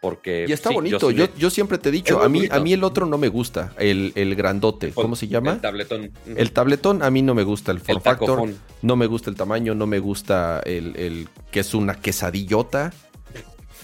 [0.00, 1.10] Porque, y está bonito.
[1.10, 3.72] Yo, yo, siempre te he dicho, a mí, a mí el otro no me gusta,
[3.78, 4.92] el, el grandote.
[4.92, 5.54] ¿Cómo se llama?
[5.54, 6.12] El tabletón.
[6.26, 7.72] El tabletón a mí no me gusta.
[7.72, 8.48] El form factor.
[8.82, 12.92] No me gusta el tamaño, no me gusta el, el que es una quesadillota.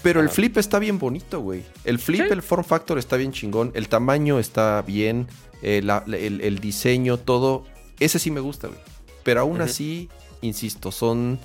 [0.03, 1.63] Pero el flip está bien bonito, güey.
[1.85, 3.71] El flip, el form factor está bien chingón.
[3.73, 5.27] El tamaño está bien.
[5.61, 7.63] Eh, el, diseño, todo.
[7.99, 8.79] Ese sí me gusta, güey.
[9.23, 10.09] Pero aún así,
[10.41, 11.39] insisto, son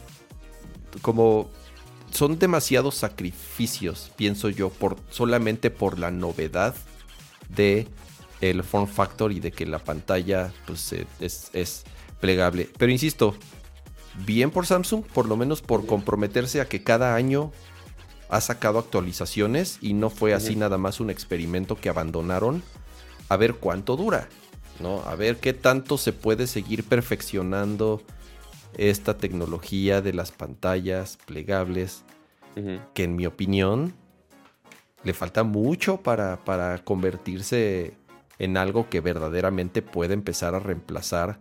[1.03, 1.49] como.
[2.11, 6.75] Son demasiados sacrificios, pienso yo, por, solamente por la novedad
[7.51, 7.87] de
[8.41, 11.85] el form factor y de que la pantalla pues, es, es
[12.19, 12.71] plegable.
[12.79, 13.35] Pero insisto,
[14.25, 17.53] bien por Samsung, por lo menos por comprometerse a que cada año
[18.29, 22.63] ha sacado actualizaciones y no fue así nada más un experimento que abandonaron.
[23.29, 24.29] A ver cuánto dura,
[24.81, 25.03] ¿no?
[25.03, 28.03] A ver qué tanto se puede seguir perfeccionando
[28.77, 32.05] esta tecnología de las pantallas plegables,
[32.93, 33.95] que en mi opinión
[35.05, 37.95] le falta mucho para, para convertirse
[38.39, 41.39] en algo que verdaderamente puede empezar a reemplazar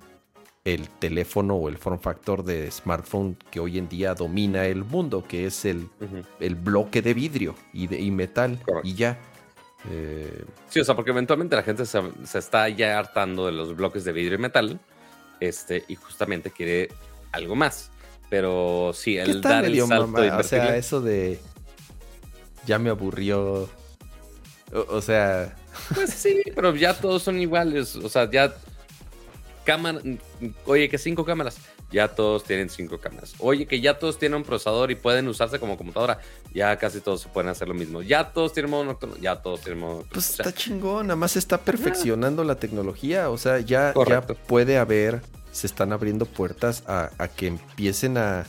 [0.67, 5.23] el teléfono o el form factor de smartphone que hoy en día domina el mundo,
[5.25, 5.87] que es el,
[6.41, 9.17] el bloque de vidrio y, de, metal y ya.
[9.89, 12.01] Eh, sí, o sea, porque eventualmente la gente se,
[12.37, 14.79] está ya hartando de los bloques de vidrio y metal
[15.39, 16.89] este, y justamente quiere
[17.31, 17.89] algo más.
[18.29, 21.39] Pero sí, el dar el salto O sea, eso de
[22.65, 23.69] ya me aburrió.
[24.73, 25.55] o sea...
[25.93, 27.95] Pues sí, pero ya todos son iguales.
[27.95, 28.53] O sea, ya
[29.67, 29.99] cámara,
[30.65, 31.57] oye, que cinco cámaras,
[31.91, 33.33] ya todos tienen cinco cámaras.
[33.39, 36.19] Oye, que ya todos tienen un procesador y pueden usarse como computadora,
[36.53, 38.01] ya casi todos se pueden hacer lo mismo.
[38.01, 40.13] Ya todos tienen modo nocturno, ya todos tienen modo nocturno.
[40.13, 44.77] Pues está chingón, nada más se está perfeccionando la tecnología, o sea, ya, ya puede
[44.77, 48.45] haber, se están abriendo puertas a, que empiecen a,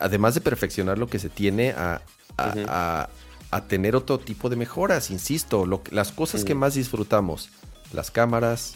[0.00, 2.02] además de perfeccionar lo que se tiene, a,
[2.36, 3.08] a,
[3.68, 7.50] tener otro tipo de mejoras, insisto, lo, las cosas que más disfrutamos,
[7.92, 8.74] las cámaras,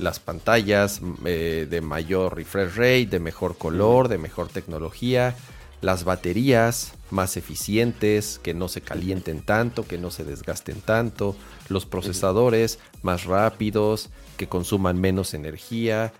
[0.00, 5.36] las pantallas eh, de mayor refresh rate, de mejor color, de mejor tecnología,
[5.80, 11.36] las baterías más eficientes, que no se calienten tanto, que no se desgasten tanto,
[11.68, 16.12] los procesadores más rápidos, que consuman menos energía.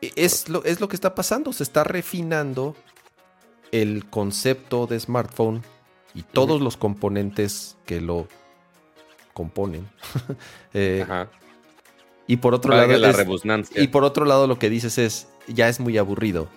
[0.00, 2.74] E, es lo, es lo que está pasando, se está refinando
[3.72, 5.62] el concepto de smartphone
[6.14, 8.28] y todos los componentes que lo
[9.34, 9.88] componen.
[10.74, 11.04] eh,
[12.26, 12.92] y por otro lado.
[13.76, 15.28] y por otro lado, lo que dices es.
[15.48, 16.48] Ya es muy aburrido.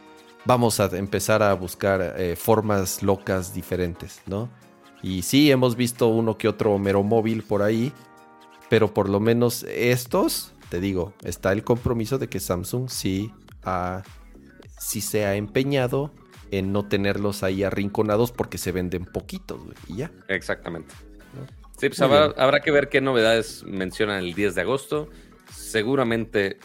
[0.46, 4.50] Vamos a empezar a buscar eh, formas locas diferentes, ¿no?
[5.04, 7.94] Y sí, hemos visto uno que otro mero móvil por ahí.
[8.70, 13.32] Pero por lo menos estos, te digo, está el compromiso de que Samsung sí,
[13.64, 14.04] ha,
[14.80, 16.12] sí se ha empeñado
[16.52, 20.12] en no tenerlos ahí arrinconados porque se venden poquitos, güey, y ya.
[20.28, 20.94] Exactamente.
[21.78, 25.10] Sí, pues habrá, habrá, que ver qué novedades mencionan el 10 de agosto
[25.52, 26.60] seguramente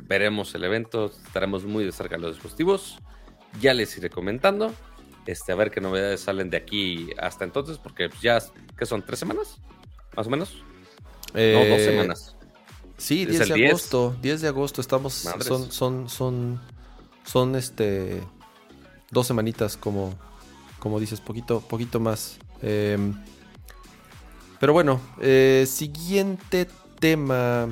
[0.00, 2.98] veremos el evento, estaremos muy de cerca de los dispositivos.
[3.60, 4.72] Ya les iré comentando.
[5.26, 8.42] Este, a ver qué novedades salen de aquí hasta entonces, porque ya,
[8.76, 9.04] ¿qué son?
[9.04, 9.58] ¿Tres semanas?
[10.16, 10.62] ¿Más o menos?
[11.32, 12.36] no, dos eh, semanas.
[12.96, 14.16] Sí, 10 de agosto.
[14.22, 15.14] 10 de agosto estamos.
[15.14, 16.60] Son, son, son,
[17.24, 18.22] son este.
[19.10, 20.14] Dos semanitas, como,
[20.78, 22.38] como dices, poquito, poquito más.
[22.62, 23.14] Em,
[24.60, 26.68] pero bueno, eh, siguiente
[26.98, 27.68] tema.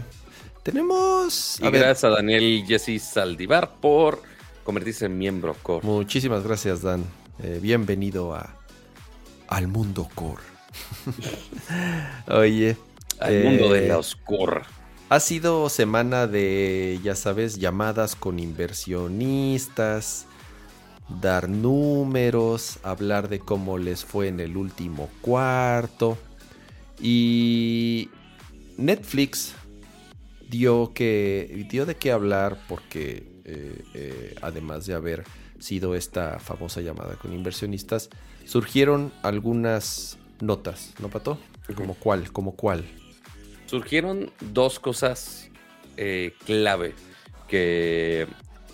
[0.62, 1.58] Tenemos.
[1.60, 4.22] Y gracias a Daniel Jesse Saldivar por
[4.64, 5.86] convertirse en miembro core.
[5.86, 7.04] Muchísimas gracias, Dan.
[7.42, 8.56] Eh, bienvenido a
[9.48, 10.42] al mundo core.
[12.28, 12.76] Oye.
[13.18, 14.62] Al mundo de eh, los core.
[15.08, 20.26] Ha sido semana de, ya sabes, llamadas con inversionistas,
[21.20, 26.16] dar números, hablar de cómo les fue en el último cuarto.
[26.98, 28.08] Y
[28.82, 29.54] Netflix
[30.48, 35.24] dio, que, dio de qué hablar porque eh, eh, además de haber
[35.58, 38.10] sido esta famosa llamada con inversionistas,
[38.44, 41.38] surgieron algunas notas, ¿no, Pato?
[41.76, 42.32] ¿Como cuál?
[42.32, 42.84] ¿Como cuál?
[43.66, 45.48] Surgieron dos cosas
[45.96, 46.94] eh, clave
[47.48, 48.26] que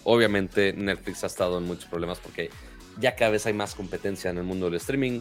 [0.04, 2.50] obviamente Netflix ha estado en muchos problemas porque
[2.98, 5.20] ya cada vez hay más competencia en el mundo del streaming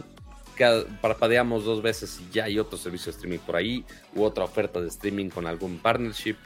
[1.00, 3.84] parpadeamos dos veces y ya hay otro servicio de streaming por ahí,
[4.14, 6.36] u otra oferta de streaming con algún partnership.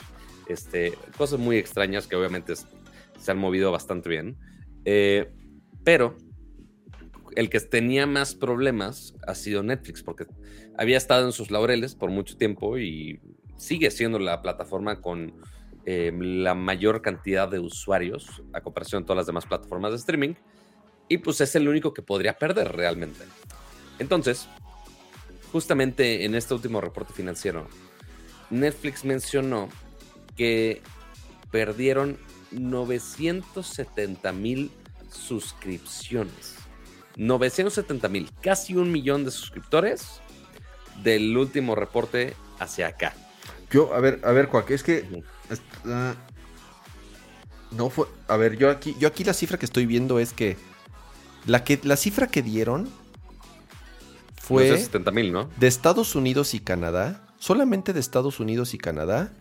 [0.48, 4.36] Este, cosas muy extrañas que obviamente se han movido bastante bien.
[4.84, 5.32] Eh,
[5.84, 6.16] pero
[7.36, 10.26] el que tenía más problemas ha sido Netflix, porque
[10.76, 13.20] había estado en sus laureles por mucho tiempo y
[13.56, 15.34] sigue siendo la plataforma con
[15.84, 20.34] eh, la mayor cantidad de usuarios a comparación de todas las demás plataformas de streaming.
[21.08, 23.24] Y pues es el único que podría perder realmente.
[24.02, 24.48] Entonces,
[25.52, 27.68] justamente en este último reporte financiero,
[28.50, 29.68] Netflix mencionó
[30.36, 30.82] que
[31.52, 32.18] perdieron
[32.50, 34.72] 970 mil
[35.08, 36.56] suscripciones.
[37.16, 40.20] 970 mil, casi un millón de suscriptores
[41.04, 43.14] del último reporte hacia acá.
[43.70, 45.22] Yo, a ver, a ver, Cuac, es que.
[47.70, 48.08] no fue.
[48.26, 50.56] A ver, yo aquí, yo aquí la cifra que estoy viendo es que.
[51.46, 52.88] La, que, la cifra que dieron
[54.42, 54.76] fue.
[54.76, 55.48] 70 mil, ¿no?
[55.56, 57.24] De Estados Unidos y Canadá.
[57.38, 59.32] Solamente de Estados Unidos y Canadá.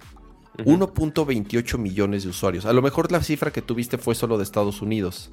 [0.60, 2.66] 1.28 millones de usuarios.
[2.66, 5.32] A lo mejor la cifra que tuviste fue solo de Estados Unidos.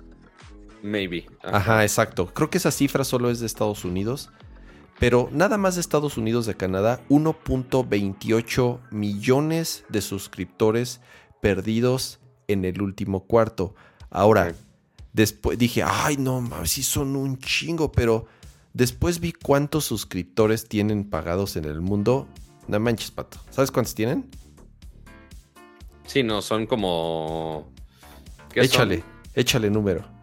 [0.82, 1.26] Maybe.
[1.42, 1.82] Ajá.
[1.82, 2.32] exacto.
[2.32, 4.30] Creo que esa cifra solo es de Estados Unidos.
[4.98, 11.02] Pero nada más de Estados Unidos de Canadá, 1.28 millones de suscriptores
[11.42, 13.74] perdidos en el último cuarto.
[14.10, 14.54] Ahora,
[15.12, 18.26] después dije, ay, no, sí son un chingo, pero
[18.78, 22.28] después vi cuántos suscriptores tienen pagados en el mundo.
[22.68, 23.38] No manches, pato.
[23.50, 24.30] ¿Sabes cuántos tienen?
[26.06, 27.70] Sí, no, son como.
[28.54, 29.02] Échale,
[29.34, 30.18] échale número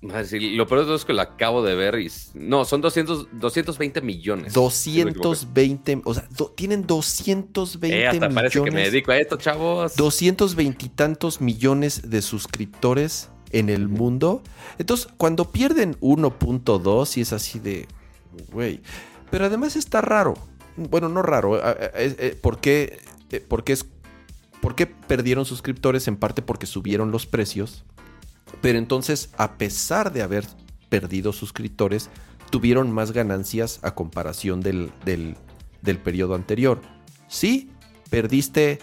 [0.00, 2.10] lo peor de todo es que lo acabo de ver y...
[2.34, 4.52] No, son 200, 220 millones.
[4.52, 9.96] 220, o sea, tienen 220 eh, hasta parece que me dedico a esto, chavos.
[9.96, 14.42] 220 y tantos millones de suscriptores en el mundo.
[14.78, 17.86] Entonces, cuando pierden 1.2 y es así de...
[18.52, 18.80] Güey.
[19.30, 20.34] Pero además está raro.
[20.76, 21.60] Bueno, no raro.
[21.62, 22.98] Eh, ¿Por qué?
[23.48, 23.86] Porque es...
[24.60, 26.08] ¿Por qué perdieron suscriptores?
[26.08, 27.84] En parte porque subieron los precios
[28.60, 30.46] pero entonces, a pesar de haber
[30.88, 32.10] perdido suscriptores,
[32.50, 36.80] tuvieron más ganancias a comparación del, del, periodo anterior.
[37.28, 37.70] Sí,
[38.10, 38.78] perdiste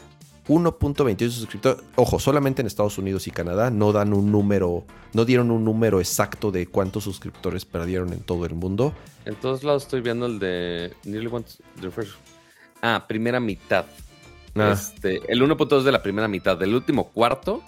[0.48, 1.84] 1.28 suscriptores.
[1.96, 6.00] Ojo, solamente en Estados Unidos y Canadá no dan un número, no dieron un número
[6.00, 8.94] exacto de cuántos suscriptores perdieron en todo el mundo.
[9.26, 10.94] En todos lados estoy viendo el de
[12.82, 13.86] Ah, primera mitad.
[14.56, 14.72] Ah.
[14.74, 17.64] Este, el 1.2 de la primera mitad del último cuarto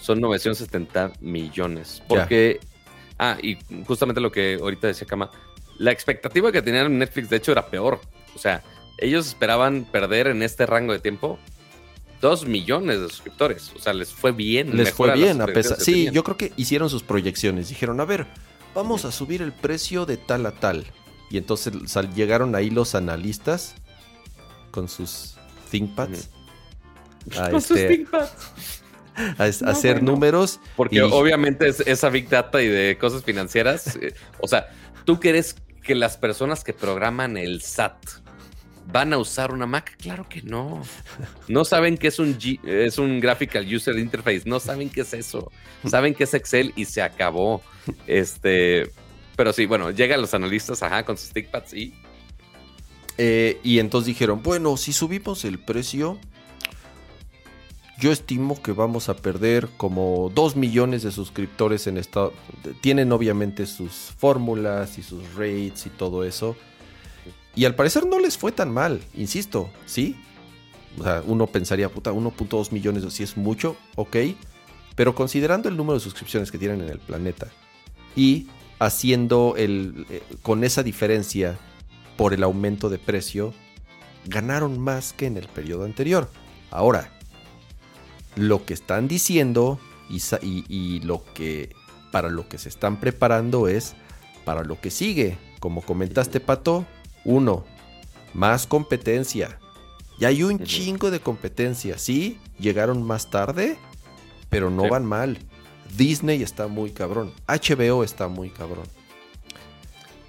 [0.00, 2.02] son 970 millones.
[2.06, 2.60] Porque,
[3.18, 3.56] ah, y
[3.86, 5.30] justamente lo que ahorita decía Kama,
[5.78, 8.00] la expectativa que tenían en Netflix de hecho era peor.
[8.36, 8.62] O sea,
[8.98, 11.38] ellos esperaban perder en este rango de tiempo
[12.20, 13.72] 2 millones de suscriptores.
[13.74, 14.76] O sea, les fue bien.
[14.76, 15.80] Les fue bien, a pesar.
[15.80, 17.68] Sí, yo creo que hicieron sus proyecciones.
[17.68, 18.26] Dijeron, a ver,
[18.74, 20.86] vamos a subir el precio de tal a tal.
[21.30, 21.72] Y entonces
[22.14, 23.74] llegaron ahí los analistas
[24.70, 25.36] con sus
[25.70, 26.28] ThinkPads.
[27.38, 28.06] A, este,
[29.38, 30.60] a, hacer números.
[30.76, 33.96] Porque obviamente es, esa Big Data y de cosas financieras.
[33.96, 34.68] Eh, o sea,
[35.04, 37.96] ¿tú crees que las personas que programan el SAT
[38.92, 39.96] van a usar una Mac?
[39.98, 40.82] Claro que no.
[41.48, 44.42] No saben qué es un, es un Graphical User Interface.
[44.44, 45.50] No saben qué es eso.
[45.86, 47.62] Saben que es Excel y se acabó.
[48.06, 48.90] Este.
[49.36, 51.94] Pero sí, bueno, llegan los analistas, ajá, con sus ThinkPads y
[53.22, 56.18] eh, y entonces dijeron, bueno, si subimos el precio,
[57.98, 62.30] yo estimo que vamos a perder como 2 millones de suscriptores en esta...
[62.80, 66.56] Tienen obviamente sus fórmulas y sus rates y todo eso.
[67.54, 70.16] Y al parecer no les fue tan mal, insisto, ¿sí?
[70.98, 74.16] O sea, uno pensaría, puta, 1.2 millones, si es mucho, ok.
[74.94, 77.48] Pero considerando el número de suscripciones que tienen en el planeta
[78.16, 78.48] y
[78.78, 80.06] haciendo el...
[80.10, 81.58] Eh, con esa diferencia
[82.16, 83.54] por el aumento de precio,
[84.26, 86.28] ganaron más que en el periodo anterior.
[86.70, 87.10] Ahora,
[88.36, 89.78] lo que están diciendo
[90.10, 91.70] y, lo que
[92.10, 93.94] para lo que se están preparando es
[94.44, 95.38] para lo que sigue.
[95.60, 96.86] Como comentaste, Pato,
[97.24, 97.64] uno,
[98.34, 99.58] más competencia.
[100.18, 101.98] Ya hay un chingo de competencia.
[101.98, 103.78] Sí, llegaron más tarde,
[104.48, 105.38] pero no van mal.
[105.96, 107.32] Disney está muy cabrón.
[107.46, 108.86] HBO está muy cabrón.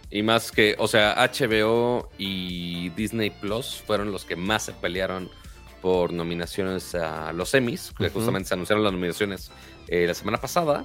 [0.10, 5.30] Y más que, o sea, HBO y Disney Plus fueron los que más se pelearon
[5.82, 9.52] por nominaciones a los Emmys, que justamente se anunciaron las nominaciones
[9.88, 10.84] eh, la semana pasada.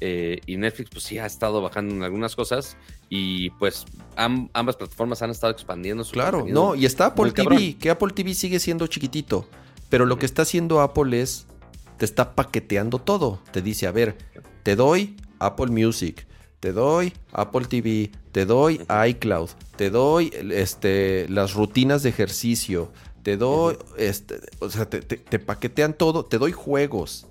[0.00, 2.76] Eh, y Netflix, pues sí, ha estado bajando en algunas cosas.
[3.08, 3.84] Y pues
[4.16, 8.34] ambas plataformas han estado expandiendo su Claro, no, y está Apple TV, que Apple TV
[8.34, 9.48] sigue siendo chiquitito.
[9.88, 11.46] Pero lo que está haciendo Apple es,
[11.98, 13.40] te está paqueteando todo.
[13.50, 14.16] Te dice, a ver,
[14.62, 16.26] te doy Apple Music,
[16.60, 22.92] te doy Apple TV, te doy iCloud, te doy este, las rutinas de ejercicio,
[23.22, 25.00] te doy, este, o sea, te,
[25.38, 27.26] paquetean todo, te doy juegos.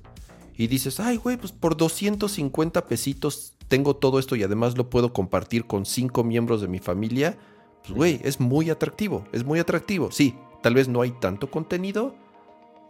[0.60, 5.14] Y dices, ay, güey, pues por 250 pesitos tengo todo esto y además lo puedo
[5.14, 7.38] compartir con cinco miembros de mi familia,
[7.82, 10.12] pues güey, es muy atractivo, es muy atractivo.
[10.12, 12.14] Sí, tal vez no hay tanto contenido,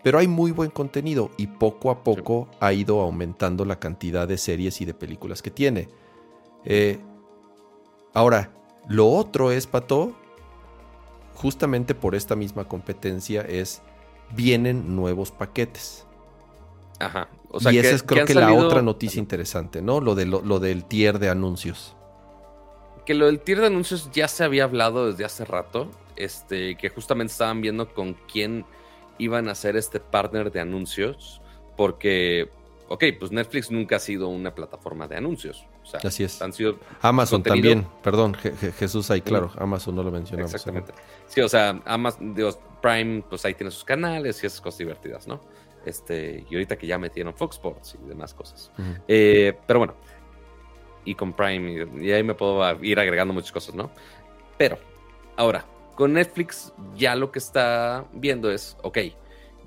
[0.04, 4.40] pero hay muy buen contenido y poco a poco ha ido aumentando la cantidad de
[4.40, 5.90] series y de películas que tiene.
[6.66, 6.98] Eh,
[8.16, 8.52] ahora,
[8.88, 10.16] lo otro es, Pato,
[11.36, 13.84] justamente por esta misma competencia es,
[14.36, 16.08] vienen nuevos paquetes.
[17.00, 17.30] Ajá.
[17.72, 20.02] Y esa es creo que la otra noticia interesante, ¿no?
[20.02, 21.95] Lo, de, lo, del tier de anuncios.
[23.06, 25.89] Que lo del tier de anuncios ya se había hablado desde hace rato.
[26.16, 28.66] Este, que justamente estaban viendo con quién
[29.18, 31.41] iban a ser este partner de anuncios.
[31.76, 32.50] Porque,
[32.88, 35.66] ok, pues Netflix nunca ha sido una plataforma de anuncios.
[36.04, 36.41] Así es.
[36.41, 38.36] Han sido Amazon también, perdón,
[38.78, 40.54] Jesús ahí, claro, Amazon no lo mencionamos.
[40.54, 40.93] Exactamente.
[41.28, 45.28] Sí, o sea, Amazon, Dios, Prime, pues ahí tiene sus canales y esas cosas divertidas,
[45.28, 45.41] ¿no?
[45.86, 48.72] Este, y ahorita que ya metieron Fox Sports y demás cosas.
[49.08, 49.96] Eh, pero bueno,
[51.06, 53.92] y con Prime, y, ahí me puedo ir agregando muchas cosas, ¿no?
[54.58, 54.78] Pero,
[55.38, 55.66] ahora,
[55.96, 59.00] con Netflix ya lo que está viendo es, ok,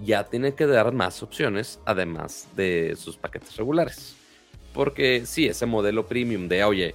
[0.02, 4.16] ya tiene que dar más opciones además de sus paquetes regulares.
[4.72, 6.94] Porque sí, ese modelo premium de, oye,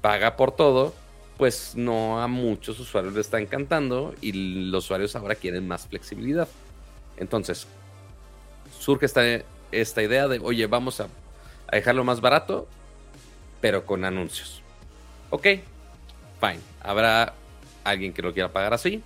[0.00, 0.94] paga por todo,
[1.36, 4.32] pues no a muchos usuarios le está encantando y
[4.70, 6.48] los usuarios ahora quieren más flexibilidad.
[7.16, 7.66] Entonces,
[8.78, 9.22] surge esta,
[9.72, 11.08] esta idea de, oye, vamos a,
[11.72, 12.68] dejarlo más barato,
[13.60, 14.62] pero con anuncios.
[15.30, 15.46] Ok,
[16.40, 16.60] fine.
[16.80, 17.34] Habrá
[17.84, 19.02] alguien que lo quiera pagar así.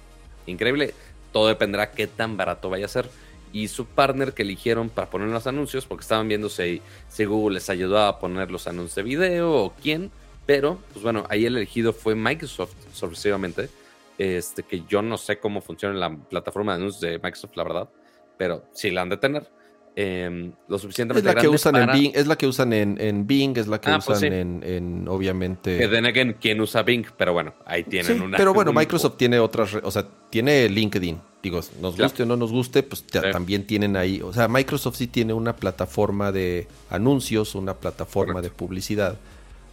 [0.46, 0.94] Increíble.
[1.32, 3.08] Todo dependerá qué tan barato vaya a ser.
[3.52, 7.54] Y su partner que eligieron para poner los anuncios, porque estaban viendo si, si Google
[7.54, 10.10] les ayudaba a poner los anuncios de video o quién.
[10.46, 13.70] Pero, pues bueno, ahí el elegido fue Microsoft, sorpresivamente.
[14.18, 17.88] Este, que yo no sé cómo funciona la plataforma de anuncios de Microsoft, la verdad.
[18.36, 19.59] Pero sí la han de tener.
[19.97, 23.57] Em, lo suficientemente es la que usan en Bing, es la que usan en, Bing,
[23.59, 25.76] es la que ah, pues usan en, obviamente.
[25.76, 28.36] Que den quién usa Bing, pero bueno, ahí tienen una.
[28.36, 31.20] Pero bueno, Microsoft tiene otras, o sea, tiene LinkedIn.
[31.43, 34.20] Digo, nos guste o no nos guste, pues también tienen ahí.
[34.22, 39.16] O sea, Microsoft sí tiene una plataforma de anuncios, una plataforma de publicidad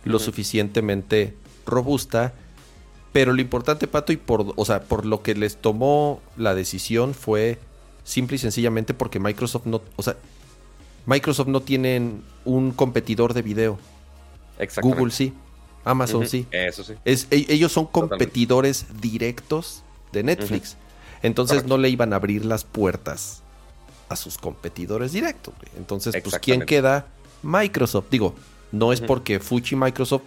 [0.08, 2.34] lo suficientemente robusta.
[3.14, 7.14] Pero lo importante, Pato, y por, o sea, por lo que les tomó la decisión
[7.14, 7.58] fue
[8.08, 10.16] simple y sencillamente porque Microsoft no, o sea,
[11.06, 12.14] Microsoft no tiene
[12.46, 13.78] un competidor de video.
[14.82, 15.34] Google sí,
[15.84, 16.48] Amazon sí.
[16.52, 16.94] Eso sí.
[17.04, 19.84] Es, e, ellos son competidores directos
[20.14, 20.78] de Netflix.
[21.22, 23.44] Entonces no le iban a abrir las puertas
[24.08, 25.54] a sus competidores directos.
[25.78, 27.08] Entonces, pues, ¿quién queda?
[27.44, 28.06] Microsoft.
[28.10, 28.36] Digo,
[28.72, 30.24] no es porque Fuchi Microsoft,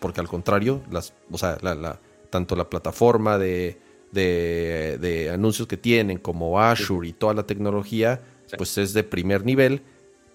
[0.00, 3.80] porque al contrario, las, o sea, la, tanto la plataforma de,
[4.12, 8.20] de, anuncios que tienen, como Azure y toda la tecnología,
[8.56, 9.82] pues es de primer nivel,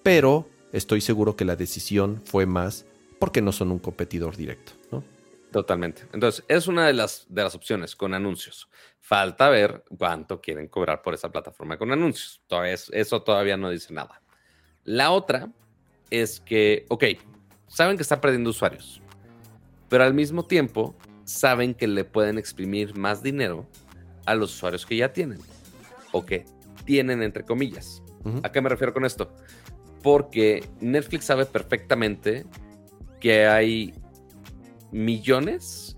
[0.04, 2.86] pero estoy seguro que la decisión fue más
[3.20, 5.04] porque no son un competidor directo, ¿no?
[5.52, 6.04] Totalmente.
[6.14, 8.70] Entonces, es una de las, de las opciones con anuncios.
[9.00, 12.42] Falta ver cuánto quieren cobrar por esa plataforma con anuncios.
[12.92, 14.22] eso todavía no dice nada.
[14.84, 15.50] La otra
[16.10, 17.06] es que, ok,
[17.68, 19.02] saben que están perdiendo usuarios,
[19.90, 20.96] pero al mismo tiempo
[21.28, 23.68] saben que le pueden exprimir más dinero
[24.26, 25.40] a los usuarios que ya tienen
[26.12, 26.46] o que
[26.86, 28.02] tienen entre comillas.
[28.44, 29.34] ¿A qué me refiero con esto?
[30.04, 32.46] Porque Netflix sabe perfectamente
[33.22, 33.94] que hay
[34.92, 35.98] millones,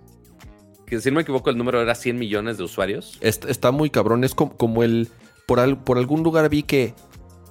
[0.86, 3.18] que si no me equivoco el número era 100 millones de usuarios.
[3.20, 5.08] Está, muy cabrón, es como, el...
[5.46, 6.94] Por, por algún lugar vi que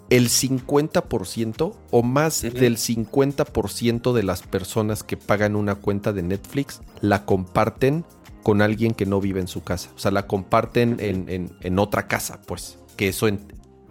[0.09, 6.81] el 50% o más del 50% de las personas que pagan una cuenta de Netflix
[7.01, 8.05] la comparten
[8.43, 9.91] con alguien que no vive en su casa.
[9.95, 12.79] O sea, la comparten en, otra casa, pues.
[12.97, 13.27] Que eso,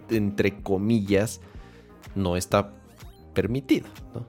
[0.09, 1.41] entre comillas,
[2.15, 2.73] no está
[3.33, 4.25] permitido, ¿no?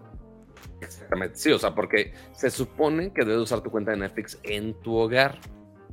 [0.80, 1.36] Exactamente.
[1.36, 4.94] Sí, o sea, porque se supone que debes usar tu cuenta de Netflix en tu
[4.94, 5.38] hogar.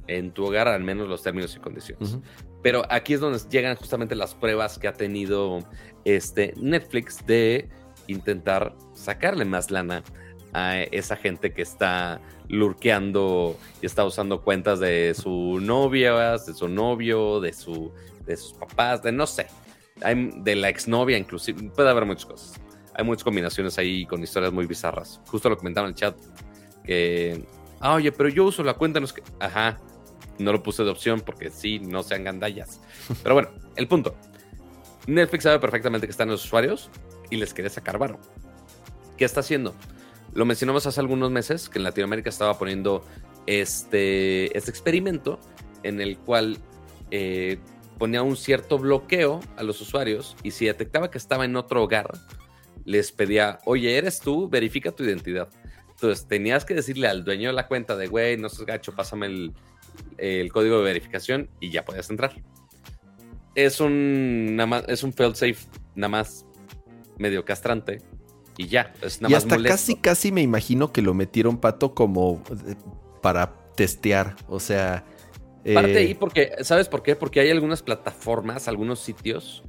[0.08, 2.18] En tu hogar, al menos los términos y condiciones.
[2.64, 5.60] Pero aquí es donde llegan justamente las pruebas que ha tenido
[6.06, 7.70] este Netflix de
[8.08, 10.04] intentar sacarle más lana
[10.54, 16.68] a esa gente que está lurqueando y está usando cuentas de su novia, de su
[16.68, 17.92] novio, de, su,
[18.26, 19.48] de sus papás, de no sé,
[20.04, 22.62] de la exnovia inclusive, puede haber muchas cosas.
[22.94, 25.22] Hay muchas combinaciones ahí con historias muy bizarras.
[25.28, 26.18] Justo lo comentaba en el chat,
[26.84, 27.44] que,
[27.80, 29.80] ah, oye, pero yo uso la cuenta, no es que, ajá,
[30.40, 32.82] no lo puse de opción porque sí, no sean gandallas.
[33.24, 34.16] Pero bueno, el punto.
[35.08, 36.90] Netflix sabe perfectamente que están los usuarios
[37.30, 38.20] y les quiere sacar varo.
[39.18, 39.74] ¿Qué está haciendo?
[40.34, 43.06] Lo mencionamos hace algunos meses que en Latinoamérica estaba poniendo
[43.48, 45.40] este, este experimento
[45.84, 46.58] en el cual
[47.12, 47.58] eh,
[47.98, 52.12] ponía un cierto bloqueo a los usuarios y si detectaba que estaba en otro hogar,
[52.86, 54.50] les pedía, oye, ¿eres tú?
[54.50, 55.50] Verifica tu identidad.
[55.90, 59.26] Entonces tenías que decirle al dueño de la cuenta de, güey, no seas gacho, pásame
[59.26, 59.54] el,
[60.18, 62.42] el código de verificación y ya podías entrar.
[63.56, 65.58] Es un, nada más, es un failsafe
[65.96, 66.46] nada más
[67.18, 68.02] medio castrante
[68.58, 68.94] y ya.
[69.02, 72.76] Es nada y hasta casi, casi me imagino que lo metieron pato como eh,
[73.22, 74.36] para testear.
[74.48, 75.06] O sea.
[75.74, 77.16] Parte ahí eh, porque, ¿sabes por qué?
[77.16, 79.64] Porque hay algunas plataformas, algunos sitios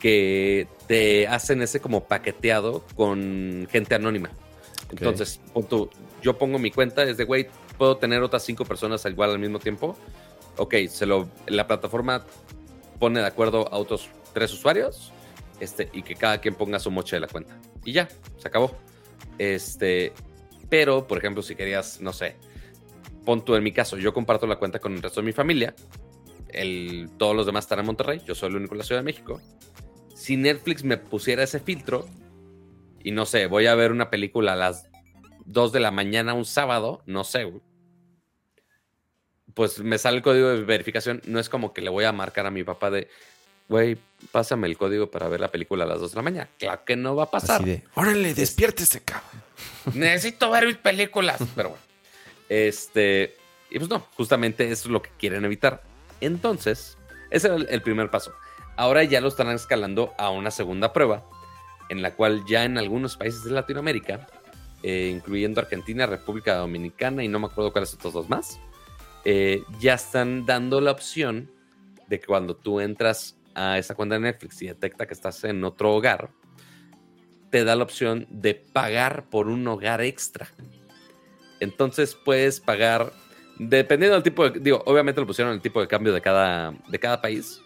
[0.00, 4.30] que te hacen ese como paqueteado con gente anónima.
[4.90, 5.40] Entonces,
[6.22, 7.48] yo pongo mi cuenta, es de, güey,
[7.78, 9.96] puedo tener otras cinco personas igual al mismo tiempo.
[10.56, 12.24] Ok, se lo, la plataforma
[12.98, 15.12] pone de acuerdo a otros tres usuarios
[15.60, 17.58] este, y que cada quien ponga su moche de la cuenta.
[17.84, 18.76] Y ya, se acabó.
[19.38, 20.12] Este,
[20.68, 22.36] pero, por ejemplo, si querías, no sé,
[23.24, 25.74] pon tú en mi caso, yo comparto la cuenta con el resto de mi familia.
[26.48, 29.04] El, todos los demás están en Monterrey, yo soy el único en la Ciudad de
[29.04, 29.40] México.
[30.14, 32.06] Si Netflix me pusiera ese filtro,
[33.02, 34.88] y no sé, voy a ver una película a las
[35.46, 37.52] 2 de la mañana un sábado, no sé,
[39.54, 41.22] pues me sale el código de verificación.
[41.26, 43.08] No es como que le voy a marcar a mi papá de,
[43.68, 43.96] güey,
[44.32, 46.48] pásame el código para ver la película a las 2 de la mañana.
[46.58, 47.62] Claro que no va a pasar.
[47.62, 49.42] Así de, órale, despiértese, cabrón.
[49.94, 51.40] Necesito ver mis películas.
[51.54, 51.84] Pero bueno,
[52.48, 53.36] este,
[53.70, 55.82] y pues no, justamente eso es lo que quieren evitar.
[56.20, 56.98] Entonces,
[57.30, 58.34] ese era el primer paso.
[58.76, 61.24] Ahora ya lo están escalando a una segunda prueba,
[61.88, 64.26] en la cual ya en algunos países de Latinoamérica,
[64.86, 68.60] eh, incluyendo Argentina, República Dominicana y no me acuerdo cuáles otros dos más,
[69.24, 71.50] eh, ya están dando la opción
[72.06, 75.64] de que cuando tú entras a esa cuenta de Netflix y detecta que estás en
[75.64, 76.28] otro hogar,
[77.48, 80.48] te da la opción de pagar por un hogar extra.
[81.60, 83.10] Entonces puedes pagar,
[83.58, 86.98] dependiendo del tipo de, digo, obviamente lo pusieron el tipo de cambio de cada, de
[86.98, 87.62] cada país,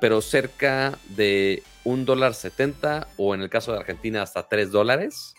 [0.00, 5.35] pero cerca de un dólar setenta o en el caso de Argentina hasta tres dólares,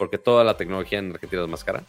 [0.00, 1.84] porque toda la tecnología en Argentina es más cara.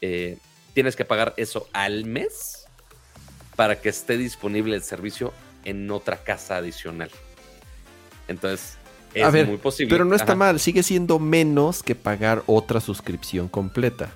[0.00, 0.36] Eh,
[0.74, 2.66] tienes que pagar eso al mes
[3.54, 5.32] para que esté disponible el servicio
[5.64, 7.08] en otra casa adicional.
[8.26, 8.78] Entonces,
[9.14, 9.94] es muy posible.
[9.94, 14.10] Pero no está mal, sigue siendo menos que pagar otra suscripción completa.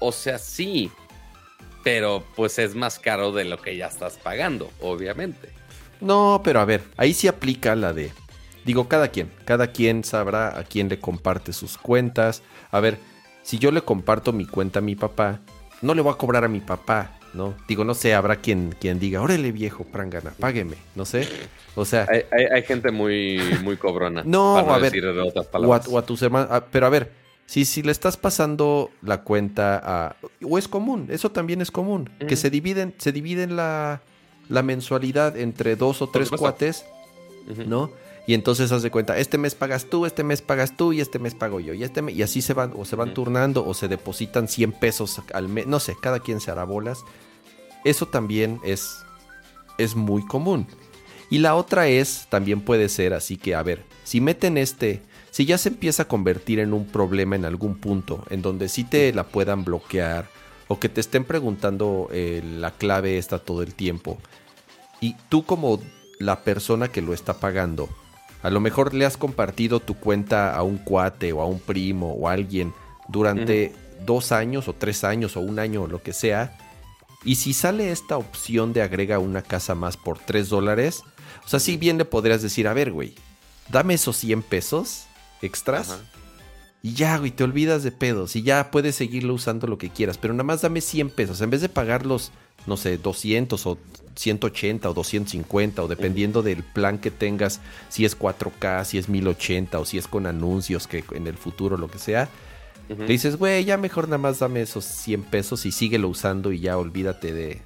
[0.00, 0.90] O sea, sí,
[1.84, 5.50] pero pues es más caro de lo que ya estás pagando, obviamente.
[6.00, 8.10] No, pero a ver, ahí sí aplica la de.
[8.66, 12.42] Digo, cada quien, cada quien sabrá a quién le comparte sus cuentas.
[12.72, 12.98] A ver,
[13.44, 15.38] si yo le comparto mi cuenta a mi papá,
[15.82, 17.54] no le voy a cobrar a mi papá, ¿no?
[17.68, 21.28] Digo, no sé, habrá quien, quien diga, órale viejo, prangana, págueme, no sé.
[21.76, 22.08] O sea...
[22.10, 24.24] Hay, gente muy, muy cobrona.
[24.24, 24.92] no, a ver,
[25.52, 27.12] o a, tus hermanos, pero a ver,
[27.46, 30.16] si, si le estás pasando la cuenta a...
[30.42, 34.02] O es común, eso también es común, que se dividen, se dividen la,
[34.48, 36.84] la mensualidad entre dos o tres cuates,
[37.64, 37.92] ¿no?
[38.26, 41.18] Y entonces haz de cuenta, este mes pagas tú, este mes pagas tú y este
[41.20, 41.74] mes pago yo.
[41.74, 45.22] Y, este y así se van, o se van turnando o se depositan 100 pesos
[45.32, 45.66] al mes.
[45.66, 47.04] No sé, cada quien se hará bolas.
[47.84, 48.98] Eso también es,
[49.78, 50.66] es muy común.
[51.30, 55.44] Y la otra es, también puede ser así que, a ver, si meten este, si
[55.44, 59.12] ya se empieza a convertir en un problema en algún punto, en donde sí te
[59.12, 60.28] la puedan bloquear
[60.68, 64.18] o que te estén preguntando eh, la clave esta todo el tiempo,
[65.00, 65.80] y tú como
[66.18, 67.88] la persona que lo está pagando,
[68.42, 72.12] a lo mejor le has compartido tu cuenta a un cuate o a un primo
[72.12, 72.72] o a alguien
[73.08, 73.72] durante
[74.04, 76.56] dos años o tres años o un año o lo que sea.
[77.24, 81.02] Y si sale esta opción de agrega una casa más por tres dólares,
[81.44, 83.14] o sea, si bien le podrías decir, a ver, güey,
[83.68, 85.06] dame esos 100 pesos
[85.42, 85.98] extras.
[86.82, 88.36] Y ya, güey, te olvidas de pedos.
[88.36, 90.18] Y ya puedes seguirlo usando lo que quieras.
[90.18, 91.40] Pero nada más dame 100 pesos.
[91.40, 92.30] En vez de pagar los,
[92.66, 93.78] no sé, 200 o
[94.16, 99.78] 180 o 250 o dependiendo del plan que tengas, si es 4K, si es 1080
[99.78, 102.28] o si es con anuncios que en el futuro lo que sea.
[102.88, 106.60] Le dices, güey, ya mejor nada más dame esos 100 pesos y síguelo usando y
[106.60, 107.62] ya olvídate de...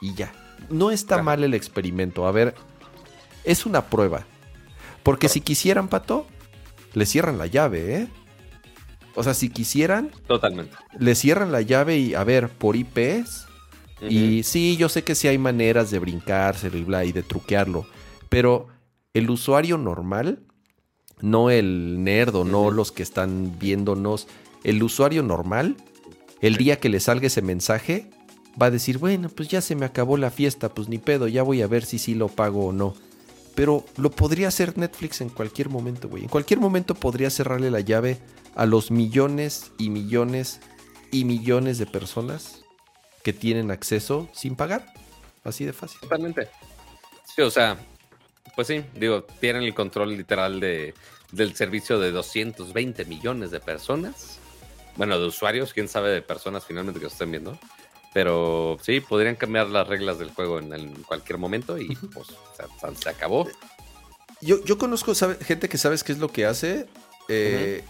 [0.00, 0.32] y ya.
[0.68, 2.26] No está mal el experimento.
[2.26, 2.54] A ver,
[3.44, 4.24] es una prueba.
[5.02, 6.26] Porque si quisieran, Pato,
[6.92, 8.08] le cierran la llave, ¿eh?
[9.14, 10.10] O sea, si quisieran...
[10.26, 10.74] Totalmente.
[10.98, 13.46] Le cierran la llave y, a ver, por IPs
[14.00, 17.86] y sí, yo sé que sí hay maneras de brincarse y, y de truquearlo,
[18.28, 18.68] pero
[19.14, 20.40] el usuario normal,
[21.20, 24.26] no el nerdo, no los que están viéndonos,
[24.64, 25.76] el usuario normal,
[26.40, 28.10] el día que le salga ese mensaje,
[28.60, 31.42] va a decir, bueno, pues ya se me acabó la fiesta, pues ni pedo, ya
[31.42, 32.94] voy a ver si sí lo pago o no.
[33.54, 36.24] Pero lo podría hacer Netflix en cualquier momento, güey.
[36.24, 38.18] En cualquier momento podría cerrarle la llave
[38.56, 40.60] a los millones y millones
[41.12, 42.63] y millones de personas
[43.24, 44.86] que tienen acceso sin pagar.
[45.42, 45.98] Así de fácil.
[46.00, 46.48] Totalmente.
[47.34, 47.76] Sí, o sea,
[48.54, 50.94] pues sí, digo, tienen el control literal de,
[51.32, 54.38] del servicio de 220 millones de personas.
[54.96, 57.58] Bueno, de usuarios, quién sabe de personas finalmente que estén viendo.
[58.12, 62.28] Pero sí, podrían cambiar las reglas del juego en, cualquier momento y pues
[63.00, 63.48] se, acabó.
[64.40, 66.86] Yo, yo conozco gente que sabes qué es lo que hace.
[67.28, 67.82] Eh,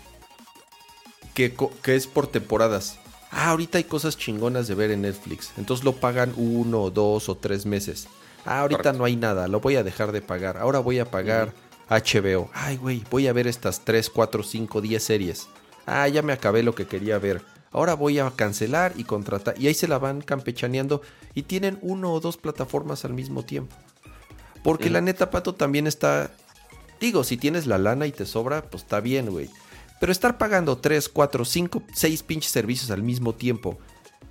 [1.35, 1.53] que,
[1.87, 2.99] es por temporadas.
[3.37, 5.53] Ah, ahorita hay cosas chingonas de ver en Netflix.
[5.57, 8.07] Entonces lo pagan uno, dos o tres meses.
[8.47, 10.57] Ah, ahorita no hay nada, lo voy a dejar de pagar.
[10.57, 11.53] Ahora voy a pagar
[11.89, 12.49] HBO.
[12.53, 15.49] Ay, güey, voy a ver estas 3, 4, 5, 10 series.
[15.85, 17.43] Ah, ya me acabé lo que quería ver.
[17.73, 19.61] Ahora voy a cancelar y contratar.
[19.61, 21.03] Y ahí se la van campechaneando
[21.35, 23.75] y tienen uno o dos plataformas al mismo tiempo.
[24.63, 26.31] Porque la neta, Pato, también está...
[27.01, 29.51] Digo, si tienes la lana y te sobra, pues está bien, güey.
[30.01, 33.79] Pero estar pagando 3, 4, 5, 6 pinches servicios al mismo tiempo,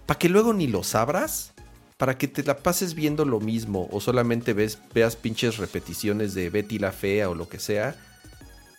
[0.05, 1.53] para que luego ni los abras,
[1.97, 6.49] para que te la pases viendo lo mismo o solamente ves, veas pinches repeticiones de
[6.49, 7.95] Betty la Fea o lo que sea.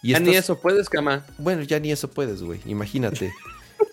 [0.02, 1.24] Y ya ni eso puedes, cama.
[1.38, 3.32] Bueno, ya ni eso puedes, güey, imagínate.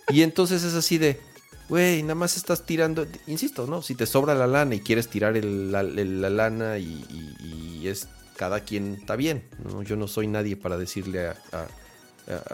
[0.09, 1.21] y entonces es así de,
[1.69, 3.81] güey, nada más estás tirando, insisto, ¿no?
[3.81, 9.15] Si te sobra la lana y quieres tirar la, lana y, es cada quien está
[9.15, 9.81] bien, ¿no?
[9.81, 11.67] Yo no soy nadie para decirle a,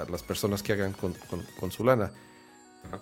[0.10, 2.12] las personas que hagan con su lana.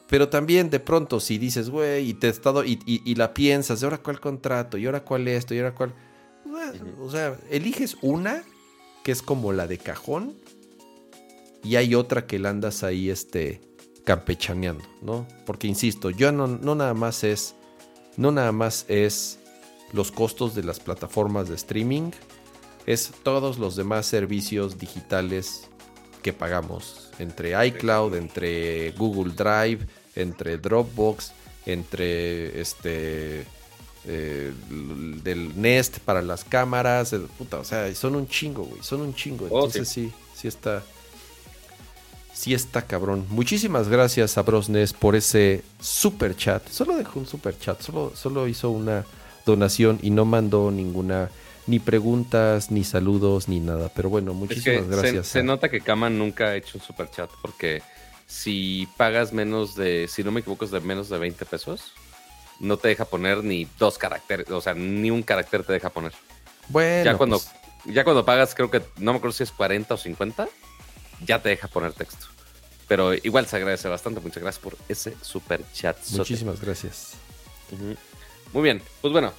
[0.08, 3.86] Pero también de pronto si dices, güey, y te estado y, y, la piensas, ¿y
[3.86, 4.78] ahora cuál contrato?
[4.78, 5.54] ¿Y ahora cuál esto?
[5.54, 5.94] ¿Y ahora cuál?
[7.00, 8.44] O sea, eliges una
[9.04, 10.36] que es como la de cajón
[11.64, 13.62] y hay otra que la andas ahí este
[14.04, 15.28] campechaneando, ¿no?
[15.46, 17.56] Porque insisto, yo no, no nada más es
[18.18, 19.40] no nada más es
[19.92, 22.12] los costos de las plataformas de streaming,
[22.86, 25.70] es todos los demás servicios digitales
[26.26, 29.86] que pagamos entre iCloud, entre Google Drive,
[30.16, 31.34] entre Dropbox,
[31.68, 33.46] entre este
[34.06, 34.52] eh,
[35.24, 39.46] del Nest para las cámaras, puta, o sea, son un chingo, güey, son un chingo.
[39.52, 40.12] Oh, Entonces sí.
[40.34, 40.82] sí, está
[42.34, 43.28] sí está cabrón.
[43.30, 46.68] Muchísimas gracias a Brosnes por ese super chat.
[46.70, 49.06] Solo dejó un super chat, solo, solo hizo una
[49.46, 51.30] donación y no mandó ninguna
[51.68, 53.90] ni preguntas, ni saludos, ni nada.
[53.90, 55.28] Pero bueno, muchísimas gracias.
[55.28, 57.82] Se, nota que Kaman nunca ha hecho un super chat porque
[58.28, 61.94] si pagas menos de, si no me equivoco, es de menos de 20 pesos,
[62.60, 66.14] no te deja poner ni dos caracteres, o sea, ni un carácter te deja poner.
[66.70, 67.04] Bueno.
[67.04, 67.52] Ya cuando, pues
[67.86, 70.48] ya cuando pagas, creo que, no me acuerdo si es 40 o 50,
[71.26, 72.28] ya te deja poner texto.
[72.88, 74.20] Pero igual se agradece bastante.
[74.20, 75.98] Muchas gracias por ese super chat.
[76.12, 77.14] Muchísimas gracias.
[78.54, 79.34] Muy bien, pues bueno,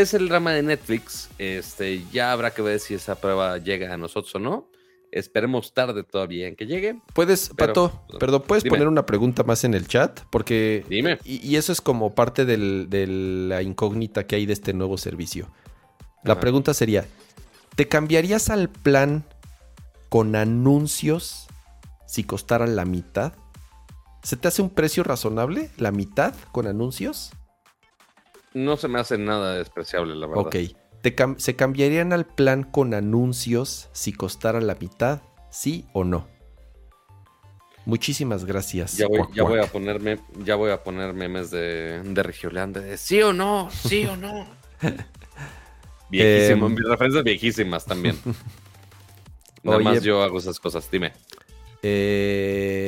[0.00, 1.28] es el drama de Netflix.
[1.38, 4.70] Este, ya habrá que ver si esa prueba llega a nosotros o no.
[5.10, 7.00] Esperemos tarde todavía en que llegue.
[7.14, 10.20] Puedes, Pato, perdón, ¿puedes poner una pregunta más en el chat?
[10.30, 10.84] Porque.
[10.88, 11.18] Dime.
[11.24, 13.06] Y, eso es como parte de
[13.48, 15.48] la incógnita que hay de este nuevo servicio.
[16.24, 17.06] La pregunta sería:
[17.76, 19.24] ¿te cambiarías al plan
[20.10, 21.46] con anuncios
[22.06, 23.32] si costara la mitad?
[24.22, 25.70] ¿Se te hace un precio razonable?
[25.78, 27.30] ¿La mitad con anuncios?
[28.56, 30.46] No se me hace nada despreciable, la verdad.
[30.46, 30.56] Ok.
[31.36, 35.22] ¿Se cambiarían al plan con anuncios si costara la mitad?
[35.50, 36.26] ¿Sí o no?
[37.84, 38.96] Muchísimas gracias.
[38.96, 39.20] Ya voy,
[39.60, 44.06] a ponerme, ya voy a poner memes de, de Regiolanda de sí o no, sí
[44.06, 44.48] o no.
[46.10, 48.18] Viejísimo, em, mis referencias viejísimas también.
[49.62, 51.12] Nada más yo hago esas cosas, dime.
[51.82, 52.80] Eh,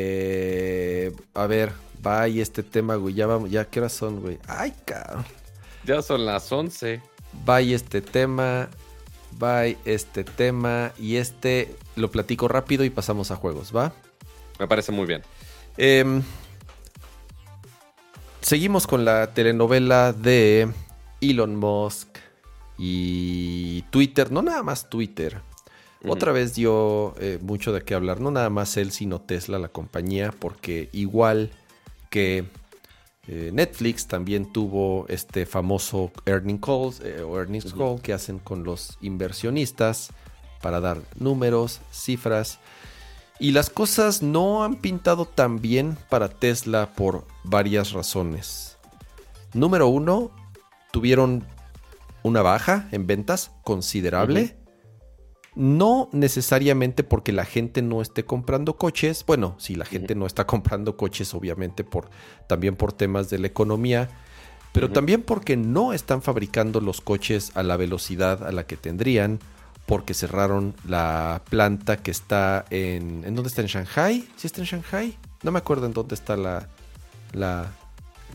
[1.34, 1.72] a ver,
[2.04, 3.14] va y este tema, güey.
[3.14, 4.38] Ya vamos, ya qué horas son, güey.
[4.48, 5.24] Ay, cabrón.
[5.88, 7.00] Ya son las 11.
[7.46, 8.68] Bye este tema.
[9.38, 10.92] Bye este tema.
[10.98, 13.94] Y este lo platico rápido y pasamos a juegos, ¿va?
[14.58, 15.22] Me parece muy bien.
[15.78, 16.22] Em,
[18.42, 20.68] seguimos con la telenovela de
[21.22, 22.18] Elon Musk
[22.76, 24.30] y Twitter.
[24.30, 25.40] No nada más Twitter.
[26.06, 28.20] Otra vez dio eh, mucho de qué hablar.
[28.20, 30.34] No nada más él, sino Tesla, la compañía.
[30.38, 31.50] Porque igual
[32.10, 32.44] que
[33.30, 38.64] eh, Netflix también tuvo este famoso earning calls eh, o earnings call que hacen con
[38.64, 40.10] los inversionistas
[40.62, 42.58] para dar números, cifras.
[43.38, 48.78] Y las cosas no han pintado tan bien para Tesla por varias razones.
[49.52, 50.30] Número uno,
[50.90, 51.44] tuvieron
[52.22, 54.57] una baja en ventas considerable.
[55.58, 59.24] No necesariamente porque la gente no esté comprando coches.
[59.26, 62.10] Bueno, si la gente no está comprando coches, obviamente por
[62.46, 64.08] también por temas de la economía,
[64.72, 69.40] pero también porque no están fabricando los coches a la velocidad a la que tendrían,
[69.84, 74.28] porque cerraron la planta que está en ¿en dónde está en Shanghai?
[74.36, 75.18] ¿Sí está en Shanghai?
[75.42, 76.68] No me acuerdo en dónde está la
[77.32, 77.72] la,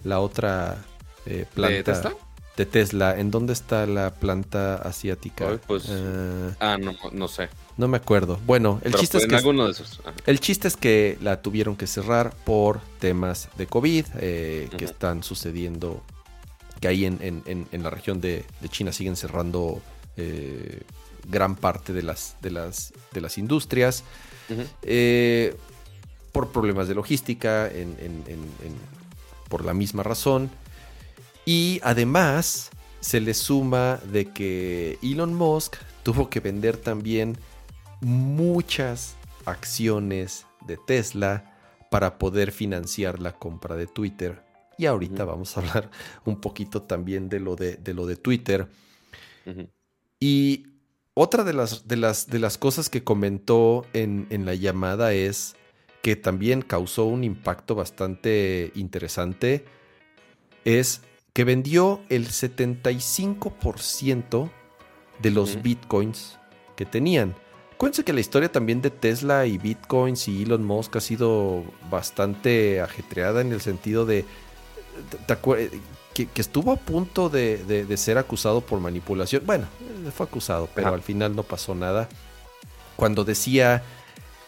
[0.04, 0.78] la otra
[1.26, 2.14] eh, planta de Tesla,
[2.58, 5.60] ¿en dónde está la planta asiática?
[5.68, 7.50] pues, eh, ah, no, no sé.
[7.76, 8.40] No me acuerdo.
[8.46, 9.40] Bueno, el chiste es que.
[10.26, 15.24] El chiste es que la tuvieron que cerrar por temas de COVID eh, que están
[15.24, 16.04] sucediendo.
[16.80, 19.82] Que ahí en, la región de, China siguen cerrando
[20.18, 20.82] eh,
[21.28, 24.04] gran parte de las, de las, de las industrias.
[24.84, 25.56] Eh,
[26.32, 27.72] por problemas de logística,
[29.50, 30.52] por la misma razón.
[31.46, 37.38] Y además se le suma de que Elon Musk tuvo que vender también
[38.02, 39.16] muchas
[39.46, 41.54] acciones de Tesla
[41.92, 44.42] para poder financiar la compra de Twitter.
[44.78, 45.92] Y ahorita vamos a hablar
[46.26, 48.68] un poquito también de lo de, lo de Twitter.
[50.20, 50.68] Y
[51.14, 55.56] otra de las, de, las, de las, cosas que comentó en, en, la llamada es
[56.02, 59.66] que también causó un impacto bastante interesante,
[60.66, 61.02] es
[61.34, 64.50] que vendió el 75%
[65.20, 66.40] de los bitcoins
[66.76, 67.36] que tenían.
[67.74, 72.82] Acuérdense que la historia también de Tesla y bitcoins y Elon Musk ha sido bastante
[72.82, 74.26] ajetreada en el sentido de...
[76.14, 79.42] que, estuvo a punto de, ser acusado por manipulación.
[79.46, 79.66] Bueno,
[80.16, 82.08] fue acusado, pero al final no pasó nada.
[82.96, 83.82] Cuando decía,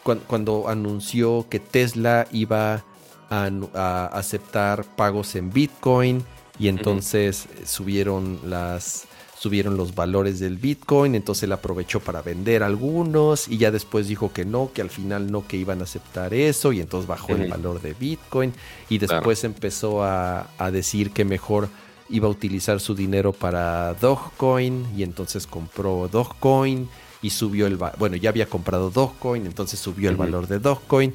[0.04, 2.84] cuando, anunció que Tesla iba
[3.32, 6.24] a, aceptar pagos en Bitcoin
[6.60, 9.08] y entonces subieron las
[9.46, 14.34] subieron los valores del Bitcoin, entonces él aprovechó para vender algunos y ya después dijo
[14.34, 17.48] que no, que al final no, que iban a aceptar eso y entonces bajó el
[17.48, 18.54] valor de Bitcoin
[18.90, 21.70] y después empezó a, decir que mejor
[22.10, 26.90] iba a utilizar su dinero para Dogecoin y entonces compró Dogecoin
[27.22, 31.14] y subió el bueno ya había comprado Dogecoin entonces subió el valor de Dogecoin.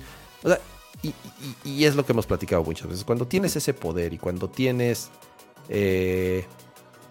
[1.03, 1.15] Y,
[1.65, 3.05] y, es lo que hemos platicado muchas veces.
[3.05, 5.11] Cuando tienes ese poder y cuando tienes
[5.71, 6.45] eh,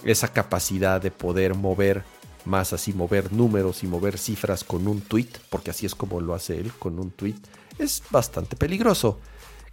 [0.03, 2.03] esa capacidad de poder mover
[2.45, 6.33] más así, mover números y mover cifras con un tweet, porque así es como lo
[6.33, 7.35] hace él con un tweet,
[7.77, 9.19] es bastante peligroso.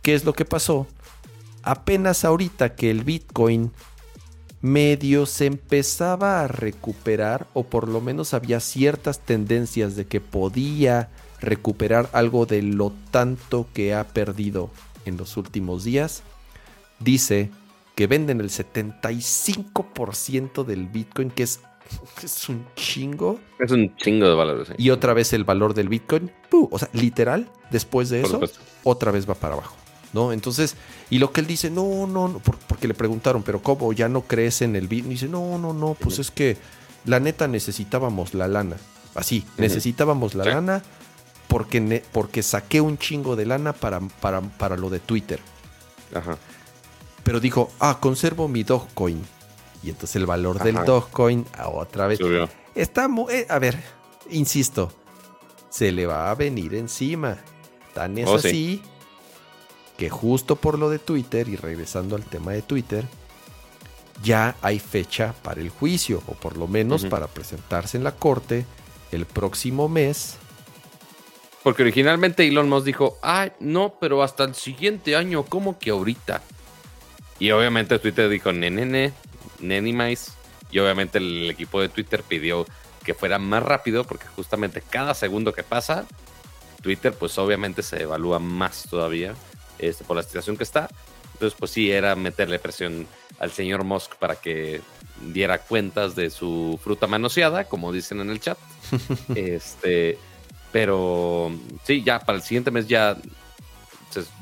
[0.03, 0.87] ¿Qué es lo que pasó?
[1.63, 3.73] Apenas ahorita que el Bitcoin
[4.61, 11.11] medio se empezaba a recuperar, o por lo menos había ciertas tendencias de que podía
[11.41, 14.71] recuperar algo de lo tanto que ha perdido
[15.05, 16.23] en los últimos días,
[17.01, 17.51] dice
[17.97, 21.59] que venden el 75% del Bitcoin, que es,
[22.23, 23.41] es un chingo.
[23.59, 24.67] Es un chingo de valor.
[24.77, 28.39] Y otra vez el valor del Bitcoin, o sea, literal, después de eso,
[28.85, 29.75] otra vez va para abajo.
[30.13, 30.33] ¿No?
[30.33, 30.77] Entonces,
[31.11, 33.93] y lo que él dice, no, no, no, porque le preguntaron, pero ¿cómo?
[33.93, 35.11] ¿Ya no crees en el Bitcoin?
[35.11, 36.57] Y dice, no, no, no, pues es que
[37.05, 38.77] la neta necesitábamos la lana.
[39.15, 40.83] Así, necesitábamos la lana
[41.49, 45.41] porque, porque saqué un chingo de lana para, para, para lo de Twitter.
[46.15, 46.39] Ajá
[47.27, 49.21] pero dijo, ah, conservo mi Dogecoin.
[49.83, 52.21] Y entonces el valor del Dogecoin ah, otra vez
[52.77, 53.77] está muy, eh, a ver,
[54.31, 54.93] insisto,
[55.69, 57.37] se le va a venir encima.
[57.95, 58.81] Tan es oh, así
[59.99, 63.05] que justo por lo de Twitter y regresando al tema de Twitter,
[64.23, 68.67] ya hay fecha para el juicio, o por lo menos para presentarse en la corte
[69.11, 70.37] el próximo mes.
[71.65, 76.41] Porque originalmente Elon Musk dijo, ay, no, pero hasta el siguiente año, ¿cómo que ahorita?
[77.39, 79.13] Y obviamente Twitter dijo, nene,
[79.61, 80.37] nene más.
[80.71, 82.67] Y obviamente el equipo de Twitter pidió
[83.05, 86.07] que fuera más rápido porque justamente cada segundo que pasa,
[86.83, 89.35] Twitter pues obviamente se evalúa más todavía
[89.79, 90.89] este, por la situación que está.
[91.35, 93.07] Entonces pues sí, era meterle presión
[93.39, 94.81] al señor Musk para que
[95.21, 98.59] diera cuentas de su fruta manoseada, como dicen en el chat.
[99.35, 100.19] este,
[100.73, 101.53] pero
[101.85, 103.17] sí, ya para el siguiente mes ya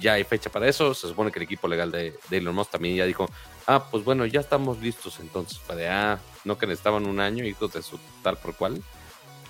[0.00, 0.94] ya hay fecha para eso.
[0.94, 3.28] Se supone que el equipo legal de, Elon Musk también ya dijo,
[3.66, 5.58] ah, pues bueno, ya estamos listos entonces.
[5.58, 8.82] Para, ah, no que necesitaban un año, hijos de su tal por cual.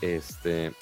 [0.01, 0.73] Este,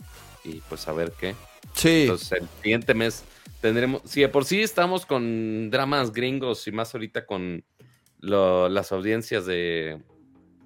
[0.45, 1.35] y pues a ver qué.
[1.75, 2.03] Sí.
[2.03, 3.25] Entonces el siguiente mes
[3.61, 7.65] tendremos, si de por sí estamos con dramas gringos y más ahorita con
[8.21, 10.01] las audiencias de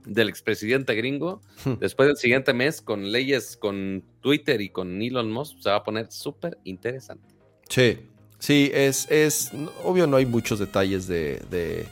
[0.07, 1.41] del expresidente gringo,
[1.81, 5.83] después del siguiente mes con leyes con Twitter y con Elon Musk, se va a
[5.83, 7.35] poner súper interesante.
[7.69, 7.99] Sí,
[8.47, 9.51] Sí, es, es
[9.83, 11.89] obvio no hay muchos detalles de...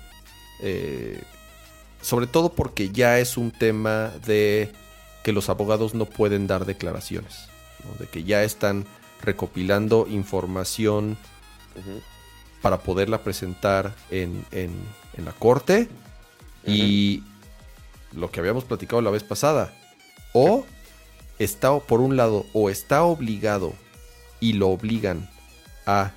[0.60, 1.20] Eh,
[2.00, 4.70] sobre todo porque ya es un tema de
[5.24, 7.48] que los abogados no pueden dar declaraciones,
[7.98, 8.86] de que ya están
[9.20, 11.16] recopilando información
[12.62, 14.44] para poderla presentar en,
[15.16, 15.88] la corte
[16.64, 17.24] y
[18.12, 19.74] lo que habíamos platicado la vez pasada,
[20.32, 20.64] o
[21.40, 23.74] está por un lado, o está obligado
[24.38, 25.28] y lo obligan
[25.84, 26.12] a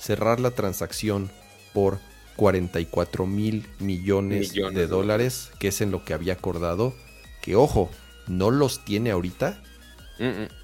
[0.00, 1.30] cerrar la transacción
[1.72, 2.00] por
[2.36, 6.94] 44 mil millones, de dólares, que es en lo que había acordado,
[7.42, 7.90] que ojo,
[8.26, 9.62] no los tiene ahorita,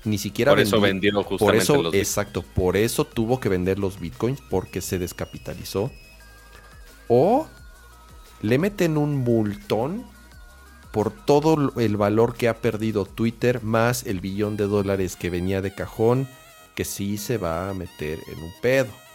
[0.05, 1.13] Ni siquiera Por eso vendió.
[1.23, 5.91] justamente por eso, los Exacto, por eso tuvo que vender los bitcoins porque se descapitalizó.
[7.09, 7.47] O
[8.43, 10.05] le meten un multón
[10.93, 15.61] por todo el valor que ha perdido Twitter más el billón de dólares que venía
[15.63, 16.29] de cajón,
[16.75, 19.06] que sí se va a meter en un pedo.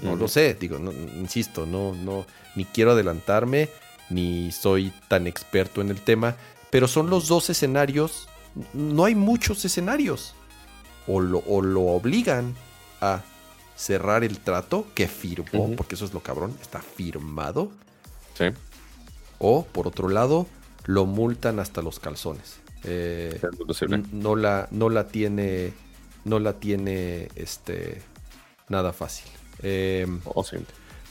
[0.00, 0.78] No lo sé, digo,
[1.16, 3.70] insisto, no, no, ni quiero adelantarme,
[4.10, 6.36] ni soy tan experto en el tema,
[6.70, 8.28] pero son los dos escenarios,
[8.74, 10.34] no hay muchos escenarios.
[11.06, 12.54] O lo, lo obligan
[13.00, 13.22] a
[13.76, 17.70] cerrar el trato que firmó, porque eso es lo cabrón, está firmado.
[18.34, 18.46] Sí.
[19.38, 20.46] O, por otro lado,
[20.86, 22.58] lo multan hasta los calzones.
[22.84, 23.40] Eh,
[24.12, 25.72] no, la, no la tiene,
[26.24, 28.02] no la tiene este,
[28.68, 29.30] nada fácil.
[29.62, 30.06] Eh,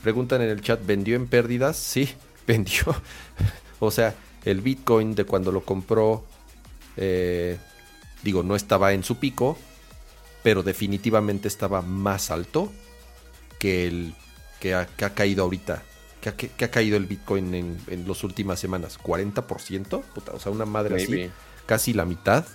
[0.03, 1.77] Preguntan en el chat, ¿vendió en pérdidas?
[1.77, 2.09] Sí,
[2.47, 2.83] vendió.
[3.79, 4.13] o sea,
[4.43, 6.23] el Bitcoin de cuando lo compró,
[6.97, 7.57] eh,
[8.21, 9.57] digo, no estaba en su pico,
[10.43, 12.71] pero definitivamente estaba más alto
[13.57, 14.13] que el
[14.59, 15.83] que ha, caído ahorita.
[16.21, 18.99] Que ha, caído el Bitcoin en, en las últimas semanas?
[18.99, 20.03] ¿40%?
[20.33, 21.29] o sea, una madre así.
[21.65, 22.45] Casi la mitad.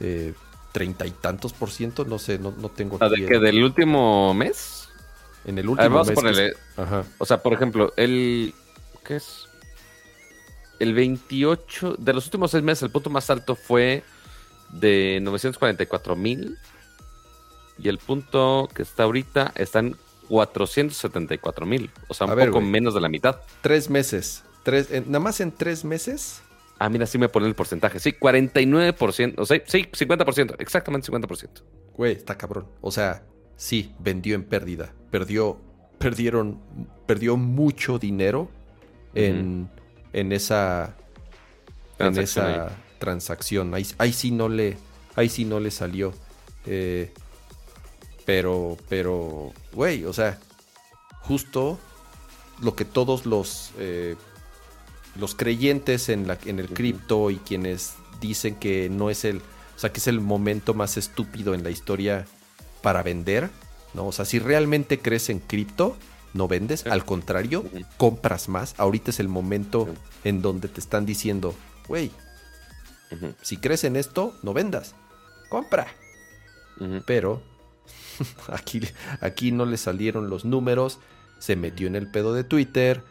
[0.00, 0.34] Eh,
[0.72, 2.98] treinta y tantos por ciento, no sé, no, no tengo...
[2.98, 4.85] ¿De que ¿Del último mes?
[5.46, 6.54] En el último mes.
[7.18, 8.52] O sea, por ejemplo, el.
[9.04, 9.46] ¿Qué es?
[10.80, 11.96] El 28.
[11.98, 14.02] De los últimos seis meses, el punto más alto fue
[14.70, 16.58] de 944 mil.
[17.78, 19.96] Y el punto que está ahorita está en
[20.28, 21.90] 474 mil.
[22.08, 23.40] O sea, un poco menos de la mitad.
[23.60, 24.42] Tres meses.
[24.64, 26.42] Tres, nada más en tres meses.
[26.78, 28.00] Ah, mira, sí me pone el porcentaje.
[28.00, 29.34] Sí, 49%.
[29.38, 30.56] O sea, sí, 50%.
[30.58, 31.62] Exactamente 50%.
[31.94, 32.66] Güey, está cabrón.
[32.80, 33.22] O sea,
[33.56, 34.92] sí, vendió en pérdida.
[35.10, 35.58] Perdió,
[35.98, 36.60] perdieron,
[37.06, 38.50] perdió mucho dinero
[39.14, 39.68] en,
[40.12, 40.96] en esa,
[41.98, 43.74] en esa transacción.
[43.74, 44.76] Ahí, ahí, sí no le,
[45.14, 46.12] ahí sí no le salió.
[46.66, 47.12] Eh,
[48.24, 50.38] pero, pero, güey, o sea,
[51.20, 51.78] justo
[52.60, 54.16] lo que todos los, eh,
[55.18, 59.78] los creyentes en, la, en el cripto y quienes dicen que no es el, o
[59.78, 62.26] sea, que es el momento más estúpido en la historia
[62.86, 63.50] para vender,
[63.94, 64.06] ¿no?
[64.06, 65.96] O sea, si realmente crees en cripto,
[66.34, 67.64] no vendes, al contrario,
[67.96, 68.76] compras más.
[68.78, 69.88] Ahorita es el momento
[70.22, 71.52] en donde te están diciendo,
[71.88, 72.12] güey,
[73.42, 74.94] si crees en esto, no vendas,
[75.48, 75.88] compra.
[77.08, 77.42] Pero
[78.52, 78.80] aquí,
[79.20, 81.00] aquí no le salieron los números,
[81.40, 83.02] se metió en el pedo de Twitter,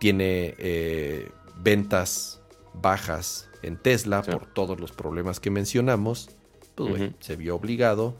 [0.00, 2.40] tiene eh, ventas
[2.72, 6.30] bajas en Tesla por todos los problemas que mencionamos,
[6.76, 8.16] pues se vio obligado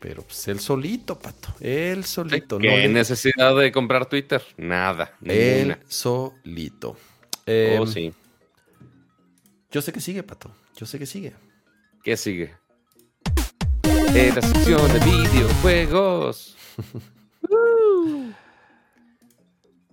[0.00, 1.48] pero pues él solito, pato.
[1.60, 2.58] Él solito.
[2.58, 4.42] ¿Qué necesidad de comprar Twitter?
[4.56, 5.14] Nada.
[5.24, 6.90] Él solito.
[6.90, 6.96] oh,
[7.46, 8.12] em, sí.
[9.70, 10.50] Yo sé que sigue, pato.
[10.76, 11.34] Yo sé que sigue.
[12.02, 12.54] ¿Qué sigue?
[14.14, 16.56] En la sección de videojuegos.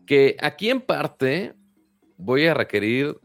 [0.06, 1.56] que aquí en parte
[2.18, 3.20] voy a requerir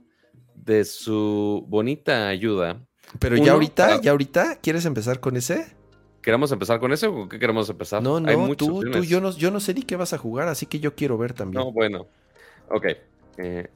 [0.54, 2.84] de su bonita ayuda.
[3.18, 5.79] Pero ya ahorita, ya ahorita, ¿quieres empezar con ese?
[6.22, 8.02] ¿Queremos empezar con eso o qué queremos empezar?
[8.02, 10.66] No, no, tú, tú, yo no, yo no sé ni qué vas a jugar, así
[10.66, 11.64] que yo quiero ver también.
[11.64, 12.06] No, bueno.
[12.68, 12.86] Ok.
[13.38, 13.68] Eh,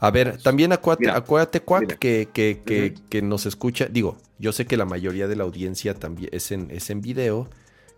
[0.00, 3.86] a ver, también acuérdate, Cuac, que, que, que, nos escucha.
[3.86, 7.48] Digo, yo sé que la mayoría de la audiencia también es en, es en video,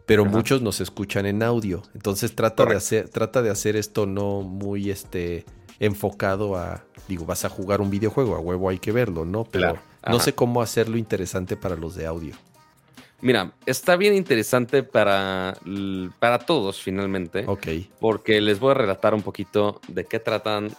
[0.05, 1.83] pero muchos nos escuchan en audio.
[1.95, 5.45] Entonces trata de hacer, trata de hacer esto no muy este
[5.79, 9.45] enfocado a, digo, vas a jugar un videojuego, a huevo hay que verlo, ¿no?
[9.45, 9.79] Pero
[10.09, 12.35] no sé cómo hacerlo interesante para los de audio.
[13.21, 15.57] Mira, está bien interesante para,
[16.19, 17.45] para todos finalmente.
[17.47, 17.67] Ok.
[17.99, 20.71] Porque les voy a relatar un poquito de qué tratan.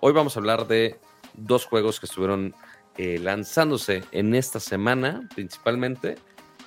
[0.00, 0.98] Hoy vamos a hablar de
[1.34, 2.54] dos juegos que estuvieron
[2.96, 6.16] eh, lanzándose en esta semana principalmente,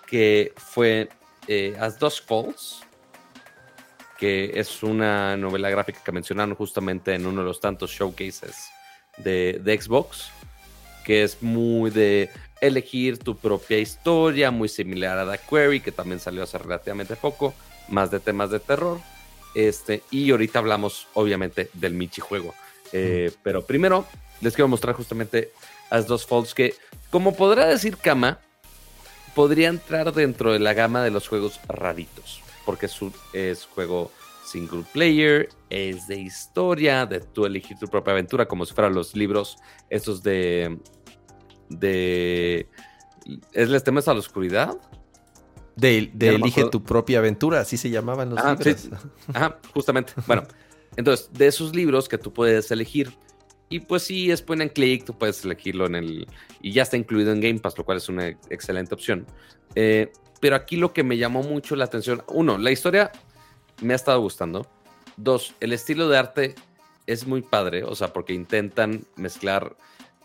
[0.08, 1.10] que fue
[1.48, 2.82] eh, As Dusk Falls,
[4.18, 8.70] que es una novela gráfica que mencionaron justamente en uno de los tantos showcases
[9.18, 10.30] de, de Xbox,
[11.04, 12.30] que es muy de
[12.62, 17.54] elegir tu propia historia, muy similar a The Query, que también salió hace relativamente poco,
[17.90, 19.00] más de temas de terror.
[19.54, 22.54] Este, y ahorita hablamos, obviamente, del Michi juego.
[22.94, 24.06] Eh, pero primero
[24.42, 25.52] les quiero mostrar justamente
[25.90, 26.76] As Dos Falls, que,
[27.10, 28.40] como podrá decir Kama,
[29.36, 34.12] podría entrar dentro de la gama de los juegos raritos, porque es, un, es juego
[34.46, 39.16] single player, es de historia, de tú elegir tu propia aventura, como si fueran los
[39.16, 39.58] libros
[39.90, 40.78] estos de
[41.80, 42.68] de...
[43.54, 44.78] ¿Es Les temes a la oscuridad?
[45.76, 48.90] De, Elige tu propia aventura, así se llamaban los libros.
[49.34, 50.14] Ajá, justamente.
[50.28, 50.44] bueno,
[50.96, 53.12] entonces, de esos libros que tú puedes elegir,
[53.70, 56.28] Y pues sí, es point and click, tú puedes elegirlo en el...
[56.62, 59.26] Y ya está incluido en Game Pass, lo cual es una excelente opción.
[59.76, 60.12] Eh,
[60.42, 63.12] pero aquí lo que me llamó mucho la atención, uno, la historia
[63.82, 64.68] me ha estado gustando.
[65.16, 66.56] Dos, el estilo de arte
[67.08, 69.76] es muy padre, o sea, porque intentan mezclar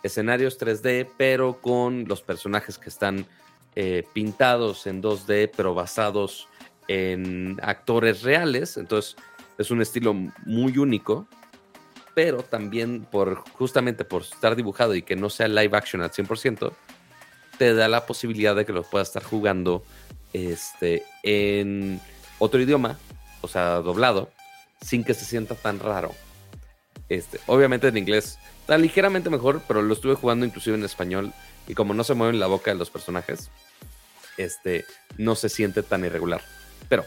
[0.02, 3.27] escenarios 3D, pero con los personajes que están
[3.74, 6.48] eh, pintados en 2D, pero basados
[6.89, 8.77] en actores reales.
[8.77, 9.16] Entonces,
[9.59, 10.14] es un estilo
[10.44, 11.27] muy único,
[12.14, 16.73] pero también por justamente por estar dibujado y que no sea live action al 100%,
[17.59, 19.82] te da la posibilidad de que lo puedas estar jugando
[20.32, 22.01] este, en
[22.39, 22.98] otro idioma,
[23.40, 24.31] o sea, doblado,
[24.81, 26.12] sin que se sienta tan raro.
[27.09, 31.33] Este, obviamente en inglés está ligeramente mejor, pero lo estuve jugando inclusive en español
[31.69, 33.49] y como no se mueven la boca de los personajes,
[34.39, 34.85] este,
[35.19, 36.43] no se siente tan irregular.
[36.89, 37.05] Pero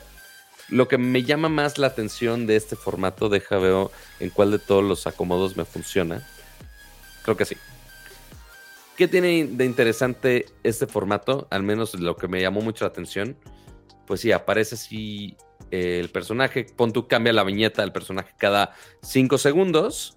[0.70, 3.92] lo que me llama más la atención de este formato, deja veo
[4.22, 6.26] en cuál de todos los acomodos me funciona.
[7.24, 7.58] Creo que sí.
[8.96, 11.46] ¿Qué tiene de interesante este formato?
[11.52, 13.36] Al menos lo que me llamó mucho la atención.
[14.08, 15.36] Pues sí, aparece así
[15.72, 16.68] el personaje.
[16.74, 20.16] Pon tú cambia la viñeta del personaje cada 5 segundos.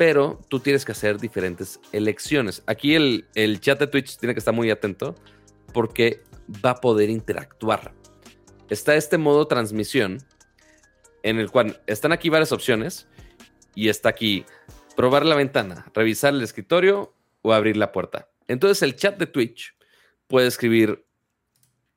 [0.00, 2.62] Pero tú tienes que hacer diferentes elecciones.
[2.64, 5.14] Aquí el, el chat de Twitch tiene que estar muy atento
[5.74, 6.22] porque
[6.64, 7.92] va a poder interactuar.
[8.70, 10.16] Está este modo transmisión
[11.22, 13.08] en el cual están aquí varias opciones
[13.74, 14.46] y está aquí
[14.96, 18.30] probar la ventana, revisar el escritorio o abrir la puerta.
[18.48, 19.76] Entonces el chat de Twitch
[20.28, 21.04] puede escribir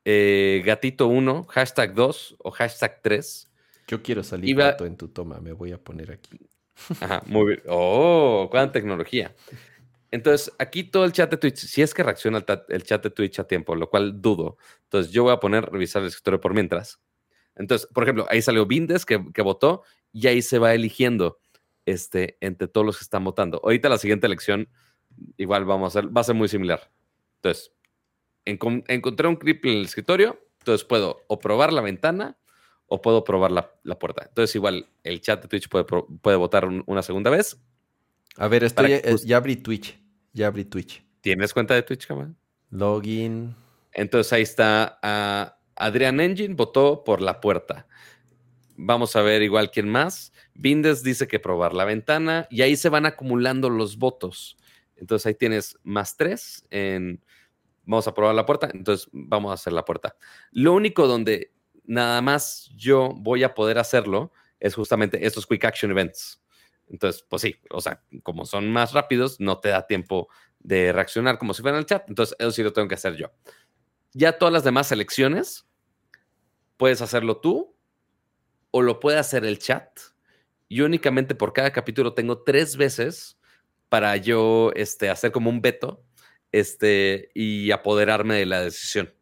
[0.04, 3.50] eh, gatito 1, hashtag 2 o hashtag 3.
[3.88, 6.38] Yo quiero salir en tu toma, me voy a poner aquí.
[7.00, 7.62] Ajá, muy bien.
[7.68, 9.34] Oh, cuánta tecnología.
[10.10, 13.40] Entonces, aquí todo el chat de Twitch, si es que reacciona el, chat de Twitch
[13.40, 14.58] a tiempo, lo cual dudo.
[14.84, 17.00] Entonces, yo voy a poner revisar el escritorio por mientras.
[17.56, 19.82] Entonces, por ejemplo, ahí salió Vindes que, votó
[20.12, 21.40] y ahí se va eligiendo
[21.84, 23.60] este, entre todos los que están votando.
[23.64, 24.68] Ahorita la siguiente elección,
[25.36, 26.92] igual vamos a hacer, va a ser muy similar.
[27.36, 27.72] Entonces,
[28.44, 32.38] encontré un clip en el escritorio, entonces puedo o probar la ventana
[32.94, 34.24] o puedo probar la, puerta.
[34.28, 37.60] Entonces, igual el chat de Twitch puede, puede votar una segunda vez.
[38.36, 39.98] A ver, estoy, eh, ya abrí Twitch.
[40.32, 41.04] Ya abrí Twitch.
[41.20, 42.34] ¿Tienes cuenta de Twitch, Kamal?
[42.70, 43.54] Login.
[43.92, 44.98] Entonces ahí está.
[45.76, 47.86] Adrián Engine votó por la puerta.
[48.76, 50.32] Vamos a ver igual quién más.
[50.54, 54.56] Bindes dice que probar la ventana y ahí se van acumulando los votos.
[54.96, 57.20] Entonces ahí tienes más tres en
[57.86, 60.16] vamos a probar la puerta, entonces vamos a hacer la puerta.
[60.50, 61.52] Lo único donde
[61.84, 66.42] nada más yo voy a poder hacerlo es justamente estos quick action events.
[66.88, 70.28] Entonces, pues sí, o sea, como son más rápidos, no te da tiempo
[70.58, 72.08] de reaccionar como si fuera en el chat.
[72.08, 73.32] Entonces, eso sí lo tengo que hacer yo.
[74.12, 75.66] Ya todas las demás selecciones,
[76.76, 77.76] puedes hacerlo tú
[78.70, 79.98] o lo puede hacer el chat.
[80.68, 83.38] Y únicamente por cada capítulo tengo tres veces
[83.88, 86.04] para yo este, hacer como un veto
[86.52, 89.14] este, y apoderarme de la decisión.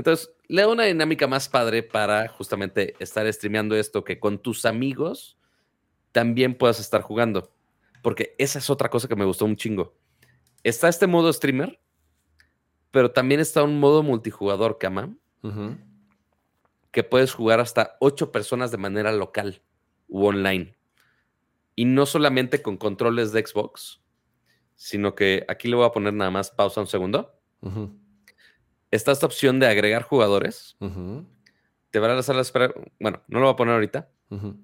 [0.00, 4.64] Entonces, le da una dinámica más padre para justamente estar streameando esto que con tus
[4.64, 5.36] amigos
[6.10, 7.52] también puedas estar jugando.
[8.02, 9.94] Porque esa es otra cosa que me gustó un chingo.
[10.64, 11.78] Está este modo streamer,
[12.90, 15.14] pero también está un modo multijugador, Kama,
[16.92, 19.60] que puedes jugar hasta ocho personas de manera local
[20.08, 20.78] u online.
[21.76, 24.00] Y no solamente con controles de Xbox,
[24.76, 27.34] sino que aquí le voy a poner nada más pausa un segundo.
[28.90, 30.76] Está esta opción de agregar jugadores.
[31.90, 32.72] Te van a hacer la espera.
[32.98, 34.10] Bueno, no lo voy a poner ahorita,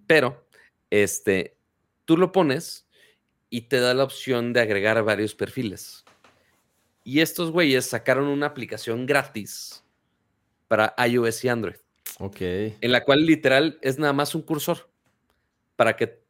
[0.06, 0.46] pero
[0.90, 1.56] este,
[2.04, 2.88] tú lo pones
[3.50, 6.04] y te da la opción de agregar varios perfiles.
[7.04, 9.84] Y estos güeyes sacaron una aplicación gratis
[10.66, 11.76] para iOS y Android.
[12.18, 12.40] Ok.
[12.40, 14.88] En la cual literal es nada más un cursor
[15.76, 16.22] para que,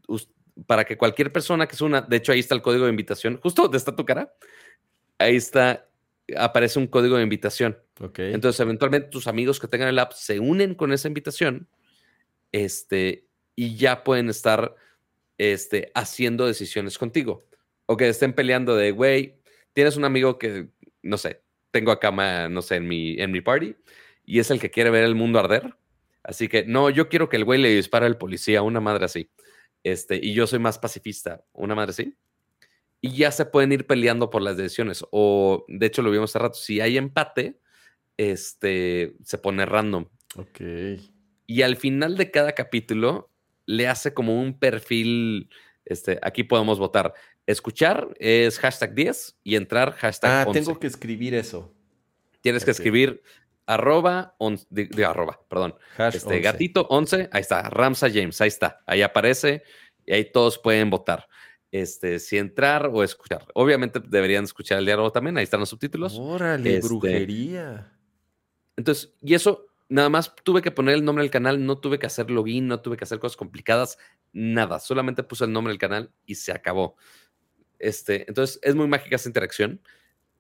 [0.67, 3.39] para que cualquier persona que es una, de hecho ahí está el código de invitación,
[3.43, 4.35] justo donde está tu cara,
[5.19, 5.86] ahí está,
[6.37, 7.79] aparece un código de invitación.
[8.01, 8.19] Ok.
[8.21, 11.69] Entonces eventualmente tus amigos que tengan el app se unen con esa invitación,
[12.53, 14.75] este, y ya pueden estar
[15.39, 17.45] este, haciendo decisiones contigo.
[17.87, 19.41] O que estén peleando de, güey,
[19.73, 20.69] tienes un amigo que,
[21.03, 22.11] no sé, tengo acá,
[22.49, 23.77] no sé, en mi, en mi party,
[24.25, 25.77] y es el que quiere ver el mundo arder.
[26.23, 29.31] Así que, no, yo quiero que el güey le dispare al policía, una madre así.
[29.85, 32.17] Este, y yo soy más pacifista, una madre así.
[33.07, 35.05] Y ya se pueden ir peleando por las decisiones.
[35.11, 37.61] O, de hecho, lo vimos hace rato, si hay empate,
[38.17, 40.07] este, se pone random.
[40.37, 40.61] Ok.
[41.47, 43.31] Y al final de cada capítulo,
[43.67, 45.51] le hace como un perfil,
[45.85, 47.15] este, aquí podemos votar.
[47.47, 51.73] Escuchar es hashtag 10 y entrar hashtag Ah, tengo que escribir eso.
[52.41, 53.23] Tienes que escribir
[53.67, 54.37] arroba,
[54.71, 55.75] de, arroba, perdón.
[56.13, 59.63] este, gatito 11, ahí está, Ramsa James, ahí está, ahí aparece
[60.05, 61.29] y ahí todos pueden votar.
[61.81, 63.47] Este, si entrar o escuchar.
[63.55, 66.17] Obviamente deberían escuchar el diálogo también, ahí están los subtítulos.
[66.19, 67.93] Órale, este, brujería.
[68.77, 72.07] Entonces, y eso, nada más tuve que poner el nombre del canal, no tuve que
[72.07, 73.99] hacer login, no tuve que hacer cosas complicadas,
[74.33, 76.97] nada, solamente puse el nombre del canal y se acabó.
[77.79, 79.81] Este, entonces, es muy mágica esa interacción.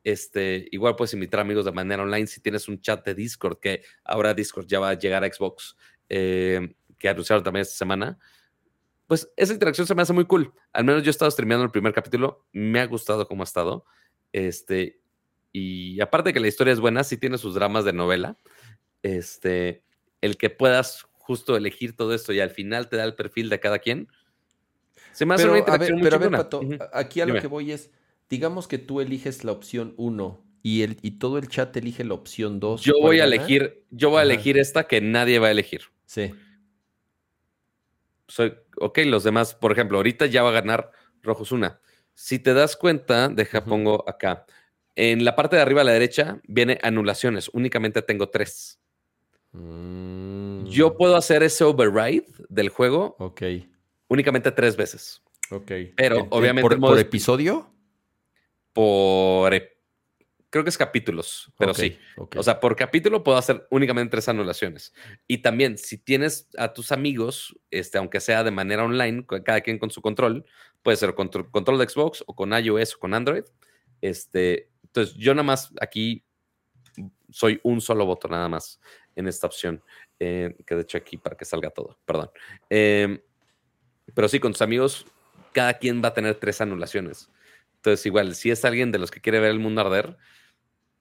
[0.04, 3.82] Este, igual puedes invitar amigos de manera online si tienes un chat de Discord, que
[4.04, 5.76] ahora Discord ya va a llegar a Xbox,
[6.08, 8.18] eh, que anunciaron también esta semana.
[9.06, 10.52] Pues esa interacción se me hace muy cool.
[10.72, 13.84] Al menos yo he estado streameando el primer capítulo, me ha gustado cómo ha estado.
[14.32, 15.00] Este,
[15.52, 18.36] y aparte que la historia es buena, sí tiene sus dramas de novela.
[19.02, 19.84] Este,
[20.20, 23.60] el que puedas justo elegir todo esto y al final te da el perfil de
[23.60, 24.08] cada quien.
[25.12, 26.60] Se me hace una interacción muy pero Pato,
[26.92, 27.90] aquí a lo que voy es,
[28.28, 32.14] digamos que tú eliges la opción 1 y, el, y todo el chat elige la
[32.14, 32.82] opción 2.
[32.82, 35.82] Yo voy a elegir, yo voy a elegir esta que nadie va a elegir.
[36.06, 36.32] Sí.
[38.28, 40.90] Soy, ok, los demás, por ejemplo, ahorita ya va a ganar
[41.22, 41.80] Rojos una.
[42.14, 44.46] Si te das cuenta, deja, pongo acá.
[44.94, 47.50] En la parte de arriba a la derecha viene anulaciones.
[47.52, 48.80] Únicamente tengo tres.
[49.52, 50.64] Mm.
[50.66, 53.16] Yo puedo hacer ese override del juego.
[53.18, 53.42] Ok.
[54.08, 55.22] Únicamente tres veces.
[55.50, 55.72] Ok.
[55.96, 56.76] Pero obviamente.
[56.76, 57.70] ¿Por, episodio?
[58.76, 59.54] por
[60.56, 61.98] creo que es capítulos, pero sí.
[62.16, 64.94] O sea, por capítulo puedo hacer únicamente tres anulaciones.
[65.28, 69.78] Y también, si tienes a tus amigos, este, aunque sea de manera online, cada quien
[69.78, 70.46] con su control,
[70.82, 73.44] puede ser control, control de Xbox o con iOS o con Android.
[74.00, 76.24] Este, entonces, yo nada más aquí
[77.28, 78.80] soy un solo voto nada más
[79.14, 79.82] en esta opción,
[80.18, 82.30] eh, que de hecho aquí para que salga todo, perdón.
[82.70, 83.20] Em,
[84.14, 85.06] pero sí, con tus amigos,
[85.52, 87.30] cada quien va a tener tres anulaciones.
[87.76, 90.16] Entonces, igual, si es alguien de los que quiere ver el mundo arder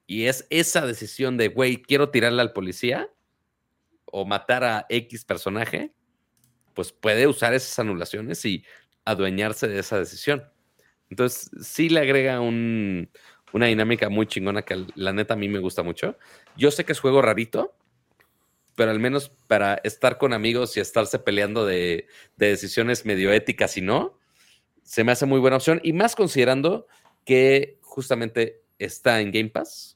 [0.06, 3.10] y es esa decisión de, güey, quiero tirarle al policía
[4.04, 5.92] o matar a X personaje,
[6.74, 8.64] pues puede usar esas anulaciones y
[9.04, 10.44] adueñarse de esa decisión.
[11.10, 15.82] Entonces, sí le agrega una dinámica muy chingona que la neta a mí me gusta
[15.82, 16.16] mucho.
[16.56, 17.74] Yo sé que es juego rarito,
[18.74, 22.06] pero al menos para estar con amigos y estarse peleando de,
[22.36, 24.18] de decisiones medio éticas y no,
[24.82, 26.86] se me hace muy buena opción y más considerando
[27.24, 29.95] que justamente está en Game Pass,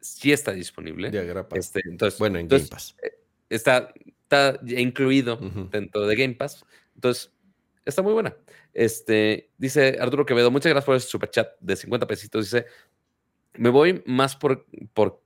[0.00, 1.10] sí está disponible.
[1.52, 2.96] Este, entonces, bueno, en Game Pass.
[3.02, 3.12] Eh,
[3.48, 5.38] está, está incluido
[5.70, 6.64] dentro de Game Pass.
[6.94, 7.32] Entonces,
[7.84, 8.36] está muy buena.
[8.72, 12.44] Este, dice Arturo Quevedo, muchas gracias por ese super chat de 50 pesitos.
[12.44, 12.66] Dice,
[13.54, 15.22] me voy más por, por,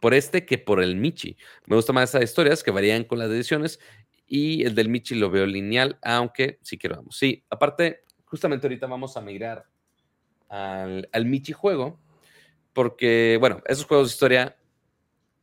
[0.00, 1.36] por este que por el Michi.
[1.66, 3.80] Me gusta más esas historias que varían con las decisiones
[4.26, 7.16] y el del Michi lo veo lineal, aunque sí quiero vamos.
[7.16, 9.66] Sí, aparte, justamente ahorita vamos a migrar
[10.48, 12.00] al, al Michi juego,
[12.76, 14.56] porque, bueno, esos juegos de historia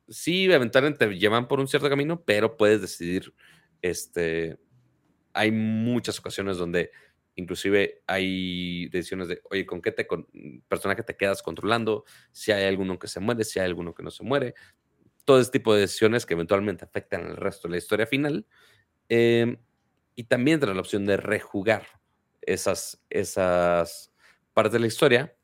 [0.07, 3.33] sí eventualmente te llevan por un cierto camino, pero puedes decidir,
[3.81, 4.59] este,
[5.33, 6.91] hay muchas ocasiones donde
[7.33, 10.27] inclusive hay decisiones de, oye, ¿con qué te con,
[10.67, 12.05] personaje te quedas controlando?
[12.31, 14.53] Si hay alguno que se muere, si hay alguno que no se muere.
[15.25, 18.45] Todo ese tipo de decisiones que eventualmente afectan al resto de la historia final.
[19.09, 19.57] Em,
[20.15, 21.87] y también trae la opción de rejugar
[22.41, 24.13] esas, esas
[24.53, 25.35] partes de la historia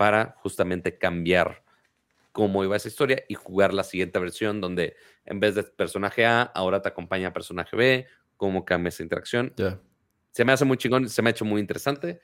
[0.00, 1.62] para justamente cambiar
[2.32, 4.96] cómo iba esa historia y jugar la siguiente versión donde
[5.26, 8.06] en vez de personaje A, ahora te acompaña personaje B,
[8.38, 9.52] cómo cambia esa interacción.
[10.30, 12.22] Se me hace muy chingón, se me ha hecho muy interesante,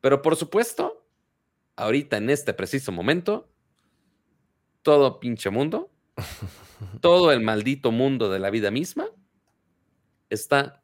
[0.00, 1.04] pero por supuesto,
[1.74, 3.50] ahorita en este preciso momento,
[4.82, 5.90] todo pinche mundo,
[7.00, 9.08] todo el maldito mundo de la vida misma
[10.30, 10.80] está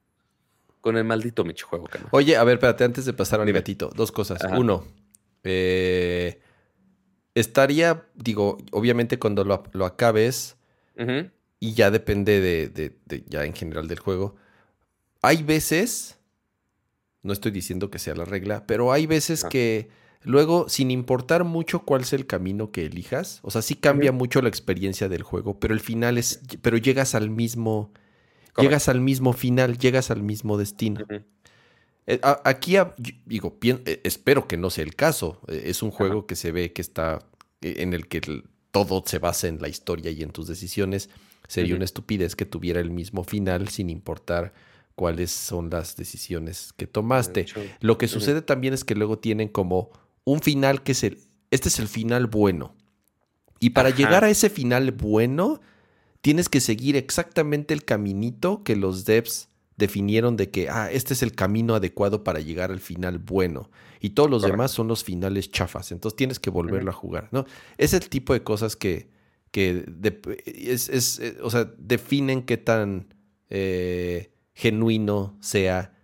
[0.81, 1.87] con el maldito Michi juego.
[2.11, 4.43] Oye, a ver, espérate, antes de pasar al gatito, dos cosas.
[4.59, 4.85] Uno,
[5.45, 6.41] eh,
[7.35, 10.57] estaría, digo, obviamente cuando lo, acabes,
[11.59, 14.37] y ya depende de, ya en general del juego,
[15.21, 16.19] hay veces,
[17.23, 19.89] no estoy diciendo que sea la regla, pero hay veces que
[20.23, 24.43] luego, sin importar mucho cuál es el camino que elijas, o sea, sí cambia mucho
[24.43, 27.93] la experiencia del juego, pero el final es, pero llegas al mismo
[28.61, 31.07] Llegas al mismo final, llegas al mismo destino.
[32.45, 32.77] Aquí,
[33.27, 35.41] digo, eh, espero que no sea el caso.
[35.49, 37.21] Eh, es un juego que se ve que está
[37.61, 41.11] en el que todo se basa en la historia y en tus decisiones.
[41.49, 44.53] Sería una estupidez que tuviera el mismo final sin importar
[44.95, 47.47] cuáles son las decisiones que tomaste.
[47.81, 49.91] Lo que sucede también es que luego tienen como
[50.25, 51.19] un final que es el,
[51.51, 52.75] este es el final bueno.
[53.61, 55.61] Y para llegar a ese final bueno,
[56.21, 59.49] tienes que seguir exactamente el caminito que los devs
[59.83, 63.69] definieron de que, ah, este es el camino adecuado para llegar al final bueno.
[63.99, 65.91] Y todos los demás son los finales chafas.
[65.91, 67.47] Entonces tienes que volverlo a jugar, ¿no?
[67.79, 69.09] Es el tipo de cosas que,
[69.51, 69.85] que
[70.47, 73.13] es, eh, o sea, definen qué tan
[73.51, 75.99] eh, genuino sea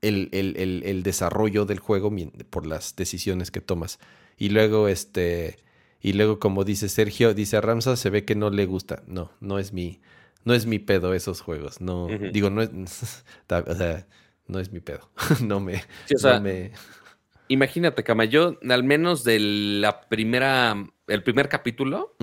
[0.00, 2.10] el, el, desarrollo del juego
[2.48, 3.98] por las decisiones que tomas.
[4.38, 5.58] Y luego, este,
[6.00, 9.02] y luego, como dice Sergio, dice a Ramsa, se ve que no le gusta.
[9.06, 10.00] No, no es mi,
[10.44, 11.80] no es mi pedo esos juegos.
[11.80, 12.70] No, digo, no es,
[13.48, 14.06] o sea,
[14.46, 15.10] no es mi pedo.
[15.42, 15.82] no me,
[16.42, 16.72] me...
[17.48, 20.74] Imagínate, Cama, yo al menos de la primera,
[21.06, 22.16] el primer capítulo,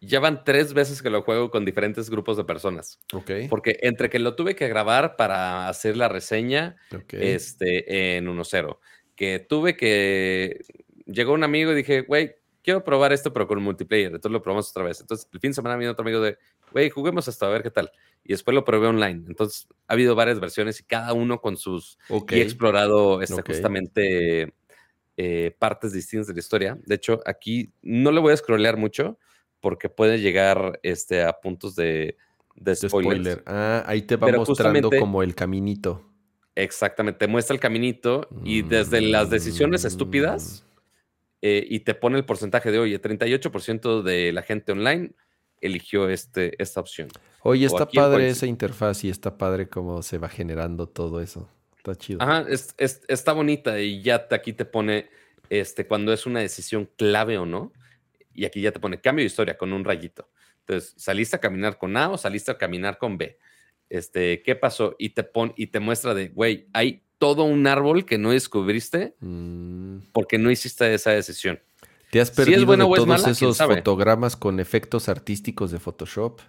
[0.00, 3.00] ya van tres veces que lo juego con diferentes grupos de personas.
[3.12, 3.30] Ok.
[3.48, 6.76] Porque entre que lo tuve que grabar para hacer la reseña
[7.10, 8.78] este, en 1.0,
[9.16, 10.60] que tuve que...
[11.06, 14.06] Llegó un amigo y dije, güey, quiero probar esto, pero con multiplayer.
[14.06, 15.00] Entonces lo probamos otra vez.
[15.00, 16.38] Entonces, el fin de semana vino otro amigo de,
[16.72, 17.92] güey, juguemos hasta a ver qué tal.
[18.24, 19.24] Y después lo probé online.
[19.28, 21.98] Entonces, ha habido varias versiones y cada uno con sus...
[22.30, 24.54] Y he explorado este, justamente
[25.16, 26.78] eh, partes distintas de la historia.
[26.86, 29.18] De hecho, aquí no le voy a scrollear mucho
[29.60, 32.16] porque puede llegar este, a puntos de,
[32.56, 33.42] de, spoiler.
[33.46, 36.10] Ah, ahí te va mostrando como el caminito.
[36.56, 40.73] Exactamente, te muestra el caminito y desde las decisiones estúpidas mm.
[41.46, 45.10] Eh, y te pone el porcentaje de, oye, 38% de la gente online
[45.60, 47.08] eligió este, esta opción.
[47.42, 51.50] Oye, está padre esa interfaz y está padre cómo se va generando todo eso.
[51.76, 52.22] Está chido.
[52.22, 52.46] Ajá,
[52.78, 55.10] está bonita y ya aquí te pone
[55.50, 57.74] este, cuando es una decisión clave o no
[58.32, 60.30] y aquí ya te pone cambio de historia con un rayito.
[60.60, 63.38] Entonces, saliste a caminar con A o saliste a caminar con B.
[63.90, 64.96] Este, ¿qué pasó?
[64.98, 69.14] Y te pone y te muestra de, güey, hay todo un árbol que no descubriste
[69.20, 70.10] mm.
[70.12, 71.58] porque no hiciste esa decisión.
[72.10, 76.42] ¿Te has perdido todos esos fotogramas con efectos artísticos de Photoshop?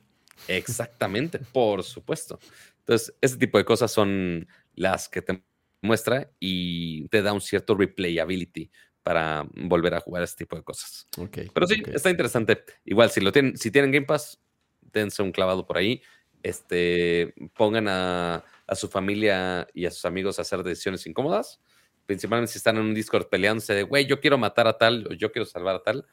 [0.49, 2.39] Exactamente, por supuesto.
[2.79, 5.41] Entonces, ese tipo de cosas son las que te
[5.81, 8.69] muestra y te da un cierto replayability
[9.01, 11.07] para volver a jugar este tipo de cosas.
[11.17, 12.65] Okay, Pero sí, está interesante.
[12.83, 14.41] Igual, si lo tienen, si tienen Game Pass,
[14.81, 16.01] dense un clavado por ahí.
[16.43, 18.43] Este, pongan a,
[18.73, 21.59] su familia y a sus amigos a hacer decisiones incómodas.
[22.07, 25.13] Principalmente si están en un Discord peleándose de, güey, yo quiero matar a tal o
[25.13, 26.07] yo quiero salvar a tal.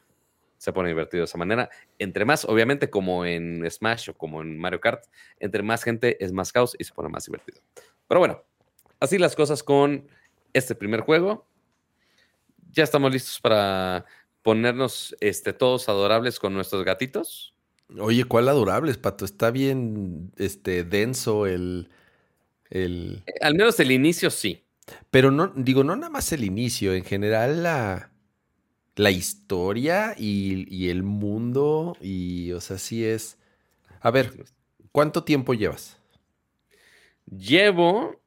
[0.57, 1.69] Se pone divertido de esa manera.
[1.97, 5.05] Entre más, obviamente, como en Smash o como en Mario Kart,
[5.39, 7.61] entre más gente es más caos y se pone más divertido.
[8.07, 8.43] Pero bueno,
[8.99, 10.07] así las cosas con
[10.53, 11.47] este primer juego
[12.73, 14.05] ya estamos listos para
[14.41, 17.53] ponernos este, todos adorables con nuestros gatitos.
[17.99, 19.25] Oye, ¿cuál adorables, Pato?
[19.25, 21.89] Está bien este, denso el,
[22.73, 23.23] el...
[23.25, 24.63] Eh, al menos el inicio sí.
[25.09, 28.11] Pero no, digo, no nada más el inicio, en general la,
[28.95, 33.37] la historia y, y el mundo, y o sea, sí es...
[34.01, 34.45] A ver,
[34.91, 35.97] ¿cuánto tiempo llevas?
[37.25, 38.19] Llevo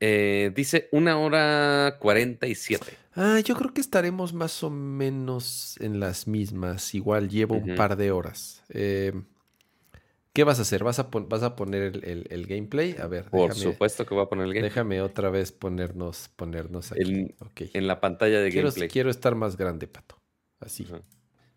[0.00, 2.96] eh, dice una hora cuarenta y siete.
[3.14, 6.94] Ah, yo creo que estaremos más o menos en las mismas.
[6.94, 8.62] Igual llevo un par de horas.
[8.70, 9.12] Eh,
[10.40, 10.82] ¿Qué vas a hacer?
[10.84, 12.96] ¿Vas a, vas a poner el, gameplay?
[12.98, 13.26] A ver.
[13.26, 14.70] Por supuesto que voy a poner el gameplay.
[14.70, 17.34] Déjame otra vez ponernos, ponernos aquí.
[17.74, 18.88] En la pantalla de quiero, gameplay.
[18.88, 20.18] Quiero estar más grande, Pato.
[20.58, 20.88] Así.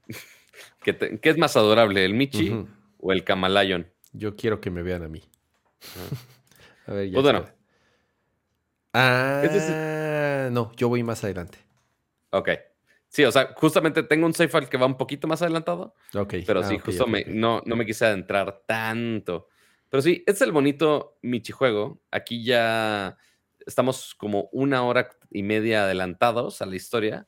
[0.84, 2.52] ¿Qué, es más adorable, el Michi
[2.98, 3.88] o el Camalayon?
[4.12, 5.24] Yo quiero que me vean a mí.
[6.88, 7.14] a ver, ya.
[7.14, 7.46] Pues bueno.
[8.92, 11.58] Ah, no, yo voy más adelante.
[12.32, 12.50] Ok.
[13.14, 15.94] Sí, o sea, justamente tengo un safe que va un poquito más adelantado.
[16.16, 16.34] Ok.
[16.48, 19.50] Pero ah, sí, justo me, no, no me quise adentrar tanto.
[19.88, 22.02] Pero sí, este es el bonito Michi-juego.
[22.10, 23.16] Aquí ya
[23.68, 27.28] estamos como una hora y media adelantados a la historia.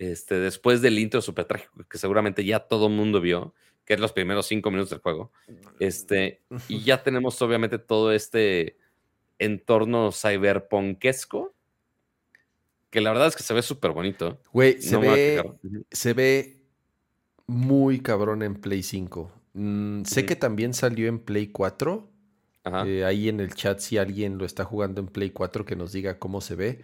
[0.00, 3.54] Este, después del intro super trágico que seguramente ya todo el mundo vio,
[3.84, 5.30] que es los primeros cinco minutos del juego.
[5.78, 8.78] Este, y ya tenemos obviamente todo este
[9.38, 11.53] entorno cyberpunkesco.
[12.94, 14.38] Que la verdad es que se ve súper bonito.
[14.52, 15.42] Güey, se, ve,
[15.90, 16.62] se ve
[17.48, 19.32] muy cabrón en Play 5.
[19.54, 22.08] Mm, sé que también salió en Play 4.
[22.86, 25.90] Eh, ahí en el chat, si alguien lo está jugando en Play 4, que nos
[25.90, 26.82] diga cómo se ve.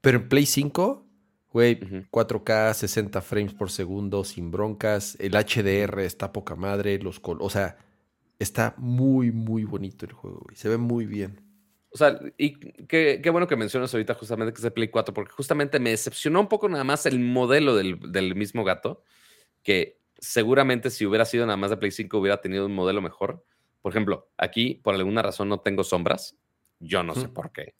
[0.00, 1.04] Pero en Play 5,
[1.50, 1.78] güey,
[2.10, 5.18] 4K, 60 frames por segundo, sin broncas.
[5.20, 6.98] El HDR está poca madre.
[6.98, 7.76] Los o sea,
[8.38, 10.56] está muy, muy bonito el juego, güey.
[10.56, 11.42] Se ve muy bien.
[11.94, 12.54] O sea, y
[12.86, 16.40] qué, bueno que mencionas ahorita justamente que es de Play 4, porque justamente me decepcionó
[16.40, 19.02] un poco nada más el modelo del, mismo gato,
[19.62, 23.44] que seguramente si hubiera sido nada más de Play 5 hubiera tenido un modelo mejor.
[23.82, 26.36] Por ejemplo, aquí por alguna razón no tengo sombras.
[26.78, 27.74] Yo no sé por qué.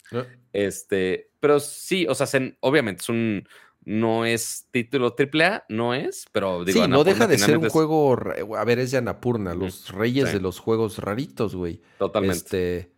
[0.52, 2.28] Este, pero sí, o sea,
[2.60, 3.48] obviamente es un,
[3.84, 8.16] no es título AAA, no es, pero digo, sí, no deja de ser un juego,
[8.56, 11.80] a ver, es de Anapurna, los reyes de los juegos raritos, güey.
[11.98, 12.76] Totalmente.
[12.78, 12.91] Este,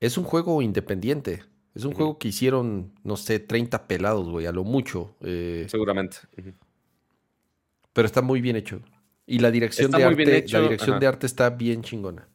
[0.00, 1.44] es un juego independiente.
[1.74, 5.16] Es un juego que hicieron, no sé, 30 pelados, güey, a lo mucho.
[5.22, 5.66] Eh.
[5.68, 6.18] Seguramente.
[7.92, 8.80] Pero está muy bien hecho.
[9.26, 12.28] Y la dirección, de arte, la dirección de arte está bien chingona.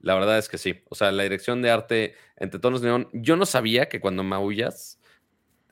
[0.00, 0.82] La verdad es que sí.
[0.90, 3.08] O sea, la dirección de arte entre tonos neón.
[3.14, 5.00] Yo no sabía que cuando maullas,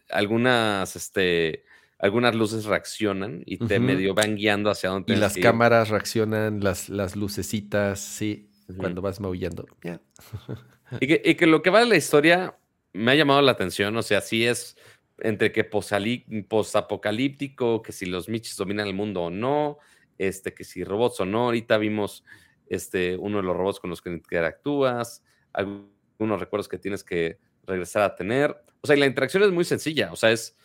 [0.08, 1.64] algunas, este,
[1.98, 6.88] algunas luces reaccionan y te medio van guiando hacia donde Y las cámaras reaccionan, las,
[6.88, 8.48] las lucecitas, sí,
[8.78, 9.66] cuando vas maullando.
[11.00, 12.56] y, que, y que lo que va de la historia
[12.92, 13.96] me ha llamado la atención.
[13.96, 14.76] O sea, sí es
[15.20, 19.78] entre que posapocalíptico, que si los Michis dominan el mundo o no,
[20.18, 21.44] este, que si robots o no.
[21.44, 22.24] Ahorita vimos
[22.68, 28.02] este, uno de los robots con los que interactúas, algunos recuerdos que tienes que regresar
[28.02, 28.56] a tener.
[28.80, 30.56] O sea, y la interacción es muy sencilla, o sea, es,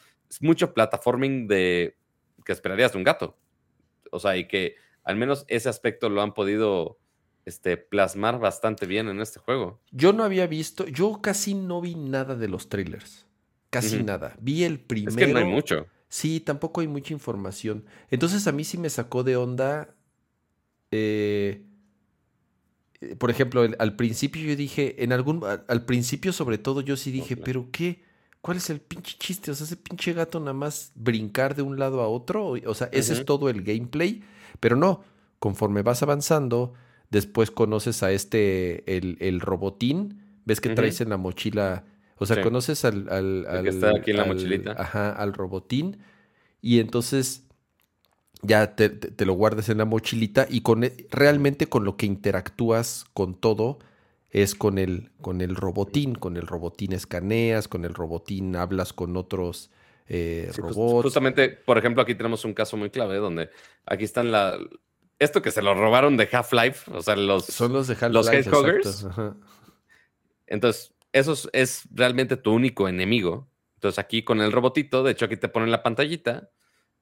[0.41, 1.95] mucho platforming de
[2.43, 3.37] que esperarías de un gato.
[4.11, 4.75] O sea, y que
[5.05, 6.99] al menos ese aspecto lo han podido
[7.47, 9.79] este, plasmar bastante bien en este juego.
[9.91, 13.25] Yo no había visto, yo casi no vi nada de los trailers.
[13.69, 14.35] Casi nada.
[14.41, 15.11] Vi el primero.
[15.11, 15.87] Es que no hay mucho.
[16.09, 17.85] Sí, tampoco hay mucha información.
[18.09, 19.95] Entonces a mí sí me sacó de onda.
[20.91, 21.63] Eh,
[22.99, 27.11] eh, por ejemplo, al principio yo dije, en algún, al, principio sobre todo yo sí
[27.11, 28.03] dije, pero ¿qué?
[28.41, 29.51] ¿Cuál es el pinche chiste?
[29.51, 32.55] O sea, ese pinche gato nada más brincar de un lado a otro.
[32.65, 34.21] O sea, ese es todo el gameplay.
[34.59, 35.03] Pero no,
[35.39, 36.73] conforme vas avanzando,
[37.09, 40.21] después conoces a este, el, robotín.
[40.45, 41.83] Ves que traes en la mochila.
[42.17, 43.09] O sea, conoces al.
[43.09, 44.75] al, que está aquí en la mochilita.
[44.77, 45.97] Ajá, al robotín.
[46.61, 47.47] Y entonces
[48.41, 53.05] ya te, lo guardas en la mochilita y con e, realmente con lo que interactúas
[53.13, 53.79] con todo
[54.29, 59.17] es con el, con el robotín, con el robotín escaneas, con el robotín hablas con
[59.17, 59.71] otros
[60.07, 61.03] eh, pues, robots.
[61.03, 63.49] justamente, por ejemplo, aquí tenemos un caso muy clave donde
[63.85, 64.57] aquí están la...
[65.19, 67.45] Esto que se lo robaron de Half-Life, o sea, los...
[67.45, 68.11] Son los de Half-Life.
[68.11, 68.29] Los
[70.45, 73.47] Entonces, eso es, es realmente tu único enemigo.
[73.75, 76.49] Entonces aquí con el robotito, de hecho aquí te ponen la pantallita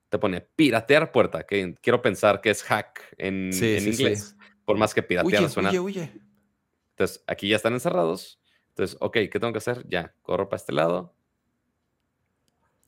[0.09, 5.03] te pone piratear puerta, que quiero pensar que es hack en, inglés, por más que
[5.03, 5.71] piratear suena.
[5.71, 8.39] Entonces, aquí ya están encerrados.
[8.69, 9.85] Entonces, ok, ¿qué tengo que hacer?
[9.87, 11.13] Ya, corro para este lado.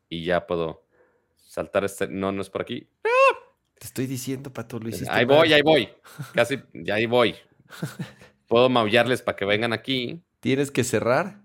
[0.10, 0.86] Y ya puedo
[1.36, 2.08] saltar este.
[2.08, 2.90] No, no es por aquí.
[3.80, 5.10] Te estoy diciendo, Pato, lo hiciste.
[5.10, 5.90] Ahí voy, ahí voy.
[6.34, 7.36] Casi, ya ahí voy.
[8.48, 10.24] Puedo maullarles para que vengan aquí.
[10.40, 11.42] ¿Tienes que cerrar?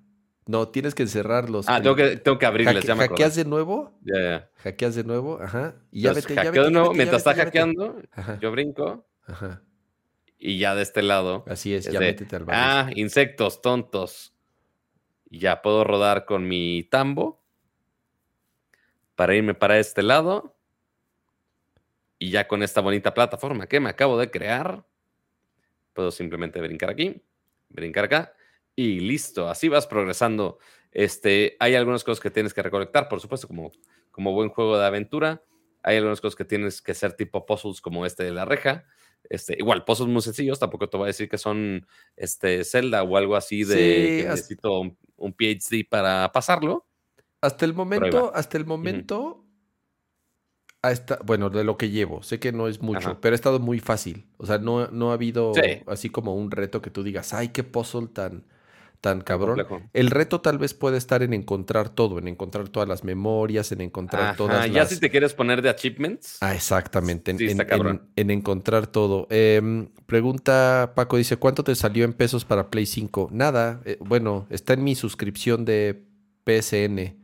[0.46, 1.68] No, tienes que encerrarlos.
[1.68, 3.98] Ah, tengo que, tengo que abrirles, ya ¿Hackeas de nuevo?
[4.02, 4.50] Ya, ya.
[4.56, 5.76] Hackeas de nuevo, ajá.
[5.90, 8.02] Y ya vete, ya vete, de nuevo, mientras está hackeando,
[8.40, 9.06] yo brinco.
[9.26, 9.62] Ajá.
[10.38, 11.44] Y ya de este lado.
[11.46, 12.62] Así es, ya métete al barrio.
[12.64, 14.34] Ah, insectos tontos.
[15.30, 17.40] Ya puedo rodar con mi tambo
[19.14, 20.56] para irme para este lado.
[22.22, 24.86] Y ya con esta bonita plataforma que me acabo de crear,
[25.92, 27.20] puedo simplemente brincar aquí,
[27.68, 28.32] brincar acá
[28.76, 30.60] y listo, así vas progresando.
[30.92, 33.72] Este, hay algunas cosas que tienes que recolectar, por supuesto, como,
[34.12, 35.42] como buen juego de aventura.
[35.82, 38.84] Hay algunas cosas que tienes que ser tipo puzzles como este de la reja.
[39.28, 43.16] Este, igual, puzzles muy sencillos, tampoco te voy a decir que son este, Zelda o
[43.16, 46.86] algo así de que necesito un, PhD para pasarlo.
[47.40, 49.44] Hasta el momento, hasta el momento,
[51.24, 54.26] bueno, de lo que llevo, sé que no es mucho, pero ha estado muy fácil.
[54.38, 55.52] O sea, no, no ha habido
[55.86, 58.44] así como un reto que tú digas, ay, qué puzzle tan,
[59.02, 59.64] tan cabrón.
[59.92, 63.80] El reto tal vez puede estar en encontrar todo, en encontrar todas las memorias, en
[63.80, 64.74] encontrar todas las...
[64.74, 66.38] Ya si te quieres poner de achievements.
[66.40, 69.26] Ah, exactamente, en, encontrar todo.
[69.30, 73.30] Em, pregunta Paco, dice, ¿cuánto te salió en pesos para Play 5?
[73.32, 76.04] Nada, eh, bueno, está en mi suscripción de
[76.44, 77.16] PSN,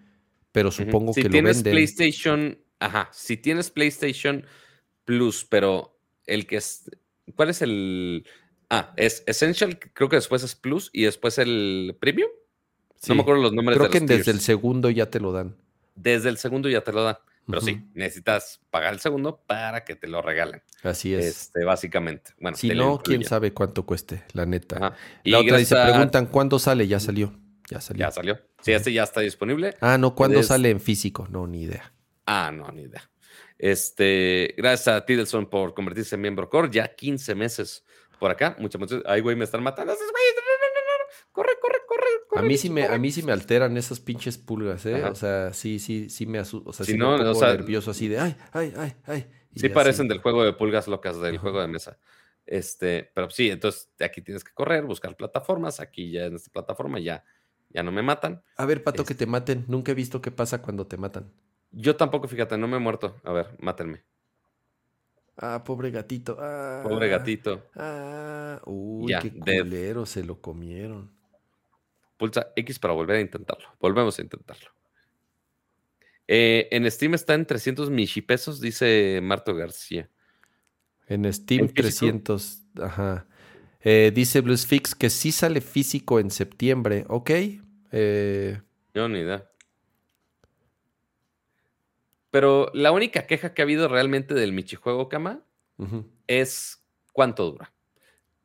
[0.53, 1.55] pero supongo que lo venden.
[1.55, 4.47] Si tienes PlayStation, ajá, si tienes PlayStation
[5.05, 6.91] Plus, pero el que es...
[7.35, 8.27] ¿Cuál es el...?
[8.71, 12.31] Ah, es Essential, creo que después es Plus y después el Premium.
[13.07, 13.79] No me acuerdo los nombres.
[13.79, 15.57] Creo que desde el segundo ya te lo dan.
[15.95, 17.17] Desde el segundo ya te lo dan.
[17.47, 20.63] Pero sí, necesitas pagar el segundo para que te lo regalen.
[20.83, 21.25] Así es.
[21.25, 22.33] Este, básicamente.
[22.39, 24.95] Bueno, si no, quién sabe cuánto cueste, la neta.
[25.25, 26.87] Y la otra dice, preguntan, ¿cuándo sale?
[26.87, 27.33] Ya salió.
[27.71, 28.01] Ya salió.
[28.01, 28.39] Ya salió.
[28.61, 29.77] Sí, este ya está disponible.
[29.81, 31.27] Ah, no, ¿cuándo sale en físico?
[31.31, 31.95] No, ni idea.
[32.31, 33.11] Ah, no, ni idea.
[33.57, 36.69] Este, gracias a Tidelson por convertirse en miembro core.
[36.71, 37.87] Ya 15 meses
[38.21, 38.55] por acá.
[38.59, 39.03] Muchas, muchas.
[39.07, 39.95] Ay, güey, me están matando.
[41.33, 42.41] Corre, corre, corre, corre.
[42.41, 45.03] A mí sí me, a mí sí me alteran esas pinches pulgas, ¿eh?
[45.05, 46.69] O sea, sí, sí, sí me asusto.
[46.69, 49.27] O sea, sí no, me pongo nervioso así de ay, ay, ay, ay.
[49.57, 51.99] sí parecen del juego de pulgas locas, del juego de mesa.
[52.45, 55.81] Este, pero sí, entonces aquí tienes que correr, buscar plataformas.
[55.81, 57.25] Aquí ya en esta plataforma ya,
[57.71, 58.43] ya no me matan.
[58.57, 59.65] A ver, pato, que te maten.
[59.67, 61.33] Nunca he visto qué pasa cuando te matan.
[61.71, 63.17] Yo tampoco, fíjate, no me he muerto.
[63.25, 64.05] A ver, mátenme.
[65.37, 66.37] Ah, pobre gatito.
[66.37, 67.67] pobre gatito.
[67.77, 71.13] Ah, uy, qué culero, se lo comieron.
[72.17, 73.69] Pulsa X para volver a intentarlo.
[73.79, 74.71] Volvemos a intentarlo.
[76.27, 80.11] Eh, en Steam está en 300 mishi pesos, dice Marto García.
[81.07, 83.27] En Steam 300, ajá.
[83.81, 87.05] Eh, dice Bluesfix que sí sale físico en septiembre.
[87.09, 87.31] Ok.
[87.93, 88.61] Eh,
[88.93, 89.49] Yo ni idea.
[92.31, 95.41] Pero la única queja que ha habido realmente del Michijuego Kama
[96.27, 97.73] es cuánto dura.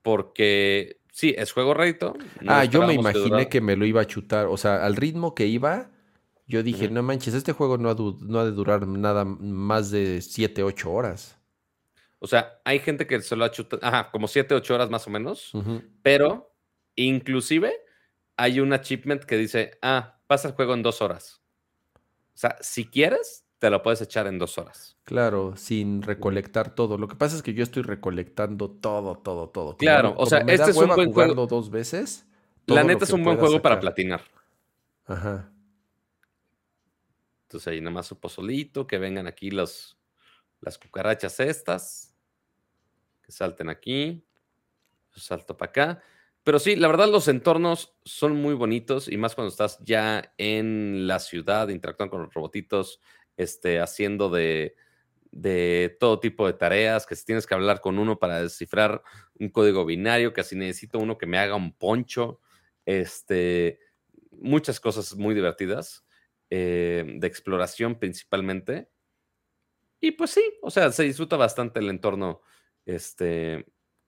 [0.01, 2.13] Porque sí, es juego reto.
[2.47, 4.47] ah, yo me imaginé que, me lo iba a chutar.
[4.47, 5.91] O sea, al ritmo que iba,
[6.47, 10.21] yo dije, no manches, este juego no ha, no ha, de durar nada más de
[10.21, 11.37] 7, 8 horas.
[12.19, 15.05] O sea, hay gente que se lo ha chutado, ajá, como 7, 8 horas más
[15.07, 15.51] o menos.
[16.01, 16.53] Pero
[16.95, 17.73] inclusive
[18.37, 21.41] hay un achievement que dice, ah, pasa el juego en dos horas.
[21.95, 24.97] O sea, si quieres, te lo puedes echar en dos horas.
[25.05, 26.97] Claro, sin recolectar todo.
[26.97, 29.77] Lo que pasa es que yo estoy recolectando todo, todo, todo.
[29.77, 31.47] claro, o sea, este es un buen juego.
[31.47, 32.27] dos veces.
[32.65, 34.21] La neta es un buen juego para platinar.
[35.05, 35.49] Ajá.
[37.43, 39.97] Entonces ahí nada más su pozolito, que vengan aquí los,
[40.59, 42.13] las cucarachas estas,
[43.21, 44.25] que salten aquí,
[45.15, 46.03] salto para acá.
[46.43, 51.07] Pero sí, la verdad los entornos son muy bonitos y más cuando estás ya en
[51.07, 52.99] la ciudad interactuando con los robotitos,
[53.37, 54.75] este, haciendo de,
[55.99, 59.01] todo tipo de tareas, que si tienes que hablar con uno para descifrar
[59.39, 62.39] un código binario, que si necesito uno que me haga un poncho,
[62.85, 63.79] este,
[64.31, 66.05] muchas cosas muy divertidas,
[66.49, 68.89] eh, de exploración principalmente.
[69.99, 72.41] Y pues sí, o sea, se disfruta bastante el entorno
[72.85, 73.65] este,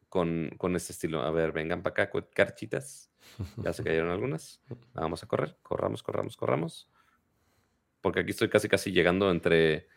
[0.10, 1.22] con, con este estilo.
[1.22, 3.12] A ver, vengan para acá, carchitas.
[3.58, 4.62] Ya se cayeron algunas.
[4.94, 6.90] Vamos a correr, corramos, corramos, corramos
[8.06, 9.88] porque aquí estoy casi casi llegando entre,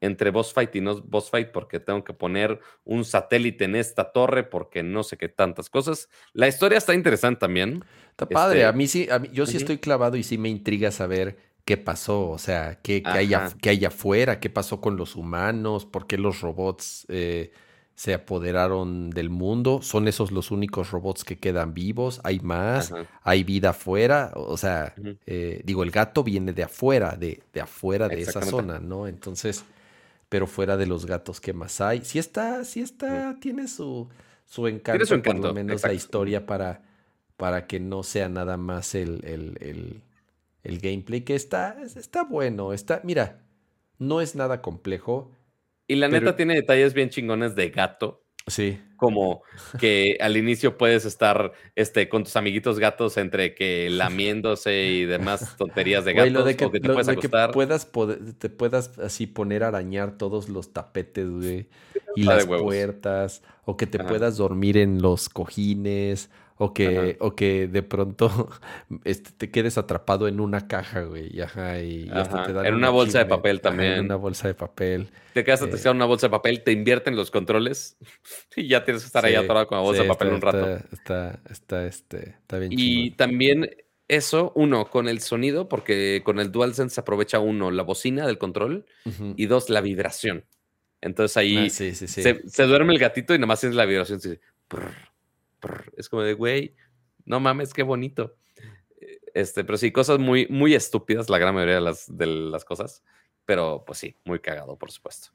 [0.00, 4.10] entre boss fight y no boss fight porque tengo que poner un satélite en esta
[4.10, 6.08] torre porque no sé qué tantas cosas.
[6.32, 7.84] La historia está interesante también.
[8.08, 10.48] Está padre, este a mí sí, a mí, yo sí estoy clavado y sí me
[10.48, 13.30] intriga saber qué pasó, o sea, qué, qué, hay,
[13.60, 17.04] qué hay afuera, qué pasó con los humanos, por qué los robots...
[17.10, 17.52] Eh,
[18.02, 19.80] se apoderaron del mundo.
[19.80, 22.20] Son esos los únicos robots que quedan vivos.
[22.24, 22.92] Hay más,
[23.22, 24.32] hay vida afuera.
[24.34, 24.92] O sea,
[25.24, 29.06] eh, digo, el gato viene de afuera, de, de afuera de esa zona, ¿no?
[29.06, 29.64] Entonces,
[30.28, 32.00] pero fuera de los gatos, ¿qué más hay?
[32.04, 34.08] Sí está, sí está, tiene su,
[34.46, 36.82] su encanto, su por lo menos la historia para,
[37.36, 40.02] para que no sea nada más el, el,
[40.64, 42.72] el gameplay, que está, está bueno.
[42.72, 43.42] Está, mira,
[44.00, 45.30] no es nada complejo
[45.92, 48.24] y la neta tiene detalles bien chingones de gato.
[48.46, 48.80] Sí.
[48.96, 49.42] Como
[49.78, 55.56] que al inicio puedes estar este, con tus amiguitos gatos entre que lamiéndose y demás
[55.58, 56.44] tonterías de gatos.
[56.44, 57.90] de que, te puedas
[58.38, 61.68] te puedas así poner a arañar todos los tapetes, güey.
[62.16, 63.42] Y las puertas.
[63.64, 66.30] O que te puedas dormir en los cojines.
[66.62, 68.48] O que, o que de pronto
[69.04, 71.40] este, te quedes atrapado en una caja, güey.
[71.40, 73.92] Ajá, y, te dan En una bolsa de papel también.
[73.94, 75.08] en una bolsa de papel.
[75.34, 77.96] Te quedas atrapado en una bolsa de papel, te invierten los controles
[78.56, 80.76] y ya tienes que estar ahí atorado con la bolsa de papel un rato.
[80.92, 83.68] Está, está, este, está bien Y también
[84.06, 88.86] eso, uno, con el sonido, porque con el DualSense aprovecha uno, la bocina del control
[89.36, 90.44] y dos, la vibración.
[91.00, 94.18] Entonces ahí ah, se, duerme el gatito y nada más tienes la vibración.
[94.18, 94.38] Así,
[95.96, 96.74] es como de, güey,
[97.24, 98.36] no mames, qué bonito.
[99.34, 103.02] Este, pero sí, cosas muy, muy estúpidas, la gran mayoría de las, de las cosas.
[103.44, 105.28] Pero pues sí, muy cagado, por supuesto.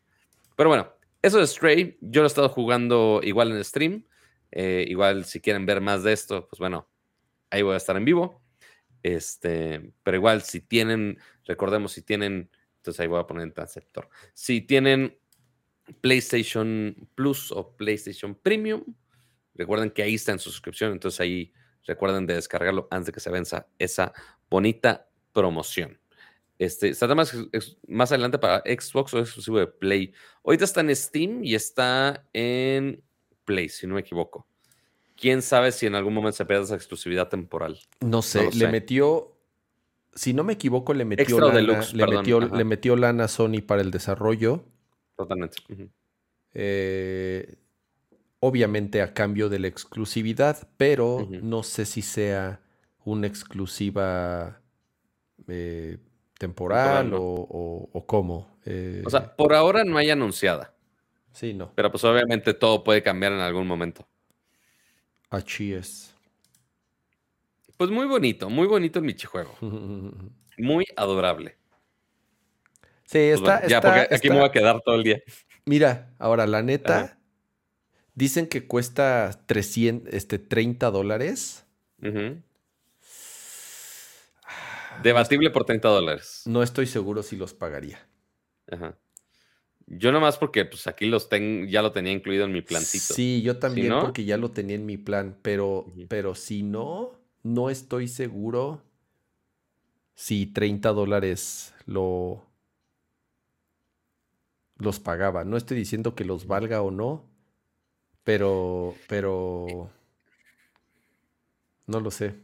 [0.55, 1.97] Pero bueno, eso es Stray.
[2.01, 4.05] Yo lo he estado jugando igual en stream.
[4.51, 6.89] Eh, igual, si quieren ver más de esto, pues bueno,
[7.49, 8.41] ahí voy a estar en vivo.
[9.03, 14.09] Este, pero igual, si tienen, recordemos, si tienen, entonces ahí voy a poner en transceptor.
[14.33, 15.17] Si tienen
[16.01, 18.83] PlayStation Plus o PlayStation Premium,
[19.57, 21.53] Recuerden que ahí está en su suscripción, entonces ahí
[21.83, 24.13] recuerden de descargarlo antes de que se venza esa
[24.49, 25.99] bonita promoción.
[26.59, 27.35] Este, está más,
[27.87, 30.13] más adelante para Xbox o exclusivo de Play.
[30.43, 33.03] Ahorita está en Steam y está en
[33.45, 34.47] Play, si no me equivoco.
[35.15, 37.79] Quién sabe si en algún momento se pierde esa exclusividad temporal.
[38.01, 39.35] No sé, le metió,
[40.13, 43.91] si no me equivoco, le metió, lana, le, metió le, metió, lana Sony para el
[43.91, 44.65] desarrollo.
[45.15, 45.57] Totalmente.
[46.53, 47.55] eh,
[48.39, 52.61] obviamente a cambio de la exclusividad, pero no sé si sea
[53.03, 54.61] una exclusiva
[55.47, 55.97] eh,
[56.37, 58.57] temporal, o, cómo.
[58.65, 59.01] Eh.
[59.05, 60.73] o sea, por ahora no hay anunciada.
[61.31, 61.71] Sí, no.
[61.75, 64.07] Pero pues obviamente todo puede cambiar en algún momento.
[65.29, 66.13] Así es.
[67.77, 69.55] Pues muy bonito, muy bonito el Michijuego.
[70.57, 71.57] muy adorable.
[73.05, 75.21] Sí, pues está, Ya, porque aquí me voy a quedar todo el día.
[75.65, 77.16] Mira, ahora la neta,
[78.17, 81.67] Dicen que cuesta 300, este, 30 dólares.
[85.03, 86.41] Debatible por 30 dólares.
[86.47, 88.09] No estoy seguro si los pagaría.
[88.71, 88.97] Ajá.
[89.85, 93.13] Yo nomás porque pues aquí los tengo, ya lo tenía incluido en mi plancito.
[93.13, 97.69] Sí, yo también porque ya lo tenía en mi plan, pero, pero si no, no
[97.69, 98.81] estoy seguro
[100.15, 102.47] si 30 dólares lo
[104.77, 105.43] los pagaba.
[105.43, 107.36] No estoy diciendo que los valga o no,
[108.27, 109.89] pero, pero
[111.85, 112.35] no lo sé.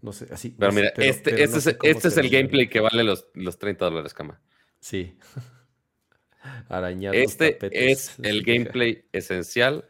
[0.00, 0.56] No sé, así.
[0.58, 4.14] Pero mira, este, este, es, este es el gameplay que vale los, los 30 dólares,
[4.14, 4.40] cama.
[4.80, 5.18] Sí.
[6.70, 9.84] Arañar este es el gameplay esencial.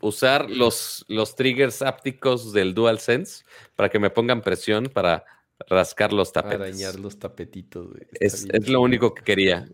[0.00, 3.44] Usar los, los triggers ápticos del DualSense
[3.76, 5.24] para que me pongan presión para
[5.68, 6.60] rascar los tapetes.
[6.60, 7.90] Arañar los tapetitos.
[8.18, 9.68] Es, es, lo único que quería.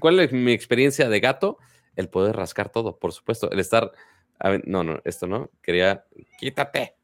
[0.00, 1.58] ¿Cuál es mi experiencia de gato?
[2.00, 3.50] El poder rascar todo, por supuesto.
[3.50, 3.92] El estar...
[4.64, 5.50] no, no, esto no.
[5.62, 6.06] Quería...
[6.38, 6.96] Quítate.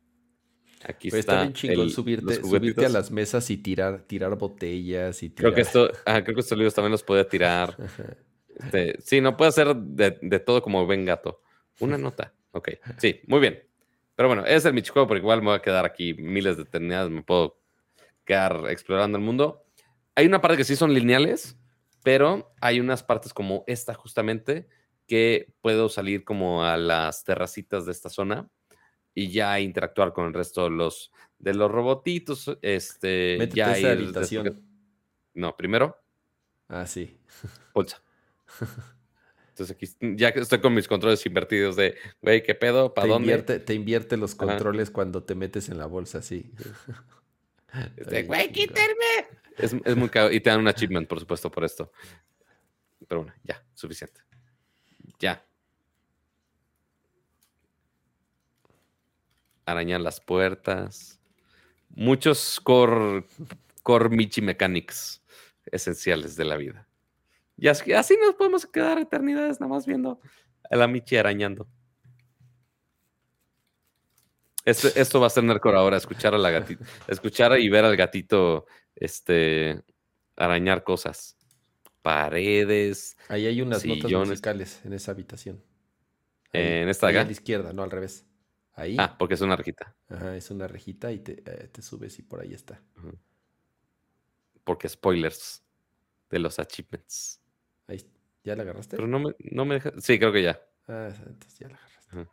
[0.84, 1.42] Aquí está.
[1.42, 6.24] bien chingón subirte, a las mesas y tirar, tirar botellas y Creo que esto, creo
[6.24, 7.76] que estos libros también los puede tirar.
[8.56, 11.42] Este, sí, no puede hacer de, todo como ven gato.
[11.78, 12.32] Una nota.
[12.52, 13.62] Ok, sí, muy bien.
[14.14, 16.62] Pero bueno, ese es el Michijuego, porque igual me voy a quedar aquí miles de
[16.62, 17.60] eternidades, me puedo
[18.24, 19.66] quedar explorando el mundo.
[20.14, 21.58] Hay una parte que sí son lineales,
[22.02, 24.68] pero hay unas partes como esta justamente
[25.06, 28.48] que puedo salir como a las terracitas de esta zona
[29.14, 32.58] y ya interactuar con el resto de los, de los robotitos.
[32.62, 34.62] Este, Métete ya esa habitación.
[35.34, 35.96] No, primero.
[36.68, 37.18] Ah, sí.
[37.72, 38.02] Pulsa.
[39.48, 42.92] Entonces aquí ya estoy con mis controles invertidos de, güey, ¿qué pedo?
[42.92, 43.28] ¿Para dónde?
[43.28, 46.52] Invierte, te invierte los controles cuando te metes en la bolsa, sí.
[47.96, 49.28] Este, güey, quítenme.
[49.56, 50.30] Es, es muy caro.
[50.30, 51.90] Y te dan un achievement, por supuesto, por esto.
[53.08, 54.25] Pero bueno, ya, suficiente.
[55.18, 55.46] Ya.
[59.66, 61.20] arañar las puertas.
[61.90, 63.24] Muchos core,
[63.82, 65.22] core Michi Mechanics
[65.66, 66.88] esenciales de la vida.
[67.56, 70.20] Y así, así nos podemos quedar eternidades nada más viendo
[70.70, 71.66] a la Michi arañando.
[74.64, 77.96] Esto, esto va a ser Nercor ahora, escuchar a la gatita, escuchar y ver al
[77.96, 78.66] gatito
[78.96, 79.80] este,
[80.36, 81.36] arañar cosas.
[82.06, 83.16] Paredes.
[83.26, 85.60] Ahí hay unas notas musicales en esa habitación.
[86.52, 87.22] en esta acá.
[87.22, 88.24] A la izquierda, no al revés.
[88.74, 88.94] Ahí.
[88.96, 89.92] Ah, porque es una rejita.
[90.08, 92.80] Ajá, es una rejita y te, eh, subes y por ahí está.
[94.62, 95.64] Porque spoilers
[96.30, 97.40] de los achievements.
[97.88, 98.00] Ahí,
[98.44, 98.94] ¿Ya la agarraste?
[98.94, 99.92] Pero no me, no me deja.
[99.98, 100.60] Sí, creo que ya.
[100.86, 102.30] Ah, entonces ya la agarraste.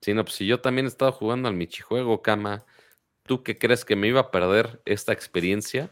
[0.00, 2.64] Sí, no, pues si yo también he estado jugando al Michijuego, Kama,
[3.24, 5.90] ¿tú qué crees que me iba a perder esta experiencia?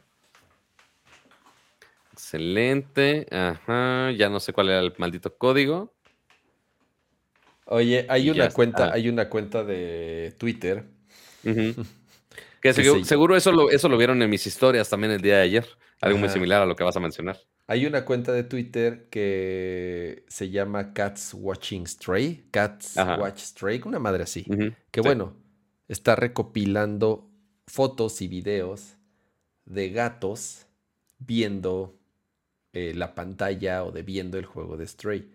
[2.12, 3.26] Excelente.
[3.30, 5.92] Ajá, ya no sé cuál era el maldito código.
[7.66, 10.84] Oye, hay una cuenta, hay una cuenta de Twitter.
[12.60, 12.72] que,
[13.04, 15.66] seguro eso lo, eso lo vieron en mis historias también el día de ayer.
[16.00, 17.38] Algo muy similar a lo que vas a mencionar.
[17.68, 22.48] Hay una cuenta de Twitter que se llama Cats Watching Stray.
[22.50, 24.44] Cats Watch Stray, una madre así.
[24.90, 25.36] Que bueno,
[25.86, 27.30] está recopilando
[27.68, 28.96] fotos y videos
[29.64, 30.66] de gatos
[31.18, 32.01] viendo
[32.72, 35.30] eh, la pantalla o de viendo el juego de Stray.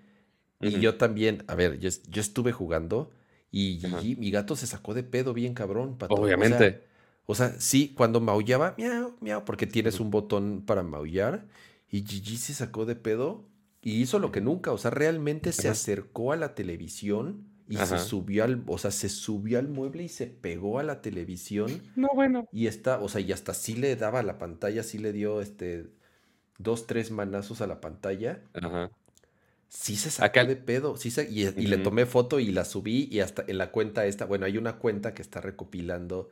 [0.59, 1.89] Y yo también, a ver, yo,
[2.19, 3.11] estuve jugando
[3.51, 3.80] y
[4.18, 5.97] mi gato se sacó de pedo bien cabrón.
[6.09, 6.84] Obviamente.
[7.27, 11.45] O sea, sí, cuando maullaba, miau, miau, porque tienes un botón para maullar.
[11.89, 13.45] Y Gigi se sacó de pedo
[13.81, 14.72] y hizo lo que nunca.
[14.72, 19.09] O sea, realmente se acercó a la televisión y se subió al, o sea, se
[19.09, 21.81] subió al mueble y se pegó a la televisión.
[21.97, 22.47] No, bueno.
[22.51, 25.41] Y está, o sea, y hasta sí le daba a la pantalla, sí le dio
[25.41, 25.88] este
[26.57, 28.41] dos, tres manazos a la pantalla.
[28.53, 28.91] Ajá.
[29.69, 30.95] Sí se sacó de pedo.
[30.95, 34.45] Sí y, le tomé foto y la subí y hasta en la cuenta esta, bueno,
[34.45, 36.29] hay una cuenta que está recopilando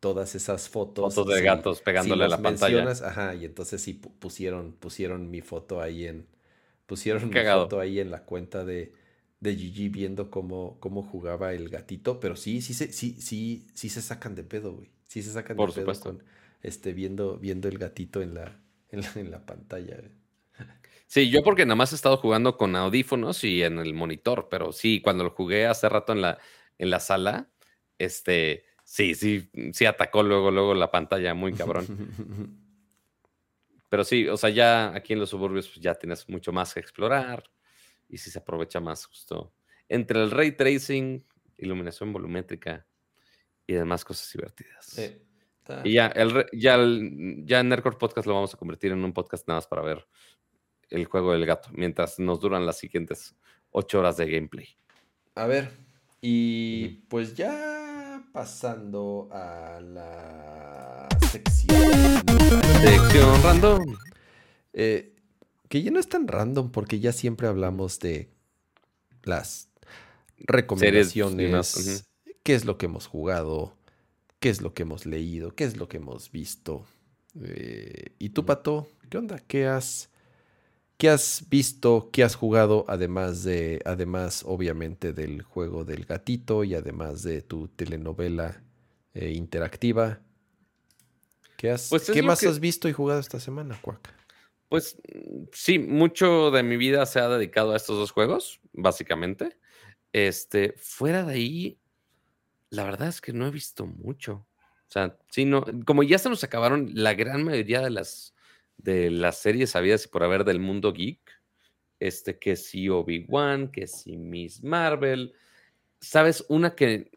[0.00, 1.14] todas esas fotos.
[1.14, 2.88] Fotos de gatos pegándole a la pantalla.
[2.90, 6.26] Ajá, y entonces sí pusieron, pusieron mi foto ahí en,
[6.86, 8.92] pusieron mi foto ahí en la cuenta de,
[9.40, 13.88] de Gigi viendo cómo, cómo jugaba el gatito, pero sí, sí, sí, sí, sí, sí
[13.90, 14.90] se sacan de pedo, güey.
[15.08, 16.22] Sí se sacan de pedo con
[16.62, 18.58] este, viendo, viendo el gatito en la,
[18.90, 19.96] en la, en la pantalla.
[21.06, 24.72] Sí, yo porque nada más he estado jugando con audífonos y en el monitor, pero
[24.72, 26.38] sí, cuando lo jugué hace rato en la,
[26.76, 27.48] en la sala,
[27.96, 31.86] este, sí, sí, sí atacó luego, luego la pantalla, muy cabrón.
[33.88, 36.80] pero sí, o sea, ya aquí en los suburbios pues, ya tienes mucho más que
[36.80, 37.44] explorar
[38.08, 39.54] y sí se aprovecha más justo
[39.88, 41.24] entre el ray tracing,
[41.56, 42.86] iluminación volumétrica
[43.66, 44.98] y demás cosas divertidas.
[45.84, 49.46] Y ya, el, ya, el, ya Nerdcore Podcast lo vamos a convertir en un podcast
[49.48, 50.06] nada más para ver
[50.90, 53.34] el juego del gato, mientras nos duran las siguientes
[53.70, 54.68] ocho horas de gameplay.
[55.34, 55.70] A ver,
[56.20, 61.76] y pues ya pasando a la sección.
[62.80, 63.96] Sección random.
[64.72, 65.14] Eh,
[65.68, 68.30] que ya no es tan random porque ya siempre hablamos de
[69.22, 69.68] las
[70.38, 72.08] recomendaciones,
[72.42, 73.77] qué es lo que hemos jugado,
[74.38, 76.84] qué es lo que hemos leído, qué es lo que hemos visto.
[77.42, 78.88] Eh, ¿Y tú, Pato?
[79.10, 79.38] ¿Qué onda?
[79.46, 80.10] ¿Qué has,
[80.96, 82.10] ¿Qué has visto?
[82.12, 82.84] ¿Qué has jugado?
[82.88, 88.62] Además de, además, obviamente, del juego del gatito y además de tu telenovela
[89.14, 90.20] eh, interactiva.
[91.56, 94.14] ¿Qué, has, pues ¿qué más has visto y jugado esta semana, Cuac?
[94.68, 94.96] Pues
[95.52, 99.56] sí, mucho de mi vida se ha dedicado a estos dos juegos, básicamente.
[100.12, 101.78] Este, fuera de ahí,
[102.70, 104.46] la verdad es que no he visto mucho.
[104.88, 108.34] O sea, sí, no, como ya se nos acabaron la gran mayoría de las,
[108.78, 111.20] de las series sabidas y por haber del mundo geek,
[112.00, 115.34] este, que si Obi-Wan, que si Miss Marvel,
[116.00, 116.44] ¿sabes?
[116.48, 117.10] Una que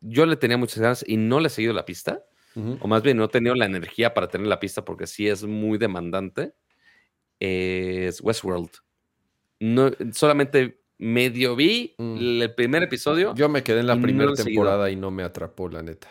[0.00, 2.24] yo le tenía muchas ganas y no le he seguido la pista,
[2.56, 5.42] o más bien no he tenido la energía para tener la pista porque sí es
[5.42, 6.54] muy demandante,
[7.40, 8.70] es Westworld.
[9.58, 12.16] No, solamente medio vi mm.
[12.16, 13.34] el primer episodio.
[13.34, 16.08] Yo me quedé en la primera temporada y no me atrapó, la neta.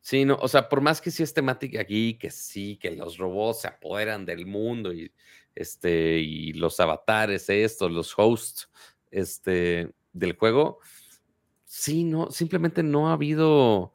[0.00, 3.18] Sí, no, o sea, por más que sí es temática aquí, que sí, que los
[3.18, 5.12] robots se apoderan del mundo y
[5.54, 8.70] este, y los avatares, estos, los hosts,
[9.10, 10.78] este, del juego,
[11.64, 13.92] sí, no, simplemente no ha habido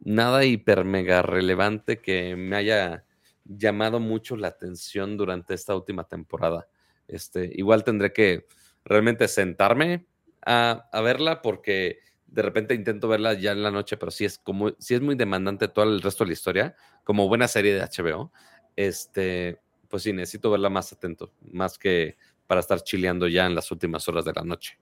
[0.00, 3.04] nada hiper mega relevante que me haya
[3.44, 6.66] llamado mucho la atención durante esta última temporada.
[7.06, 8.46] Este, igual tendré que
[8.84, 10.06] realmente sentarme
[10.44, 14.70] a, verla porque de repente intento verla ya en la noche, pero sí es como,
[14.78, 18.32] sí es muy demandante todo el resto de la historia, como buena serie de HBO.
[18.74, 23.70] Este, pues sí, necesito verla más atento, más que para estar chileando ya en las
[23.70, 24.78] últimas horas de la noche.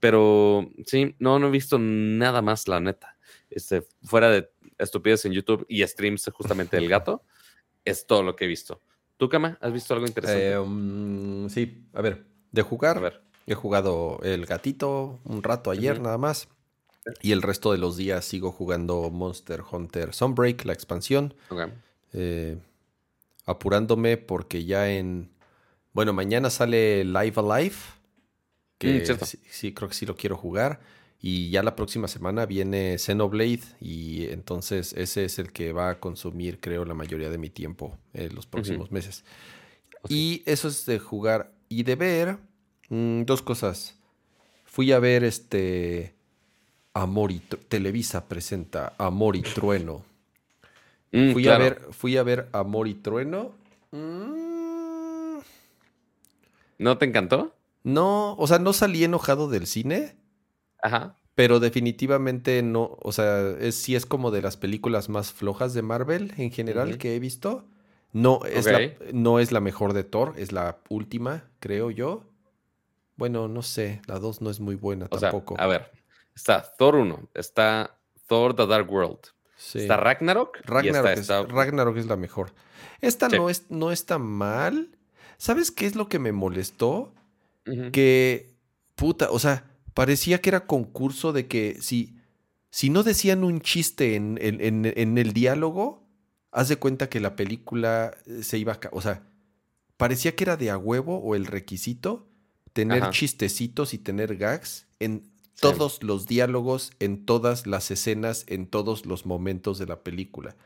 [0.00, 3.16] Pero sí, no, no he visto nada más, la neta.
[3.50, 7.24] Este, fuera de estupidez en YouTube y streams justamente del gato,
[7.84, 8.80] es todo lo que he visto.
[9.16, 10.50] ¿Tú, Kama, has visto algo interesante?
[10.50, 12.96] Eh, um, sí, a ver, de jugar.
[12.98, 13.22] A ver.
[13.46, 16.48] He jugado el gatito un rato ayer nada más.
[17.20, 21.34] Y el resto de los días sigo jugando Monster Hunter Sunbreak, la expansión.
[22.12, 22.58] Eh,
[23.44, 25.30] apurándome porque ya en...
[25.92, 27.76] Bueno, mañana sale Live Alive.
[28.78, 30.80] Que mm, sí, creo que sí lo quiero jugar.
[31.20, 36.00] Y ya la próxima semana viene Xenoblade y entonces ese es el que va a
[36.00, 39.24] consumir, creo, la mayoría de mi tiempo en los próximos meses.
[40.08, 42.38] Y eso es de jugar y de ver
[42.92, 43.96] Mm, dos cosas.
[44.66, 46.14] Fui a ver este
[46.92, 50.04] Amor y Televisa presenta Amor y Trueno.
[51.14, 53.52] Mm, fui, a ver, fui a ver Amor y Trueno.
[53.90, 55.40] Mm.
[56.78, 57.54] ¿No te encantó?
[57.84, 60.16] No, o sea, no salí enojado del cine.
[60.82, 61.18] Ajá.
[61.34, 65.82] Pero definitivamente no, o sea, es, sí es como de las películas más flojas de
[65.82, 67.66] Marvel en general que he visto.
[68.14, 68.66] No es,
[69.12, 72.24] no es la mejor de Thor, es la última, creo yo.
[73.16, 75.54] Bueno, no sé, la 2 no es muy buena tampoco.
[75.58, 75.90] a ver,
[76.34, 79.18] está Thor 1, está Thor The Dark World,
[79.74, 80.58] está Ragnarok.
[80.64, 82.52] Ragnarok, es, la mejor.
[83.00, 84.96] Esta no, es, no está mal.
[85.36, 87.14] ¿Sabes qué es lo que me molestó?
[87.92, 88.56] Que,
[88.96, 92.16] puta, o sea, parecía que era concurso de que si,
[92.70, 96.02] si no decían un chiste en, en el diálogo,
[96.50, 98.80] haz de cuenta que la película se iba a...
[98.92, 99.22] O sea,
[99.96, 102.31] parecía que era de a huevo o el requisito
[102.72, 105.30] tener chistecitos y tener gags en
[105.60, 110.56] todos los diálogos, en todas las escenas, en todos los momentos de la película.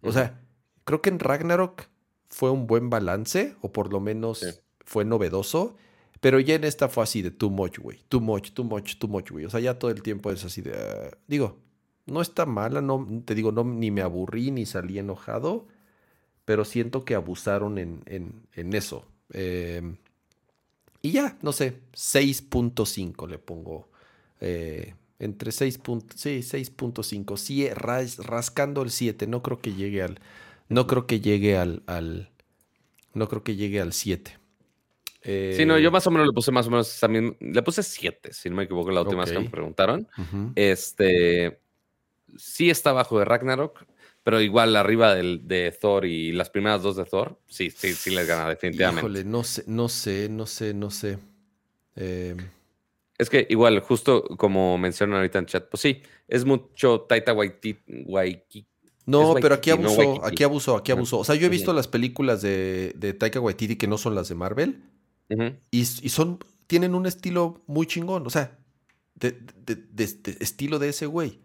[0.00, 0.40] O sea,
[0.84, 1.88] creo que en Ragnarok
[2.28, 5.76] fue un buen balance, o por lo menos fue novedoso,
[6.20, 7.98] pero ya en esta fue así de too much, güey.
[8.08, 9.44] Too much, too much, too much, güey.
[9.44, 10.72] O sea, ya todo el tiempo es así de.
[10.72, 11.58] Ah, digo,
[12.06, 15.66] no está mala, no, te digo, no, ni me aburrí ni salí enojado,
[16.44, 19.04] pero siento que abusaron en, en, en eso.
[19.32, 19.96] Eh,
[21.02, 23.88] y ya, no sé, 6.5 le pongo.
[24.40, 25.80] Eh, entre 6.
[26.14, 27.36] Sí, 6.5.
[27.36, 29.26] Sí, rascando el 7.
[29.26, 30.20] No creo que llegue al.
[30.68, 31.82] No creo que llegue al.
[31.86, 32.30] al
[33.14, 34.38] no creo que llegue al 7.
[35.24, 37.36] Eh, sí, no, yo más o menos le puse más o menos también.
[37.40, 40.08] Le puse 7, si no me equivoco, la última vez que me preguntaron.
[40.54, 41.60] Este.
[42.36, 43.84] Sí está bajo de Ragnarok.
[44.24, 48.10] Pero igual arriba del, de Thor y las primeras dos de Thor, sí, sí, sí
[48.10, 49.00] les gana definitivamente.
[49.00, 51.18] Híjole, no sé, no sé, no sé, no sé.
[51.96, 52.36] Em,
[53.18, 58.66] es que igual, justo como mencionan ahorita en chat, pues sí, es mucho Taita Waititi.
[59.04, 61.18] No, pero aquí abusó, aquí abusó, aquí abusó.
[61.18, 64.28] O sea, yo he visto las películas de, de Taika Waititi que no son las
[64.28, 64.80] de Marvel
[65.70, 68.58] y, y, son, tienen un estilo muy chingón, o sea,
[69.14, 69.38] de,
[70.40, 71.40] estilo de ese güey.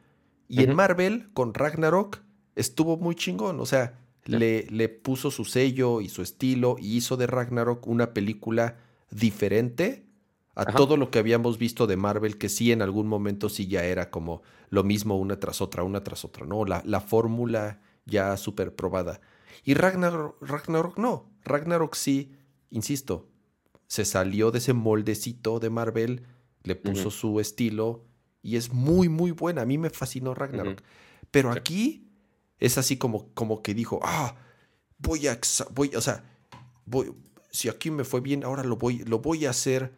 [0.49, 2.21] Y en Marvel, con Ragnarok,
[2.57, 3.59] estuvo muy chingón.
[3.59, 8.13] O sea, le, le puso su sello y su estilo y hizo de Ragnarok una
[8.13, 8.77] película
[9.09, 10.05] diferente
[10.55, 13.85] a todo lo que habíamos visto de Marvel, que sí en algún momento sí ya
[13.85, 16.65] era como lo mismo una tras otra, una tras otra, ¿no?
[16.65, 19.21] La, la fórmula ya súper probada.
[19.63, 22.33] Y Ragnarok, Ragnarok no, Ragnarok sí,
[22.71, 23.29] insisto,
[23.85, 26.23] se salió de ese moldecito de Marvel,
[26.63, 28.03] le puso su estilo
[28.41, 29.61] y es muy, muy buena.
[29.61, 30.81] A mí me fascinó Ragnarok.
[31.29, 32.06] Pero aquí
[32.59, 34.35] es así como, como que dijo, ah,
[34.97, 35.39] voy a,
[35.73, 36.23] voy, o sea,
[36.85, 37.13] voy,
[37.51, 39.93] si aquí me fue bien, ahora lo voy, lo voy a hacer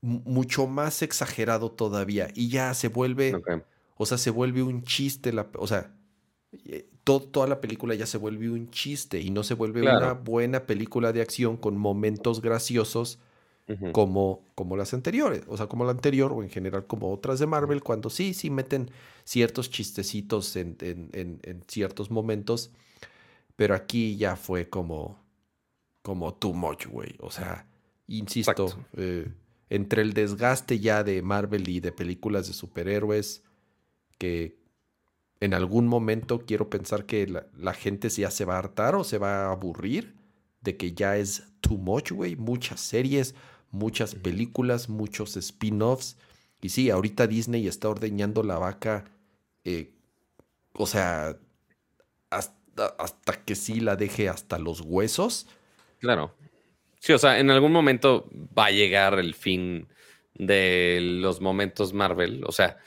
[0.00, 2.28] mucho más exagerado todavía.
[2.34, 3.34] Y ya se vuelve,
[3.96, 5.94] o sea, se vuelve un chiste, la, o sea,
[6.66, 10.66] eh, toda la película ya se vuelve un chiste y no se vuelve una buena
[10.66, 13.18] película de acción con momentos graciosos
[13.92, 17.46] como, como las anteriores, o sea, como la anterior o en general como otras de
[17.46, 18.90] Marvel, cuando sí, sí meten
[19.24, 22.70] ciertos chistecitos en, en, ciertos momentos,
[23.56, 25.18] pero aquí ya fue como,
[26.02, 27.66] como too much, güey, o sea,
[28.06, 28.66] insisto,
[28.96, 29.28] eh,
[29.70, 33.42] entre el desgaste ya de Marvel y de películas de superhéroes,
[34.18, 34.56] que
[35.40, 39.04] en algún momento quiero pensar que la, la gente ya se va a hartar o
[39.04, 40.22] se va a aburrir
[40.62, 43.34] de que ya es too much, güey, muchas series,
[43.72, 46.16] muchas películas, muchos spin-offs.
[46.60, 49.04] Y sí, ahorita Disney está ordeñando la vaca,
[49.64, 49.90] eh,
[50.74, 51.36] o sea,
[52.30, 55.46] hasta, que sí la deje hasta los huesos.
[55.98, 56.34] Claro.
[57.00, 59.88] Sí, o sea, en algún momento va a llegar el fin
[60.34, 62.44] de los momentos Marvel.
[62.46, 62.78] O sea,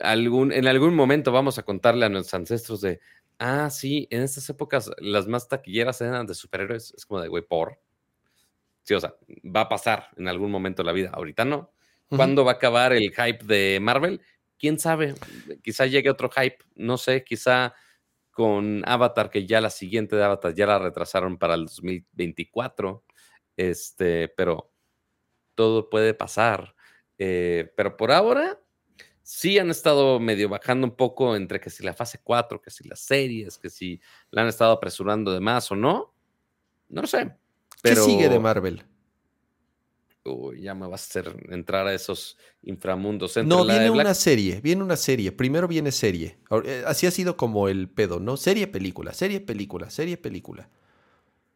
[0.00, 3.00] algún, en algún momento vamos a contarle a nuestros ancestros de,
[3.38, 6.92] ah, sí, en estas épocas las más taquilleras eran de superhéroes.
[6.96, 7.78] Es como de, güey, por.
[8.90, 9.14] Sí, o sea,
[9.46, 11.10] va a pasar en algún momento de la vida.
[11.12, 11.72] Ahorita no.
[12.08, 14.20] ¿Cuándo va a acabar el hype de Marvel?
[14.58, 15.14] Quién sabe.
[15.62, 16.58] Quizá llegue otro hype.
[16.74, 17.72] No sé, quizá
[18.32, 23.04] con Avatar, que ya la siguiente de Avatar ya la retrasaron para el 2024.
[23.56, 24.72] Este, pero
[25.54, 26.74] todo puede pasar.
[27.16, 28.60] Eh, pero por ahora,
[29.22, 32.88] sí han estado medio bajando un poco entre que si la fase 4, que si
[32.88, 34.00] las series, que si
[34.32, 36.12] la han estado apresurando de más o no.
[36.88, 37.36] No lo sé.
[37.82, 38.84] ¿Qué sigue de Marvel?
[40.24, 43.36] Uy, ya me vas a hacer entrar a esos inframundos.
[43.38, 45.32] no, viene una serie, viene una serie.
[45.32, 46.38] Primero viene serie.
[46.64, 48.36] Eh, así ha sido como el pedo, ¿no?
[48.36, 50.68] Serie, película, serie, película, serie, película.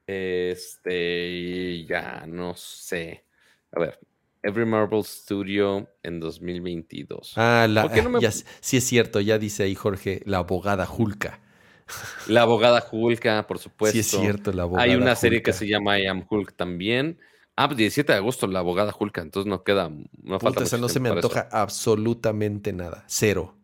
[0.07, 3.25] Este, ya no sé.
[3.73, 3.99] A ver,
[4.43, 7.33] Every Marvel Studio en 2022.
[7.37, 7.91] Ah, la,
[8.61, 11.41] sí es cierto, ya dice ahí Jorge, la abogada Hulka.
[12.29, 13.93] La abogada Hulk, por supuesto.
[13.93, 17.19] Sí, es cierto, la abogada Hay una serie que se llama I Am Hulk también.
[17.57, 19.91] Ah, 17 pues, de agosto, la abogada Hulk, entonces no queda.
[20.23, 23.05] No falta no se me antoja absolutamente nada.
[23.07, 23.57] Cero.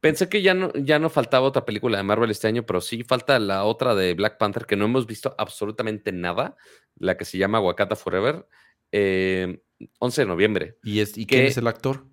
[0.00, 3.02] Pensé que ya no, ya no faltaba otra película de Marvel este año, pero sí
[3.02, 6.56] falta la otra de Black Panther que no hemos visto absolutamente nada,
[6.96, 8.46] la que se llama Wakata Forever, 11
[8.92, 9.58] eh,
[9.98, 10.78] de noviembre.
[10.84, 12.04] ¿Y, es, y quién es el actor?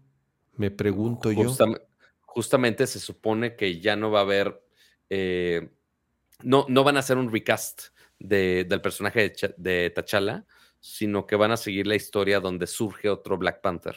[0.56, 1.54] Me pregunto yo.
[2.22, 4.64] Justamente se supone que ya no va a haber
[5.10, 5.70] eh,
[6.44, 7.88] no, no van a hacer un recast
[8.20, 10.46] del personaje de, T'Challa,
[10.80, 13.96] sino que van a seguir la historia donde surge otro Black Panther.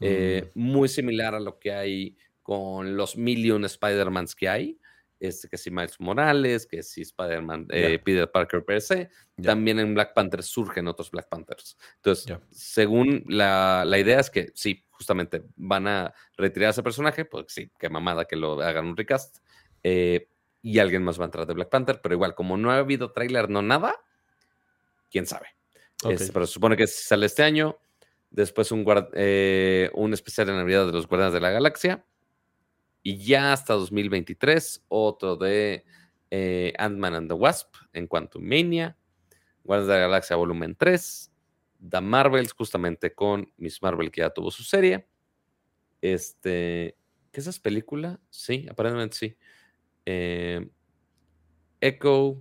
[0.00, 0.60] Eh, mm.
[0.60, 4.78] Muy similar a lo que hay con los million Spider-Mans que hay.
[5.18, 9.08] Este, que si Miles Morales, que si Spider-Man, eh, Peter Parker per se,
[9.42, 11.78] también en Black Panther surgen otros Black Panthers.
[11.96, 17.24] Entonces, según la, la, idea es que sí, justamente van a retirar a ese personaje,
[17.24, 19.38] pues sí, qué mamada que lo hagan un recast.
[19.82, 20.28] Eh,
[20.66, 23.12] y alguien más va a entrar de Black Panther, pero igual, como no ha habido
[23.12, 23.94] tráiler, no nada,
[25.12, 25.46] quién sabe.
[26.10, 27.78] Este, pero se supone que sale este año,
[28.30, 28.84] después un,
[29.14, 32.04] eh, un especial de Navidad de los Guardianes de la Galaxia,
[33.04, 35.84] y ya hasta 2023, otro de
[36.32, 38.96] eh, Ant-Man and the Wasp en Quantum Mania,
[39.62, 41.32] Guardianes de la Galaxia Volumen 3,
[41.90, 45.06] The Marvels, justamente con Miss Marvel, que ya tuvo su serie.
[46.00, 46.96] Este,
[47.30, 48.18] ¿qué es esa película?
[48.30, 49.36] Sí, aparentemente sí.
[50.06, 50.66] Eh,
[51.80, 52.40] Echo,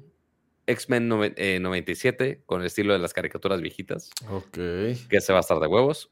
[0.68, 4.12] X-Men 97, eh, con el estilo de las caricaturas viejitas.
[4.30, 4.58] Ok.
[5.10, 6.12] Que se va a estar de huevos.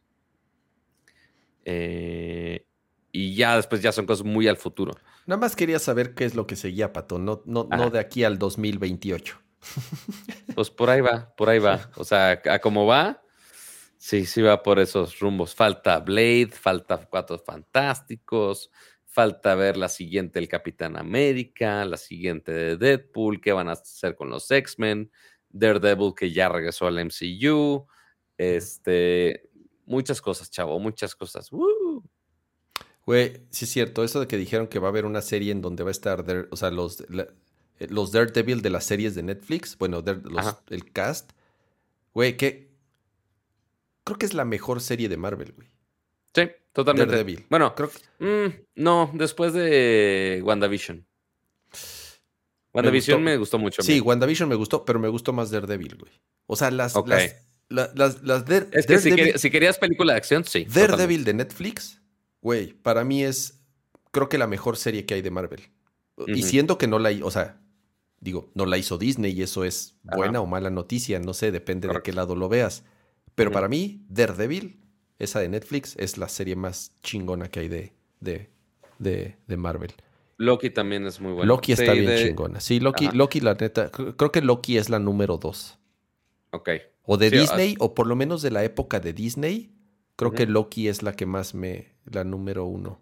[1.66, 2.66] Eh,
[3.12, 4.94] y ya después ya son cosas muy al futuro.
[5.26, 8.24] Nada más quería saber qué es lo que seguía, Pato, no, no, no de aquí
[8.24, 9.40] al 2028.
[10.56, 11.90] Pues por ahí va, por ahí va.
[11.96, 13.24] O sea, a cómo va,
[13.98, 15.56] sí, sí va por esos rumbos.
[15.56, 18.70] Falta Blade, falta Cuatro Fantásticos,
[19.14, 24.16] Falta ver la siguiente del Capitán América, la siguiente de Deadpool, qué van a hacer
[24.16, 25.12] con los X-Men,
[25.50, 27.86] Daredevil que ya regresó al MCU,
[28.40, 29.52] este,
[29.86, 31.52] muchas cosas, chavo, muchas cosas.
[33.06, 35.62] Güey, sí es cierto, eso de que dijeron que va a haber una serie en
[35.62, 39.78] donde va a estar, o sea, los, eh, los Daredevil de las series de Netflix,
[39.78, 40.04] bueno,
[40.70, 41.34] el cast,
[42.16, 42.74] güey, que
[44.04, 45.73] creo que es la mejor serie de Marvel, güey.
[46.34, 47.12] Sí, totalmente.
[47.12, 47.46] Daredevil.
[47.50, 48.26] Bueno, creo que...
[48.26, 51.06] Mm, no, después de WandaVision.
[52.74, 53.84] WandaVision me gustó, mucho.
[53.84, 56.12] Sí, WandaVision me gustó, pero me gustó más Daredevil, güey.
[56.48, 56.96] O sea, las,
[57.70, 60.66] las, las, Es que si, querías película de acción, sí.
[60.66, 62.02] Daredevil de Netflix,
[62.42, 63.64] güey, para mí es,
[64.12, 65.70] creo que la mejor serie que hay de Marvel.
[66.28, 67.60] Y siento que no la, o sea,
[68.20, 71.88] digo, no la hizo Disney y eso es buena o mala noticia, no sé, depende
[71.88, 72.84] de qué lado lo veas.
[73.36, 74.83] Pero para mí, Daredevil,
[75.20, 78.50] esa de Netflix, es la serie más chingona que hay de, de,
[79.00, 79.92] de, Marvel.
[80.38, 81.48] Loki también es muy buena.
[81.48, 82.60] Loki está bien chingona.
[82.60, 85.78] Sí, Loki, Loki, la neta, creo que Loki es la número dos.
[86.52, 86.70] Ok.
[87.06, 89.72] O de Disney, o por lo menos de la época de Disney,
[90.16, 93.02] creo que Loki es la que más me, la número uno.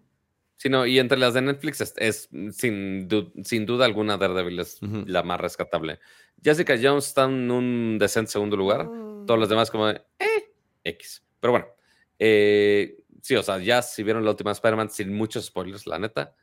[0.56, 3.08] Sí, no, y entre las de Netflix es, sin,
[3.42, 5.98] sin, duda alguna Daredevil es la más rescatable.
[6.40, 8.86] Jessica Jones está en un decente segundo lugar.
[8.86, 9.26] Mm.
[9.26, 10.52] Todos los demás como de, eh,
[10.84, 11.24] X.
[11.40, 11.66] Pero bueno,
[12.24, 16.36] eh, sí, o sea, ya si vieron la última Spider-Man, sin muchos spoilers, la neta,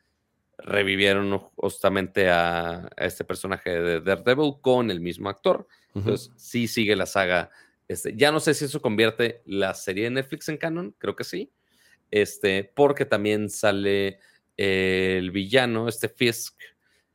[0.58, 5.66] revivieron justamente a, este personaje de Daredevil con el mismo actor.
[5.96, 7.50] Entonces, sí sigue la saga.
[7.88, 11.24] Este, ya no sé si eso convierte la serie de Netflix en canon, creo que
[11.24, 11.50] sí.
[12.12, 14.20] Este, porque también sale
[14.58, 16.60] el villano, este Fisk,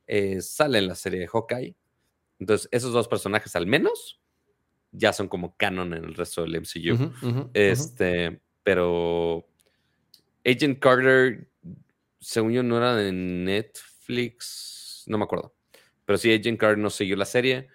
[0.07, 1.75] eh, sale en la serie de Hawkeye.
[2.39, 4.19] Entonces, esos dos personajes al menos
[4.91, 7.11] ya son como canon en el resto del MCU.
[7.53, 9.47] este, pero
[10.43, 11.47] Agent Carter,
[12.19, 15.53] según yo, no era de Netflix, no me acuerdo.
[16.03, 17.67] Pero sí, Agent Carter no siguió la serie,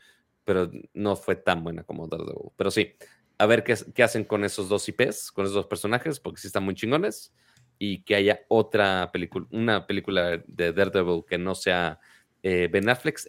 [0.45, 2.51] pero no fue tan buena como Daredevil.
[2.57, 2.93] Pero sí,
[3.39, 6.49] a ver qué, qué, hacen con esos dos IPs, con esos dos personajes, porque sí
[6.49, 7.33] están muy chingones.
[7.79, 12.01] Y que haya otra película, una película de Daredevil que no sea
[12.43, 13.21] eh, Ben Affleck.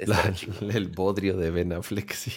[0.74, 2.32] el bodrio de Ben Affleck, sí.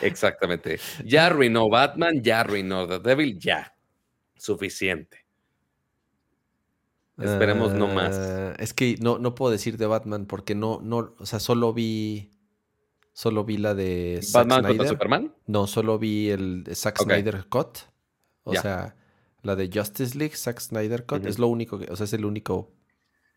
[0.00, 0.78] Exactamente.
[1.04, 3.73] Ya arruinó Batman, ya arruinó Daredevil, ya.
[4.36, 5.24] Suficiente.
[7.18, 8.16] Esperemos no más.
[8.16, 11.72] Ah, es que no, no puedo decir de Batman porque no, no, o sea, solo
[11.72, 12.34] vi
[13.14, 14.88] Solo vi la de Zack ¿Batman Snyder.
[14.88, 15.34] Superman?
[15.46, 17.78] No, solo vi el Zack Snyder Cut.
[18.42, 18.96] O sea,
[19.42, 21.24] la de Justice League, Zack Snyder Cut.
[21.24, 22.72] Es lo único que, o sea, es el único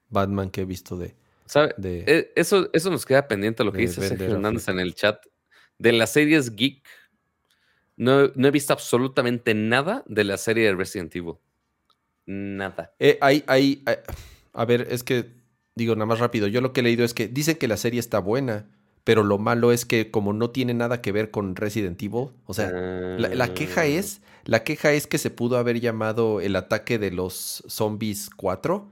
[0.09, 1.15] Batman que he visto de.
[1.45, 1.75] ¿Sabe?
[1.77, 5.23] E, eso, eso nos queda pendiente lo que dice Sergio Hernández en el chat.
[5.77, 6.83] De las series Geek,
[7.97, 11.35] no, he visto absolutamente nada de la serie de Resident Evil.
[12.25, 12.93] Nada.
[12.99, 13.83] Eh, hay, hay,
[14.53, 15.31] a ver, es que
[15.75, 16.47] digo nada más rápido.
[16.47, 18.67] Yo lo que he leído es que dicen que la serie está buena
[19.07, 22.53] pero lo malo es que como no tiene nada que ver con Resident Evil, o
[22.53, 23.85] sea, la, queja ah.
[23.85, 28.91] es, la queja es que se pudo haber llamado el ataque de los zombies 4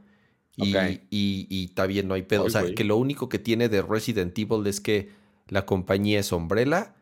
[0.55, 4.39] y, y, también no hay pedo, o sea, que lo único que tiene de Resident
[4.39, 5.09] Evil es que
[5.49, 6.94] la compañía es Umbrella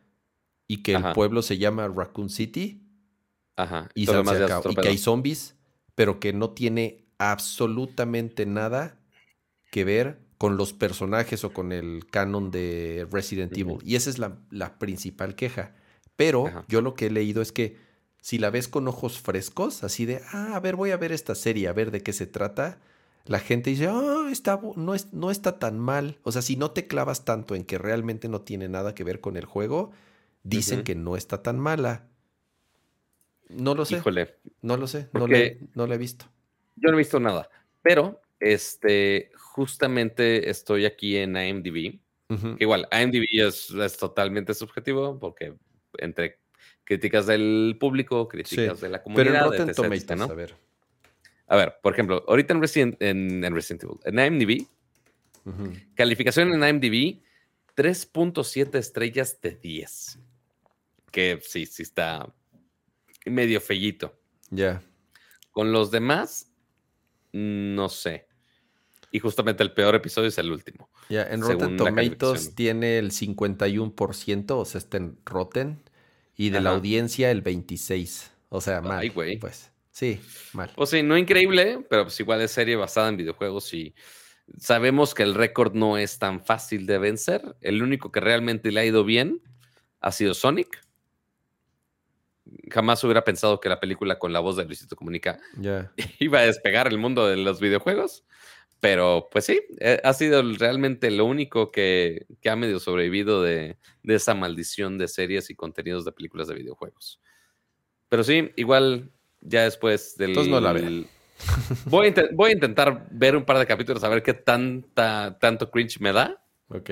[0.74, 2.84] y que el pueblo se llama Raccoon City
[3.56, 3.90] Ajá.
[3.94, 5.56] Y, y que hay zombies,
[5.96, 8.98] pero que no tiene absolutamente nada
[9.72, 13.78] que ver con los personajes o con el canon de Resident Evil.
[13.84, 15.76] Y esa es la, principal queja.
[16.16, 17.78] Pero yo lo que he leído es que
[18.22, 21.36] si la ves con ojos frescos, así de, ah, a ver, voy a ver esta
[21.36, 22.80] serie, a ver de qué se trata,
[23.26, 26.18] la gente dice, ah, está, no, es, no está tan mal.
[26.24, 29.22] O sea, si no te clavas tanto en que realmente no tiene nada que ver
[29.22, 29.92] con el juego,
[30.44, 32.08] dicen que no está tan mala.
[33.50, 33.98] No lo sé.
[33.98, 34.36] Híjole.
[34.62, 35.10] No lo sé.
[35.14, 36.26] No, le, no he visto.
[36.76, 37.50] Yo no he visto nada.
[37.82, 42.00] Pero, este, justamente estoy aquí en IMDb.
[42.58, 45.56] que igual, IMDb es, es, totalmente subjetivo porque
[46.00, 46.40] entre
[46.84, 49.26] críticas del público, críticas de la comunidad.
[49.26, 50.24] Pero en Rotten Tomatoes, ¿no?
[50.26, 50.56] a ver.
[51.48, 54.68] A ver, por ejemplo, ahorita en Resident, en, en Resident Evil, en IMDb,
[55.94, 57.22] calificación en IMDb,
[57.76, 60.20] 3.7 estrellas de 10.
[61.14, 62.28] Que sí, sí está
[63.26, 64.20] medio fellito.
[64.50, 64.82] Ya.
[65.52, 66.52] Con los demás,
[67.32, 68.28] no sé.
[69.12, 70.90] Y justamente el peor episodio es el último.
[71.10, 75.84] Ya, en Rotten Tomatoes tiene el 51%, o sea, está en Rotten.
[76.36, 78.32] Y de la audiencia el 26%.
[78.50, 79.00] O sea, mal.
[79.00, 79.38] Ay, güey.
[79.38, 80.20] Pues sí,
[80.54, 80.72] mal.
[80.76, 83.94] Pues sí, no increíble, pero pues igual es serie basada en videojuegos y
[84.58, 87.56] sabemos que el récord no es tan fácil de vencer.
[87.62, 89.44] El único que realmente le ha ido bien
[90.02, 90.84] ha sido Sonic.
[92.74, 95.38] Jamás hubiera pensado que la película con la voz de Luisito Comunica
[96.20, 98.26] iba a despegar el mundo de los videojuegos.
[98.80, 104.34] Pero pues sí, eh, ha sido realmente lo único que, ha medio sobrevivido de, esa
[104.34, 107.22] maldición de series y contenidos de películas de videojuegos.
[108.10, 110.32] Pero sí, igual ya después del...
[110.32, 110.74] Entonces no la
[111.86, 115.70] voy, a voy a intentar ver un par de capítulos a ver qué tanta, tanto
[115.70, 116.44] cringe me da.
[116.70, 116.92] Ok.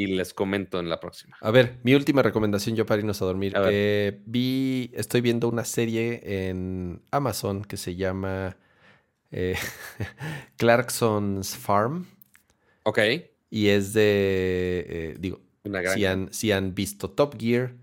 [0.00, 1.36] Y les comento en la próxima.
[1.42, 3.52] A ver, mi última recomendación yo para irnos a dormir.
[3.68, 8.56] Eh, vi, estoy viendo una serie en Amazon que se llama
[9.30, 9.56] eh,
[10.56, 12.06] Clarkson's Farm.
[12.84, 12.98] Ok.
[13.50, 15.42] Y es de, eh, digo,
[15.94, 17.74] si han, si han, visto Top Gear,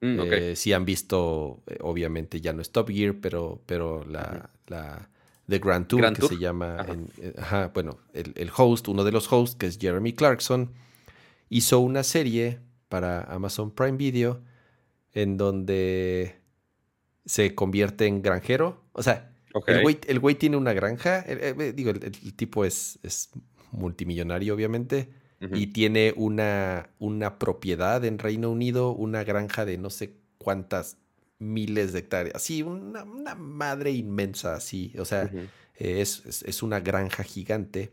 [0.00, 5.10] mm, si han visto, obviamente ya no es Top Gear, pero, pero la, la
[5.46, 6.86] The Grand Tour, que se llama,
[7.74, 10.72] bueno, el, el, host, uno de los hosts, que es Jeremy Clarkson,
[11.54, 12.58] hizo una serie
[12.88, 14.42] para Amazon Prime Video
[15.12, 16.34] en donde
[17.24, 18.82] se convierte en granjero.
[18.92, 19.30] O sea,
[19.68, 21.24] el, güey, tiene una granja.
[21.76, 23.30] digo, el, tipo es, es,
[23.70, 25.10] multimillonario, obviamente.
[25.52, 30.96] Y tiene una, una propiedad en Reino Unido, una granja de no sé cuántas
[31.38, 32.42] miles de hectáreas.
[32.42, 34.92] Sí, una, madre inmensa, así.
[34.98, 35.30] O sea,
[35.76, 37.92] es, es, una granja gigante.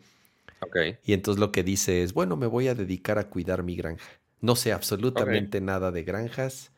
[1.04, 4.06] Y entonces lo que dice es, bueno, me voy a dedicar a cuidar mi granja.
[4.40, 6.72] No sé absolutamente nada de granjas,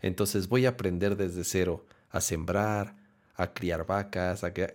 [0.00, 2.96] entonces voy a aprender desde cero a sembrar,
[3.34, 4.74] a criar vacas, a criar...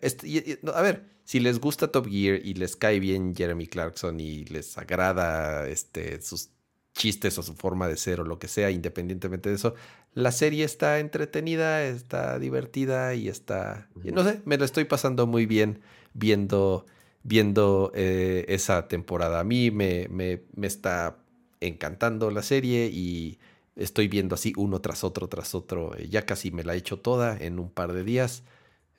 [0.74, 4.78] a ver, si les gusta Top Gear y les cae bien Jeremy Clarkson y les
[4.78, 6.50] agrada este, sus
[6.94, 9.76] chistes o su forma de ser o lo que sea, independientemente de eso,
[10.14, 13.90] la serie está entretenida, está divertida y está...
[13.96, 15.82] No sé, me lo estoy pasando muy bien
[16.14, 16.86] viendo
[17.26, 19.40] viendo eh, esa temporada.
[19.40, 21.18] A mí me, me, está
[21.60, 23.40] encantando la serie y
[23.76, 25.98] estoy viendo así uno tras otro, tras otro.
[25.98, 28.44] Eh, ya casi me la he hecho toda en un par de días.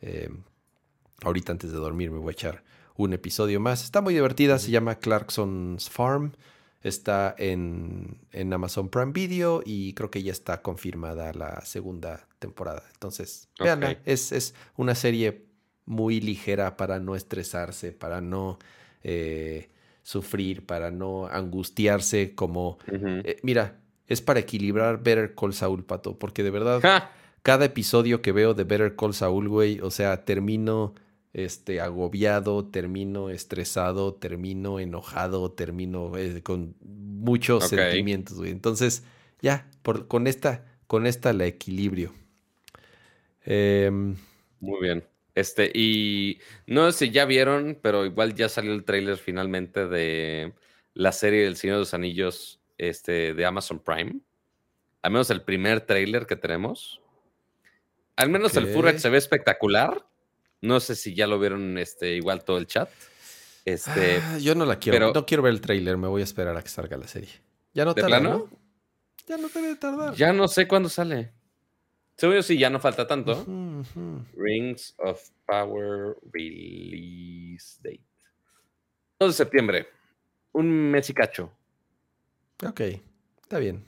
[0.03, 0.29] Eh,
[1.23, 2.65] ahorita antes de dormir me voy a echar
[2.97, 3.85] un episodio más.
[3.85, 6.33] Está muy divertida, se llama Clarkson's Farm.
[6.83, 12.83] Está en, en, Amazon Prime Video y creo que ya está confirmada la segunda temporada.
[12.93, 15.46] Entonces, veanla, es, es una serie
[15.87, 18.59] muy ligera para no estresarse, para no
[19.03, 19.69] eh,
[20.03, 22.79] sufrir, para no angustiarse como...
[22.87, 27.09] Eh, mira, es para equilibrar Better Call Saul, Pato, porque de verdad,
[27.43, 30.95] cada episodio que veo de Better Call Saul, güey, o sea, termino
[31.33, 38.51] este, agobiado, termino estresado, termino enojado, termino eh, con muchos sentimientos, güey.
[38.51, 39.05] Entonces,
[39.43, 42.13] ya, por, con, esta, con esta la equilibrio.
[43.45, 44.17] Em,
[44.61, 45.05] muy bien.
[45.37, 50.55] Este, y no sé si ya vieron, pero igual ya salió el tráiler finalmente de
[50.95, 54.21] la serie del Señor de los Anillos este, de Amazon Prime.
[55.03, 57.03] Al menos el primer tráiler que tenemos.
[58.17, 60.07] Al menos el Furret se ve espectacular.
[60.63, 62.89] No sé si ya lo vieron este, igual todo el chat.
[63.67, 65.13] Este, ah, yo no la quiero.
[65.13, 65.99] no quiero ver el tráiler.
[65.99, 67.29] Me voy a esperar a que salga la serie.
[67.75, 68.49] Ya no tarda, ¿no?
[69.27, 70.15] Ya no debe tardar.
[70.15, 71.36] Ya no sé cuándo sale.
[72.17, 73.45] Según yo sí, ya no falta tanto.
[74.35, 78.05] Rings of Power Release Date.
[79.19, 79.89] 2 de septiembre.
[80.53, 81.53] Un mes y cacho.
[82.67, 82.81] Ok,
[83.43, 83.85] está bien.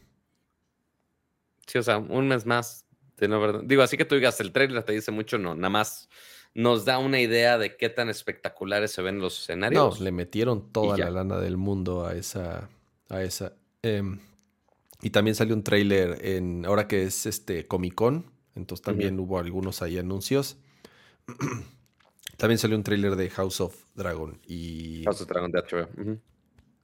[1.67, 2.85] Sí, o sea, un mes más.
[3.17, 3.63] De no verdad.
[3.65, 6.09] Digo, así que tú digas, el trailer te dice mucho, no, nada más
[6.55, 9.99] nos da una idea de qué tan espectaculares se ven los escenarios.
[9.99, 12.69] No, le metieron toda la lana del mundo a esa.
[13.09, 13.55] A esa.
[13.83, 14.19] Em,
[15.01, 19.39] y también salió un tráiler en ahora que es este Comic Con, entonces también hubo
[19.39, 20.57] algunos ahí anuncios.
[22.37, 26.19] también salió un tráiler de House of Dragon y House of Dragon de HBO.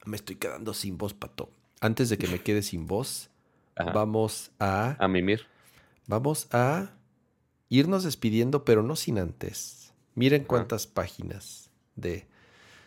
[0.05, 1.51] Me estoy quedando sin voz, pato.
[1.81, 3.29] Antes de que me quede sin voz,
[3.93, 5.41] vamos a a mimir.
[6.07, 6.91] Vamos a
[7.67, 9.93] irnos despidiendo, pero no sin antes.
[10.13, 12.27] Miren cuántas páginas de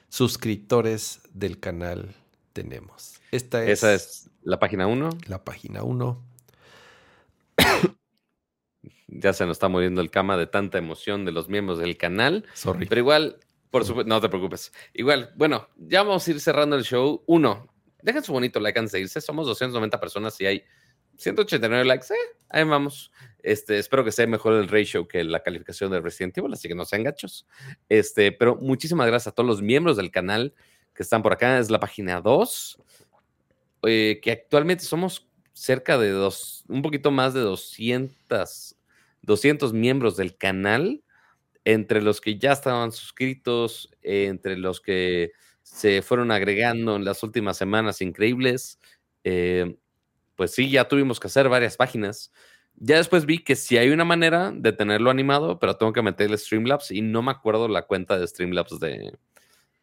[0.09, 2.15] suscriptores del canal
[2.63, 3.21] tenemos.
[3.31, 5.11] Esta es Esa es la página 1.
[5.27, 6.25] La página 1.
[9.07, 12.45] ya se nos está muriendo el cama de tanta emoción de los miembros del canal.
[12.55, 12.87] Sorry.
[12.87, 13.39] Pero igual,
[13.71, 14.73] por supuesto, no te preocupes.
[14.93, 17.23] Igual, bueno, ya vamos a ir cerrando el show.
[17.27, 17.69] Uno,
[18.03, 19.21] dejen su bonito like antes de irse.
[19.21, 20.65] Somos 290 personas y hay
[21.17, 22.13] 189 likes.
[22.13, 22.17] Eh,
[22.49, 23.13] ahí vamos.
[23.41, 26.75] Este, espero que sea mejor el ratio que la calificación de Resident Evil, así que
[26.75, 27.47] no sean gachos.
[27.89, 30.55] Este, pero muchísimas gracias a todos los miembros del canal
[30.99, 31.61] que están por acá.
[31.61, 32.77] Es la página 2
[33.85, 38.77] eh, que actualmente somos cerca de dos, un poquito más de 200,
[39.23, 41.05] 200 miembros del canal,
[41.65, 45.31] entre los que ya estaban suscritos, entre los que
[45.63, 48.81] se fueron agregando en las últimas semanas increíbles.
[49.23, 49.77] Eh,
[50.35, 52.33] pues sí, ya tuvimos que hacer varias páginas.
[52.75, 56.39] Ya después vi que sí hay una manera de tenerlo animado, pero tengo que meterle
[56.39, 59.13] Streamlabs y no me acuerdo la cuenta de Streamlabs de,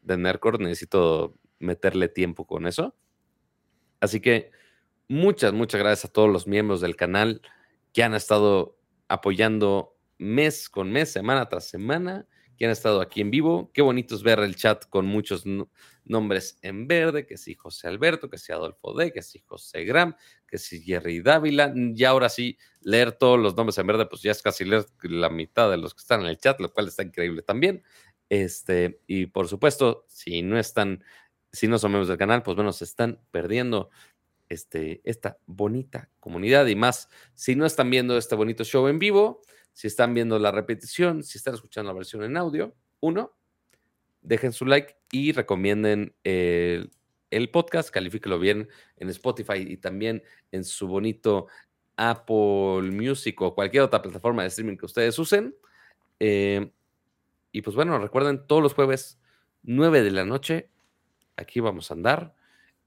[0.06, 0.57] de Nerdcore.
[0.60, 2.95] Necesito meterle tiempo con eso.
[3.99, 4.52] Así que
[5.07, 7.41] muchas, muchas gracias a todos los miembros del canal
[7.94, 8.77] que han estado
[9.07, 12.27] apoyando mes con mes, semana tras semana,
[12.57, 13.72] que han estado aquí en vivo.
[13.73, 15.44] Qué bonito es ver el chat con muchos
[16.06, 20.15] nombres en verde, que si José Alberto, que si Adolfo D, que si José Gram,
[20.48, 21.73] que si Jerry Dávila.
[21.76, 25.30] Y ahora sí, leer todos los nombres en verde, pues ya es casi leer la
[25.30, 27.84] mitad de los que están en el chat, lo cual está increíble también.
[28.30, 31.03] Este, y por supuesto, si no están,
[31.52, 33.89] si no son miembros del canal, pues bueno, se están perdiendo
[34.49, 37.10] este, esta bonita comunidad y más.
[37.34, 39.41] Si no están viendo este bonito show en vivo,
[39.73, 43.35] si están viendo la repetición, si están escuchando la versión en audio, uno,
[44.22, 46.89] dejen su like y recomienden el,
[47.52, 51.47] podcast, califíquelo bien en Spotify y también en su bonito
[51.97, 55.56] Apple Music o cualquier otra plataforma de streaming que ustedes usen.
[56.19, 56.72] Eh,
[57.56, 59.18] y pues bueno, recuerden, todos los jueves,
[59.64, 60.72] 9 de la noche,
[61.38, 62.36] aquí vamos a andar.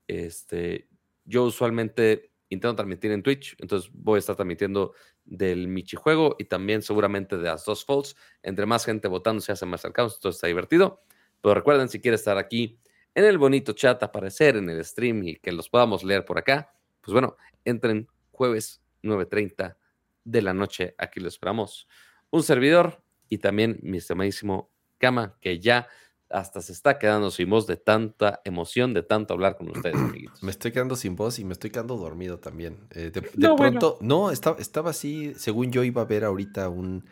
[0.06, 0.90] Este,
[1.24, 4.92] yo usualmente intento transmitir en Twitch, entonces voy a estar transmitiendo
[5.24, 8.14] del Michi Juego y también seguramente de las dos Folds.
[8.42, 11.02] Entre más gente votando se hace más cercanos, entonces está divertido.
[11.40, 12.78] Pero recuerden, si quieren estar aquí
[13.14, 16.74] en el bonito chat, aparecer en el stream y que los podamos leer por acá,
[17.00, 19.78] pues bueno, entren jueves 9.30
[20.24, 20.94] de la noche.
[20.98, 21.88] Aquí lo esperamos.
[22.28, 25.86] Un servidor y también mi estimadísimo Cama, que ya
[26.30, 30.42] hasta se está quedando sin voz de tanta emoción, de tanto hablar con ustedes, amiguitos.
[30.42, 32.78] Me estoy quedando sin voz y me estoy quedando dormido también.
[32.90, 37.04] Eh, de, pronto, no, estaba, estaba así, según yo iba a ver ahorita un...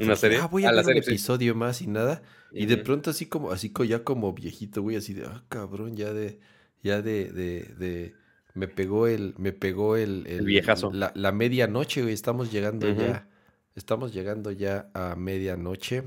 [0.00, 0.38] ¿Una serie?
[0.38, 2.22] Ah, voy a, ver un episodio más y nada.
[2.52, 6.14] Y de pronto así como, así ya como viejito, güey, así de, ah, cabrón, ya
[6.14, 6.40] de,
[6.82, 8.14] ya de, de, de
[8.54, 10.90] me pegó el, me pegó el, el, viejazo.
[10.90, 13.28] La, la medianoche, güey, estamos llegando ya,
[13.78, 16.04] estamos llegando ya a medianoche.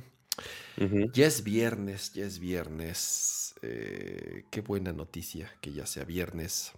[1.14, 3.56] Ya es viernes, ya es viernes.
[3.62, 6.72] Eh, qué buena noticia que ya sea viernes.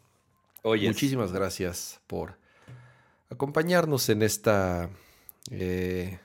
[0.64, 2.38] Muchísimas gracias por
[3.30, 4.90] acompañarnos en esta
[5.52, 6.20] eh,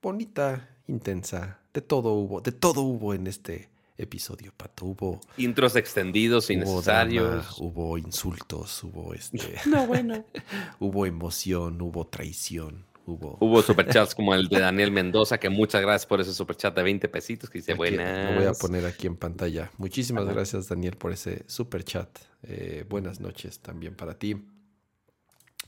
[0.00, 1.60] bonita, intensa.
[1.72, 3.68] De todo hubo, de todo hubo en este
[3.98, 4.86] episodio, Pato.
[4.86, 7.58] Hubo intros extendidos, innecesarios.
[7.58, 9.56] hubo insultos, hubo este.
[9.66, 10.24] No, bueno.
[10.80, 16.06] hubo emoción, hubo traición, Hubo, Hubo superchats como el de Daniel Mendoza, que muchas gracias
[16.06, 18.30] por ese superchat de 20 pesitos que dice buenas.
[18.30, 19.70] Lo voy a poner aquí en pantalla.
[19.78, 22.08] Muchísimas gracias, Daniel, por ese superchat.
[22.42, 24.44] Eh, buenas noches también para ti.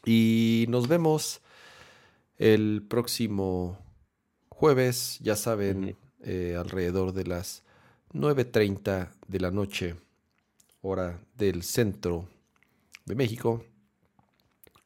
[0.04, 1.40] Y nos vemos
[2.38, 3.78] el próximo
[4.48, 7.62] jueves, ya saben, eh, alrededor de las
[8.14, 9.94] 9.30 de la noche,
[10.80, 12.28] hora del centro
[13.04, 13.64] de México.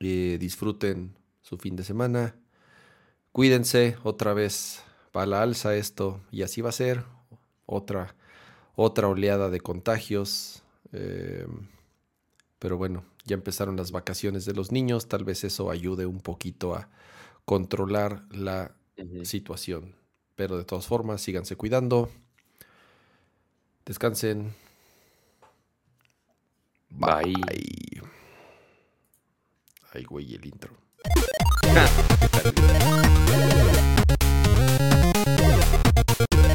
[0.01, 2.35] Eh, disfruten su fin de semana
[3.33, 4.83] cuídense, otra vez
[5.17, 7.05] va a la alza esto y así va a ser
[7.67, 8.15] otra,
[8.77, 10.63] otra oleada de contagios.
[10.93, 11.47] Eh,
[12.59, 16.75] pero bueno, ya empezaron las vacaciones de los niños, tal vez eso ayude un poquito
[16.75, 16.89] a
[17.45, 18.75] controlar la
[19.25, 19.97] situación.
[20.37, 22.11] Pero de todas formas, síganse cuidando.
[23.85, 24.55] Descansen.
[26.91, 27.35] Bye.
[29.93, 30.77] Ay, güey, el intro.
[32.33, 32.59] Thank
[36.47, 36.52] you.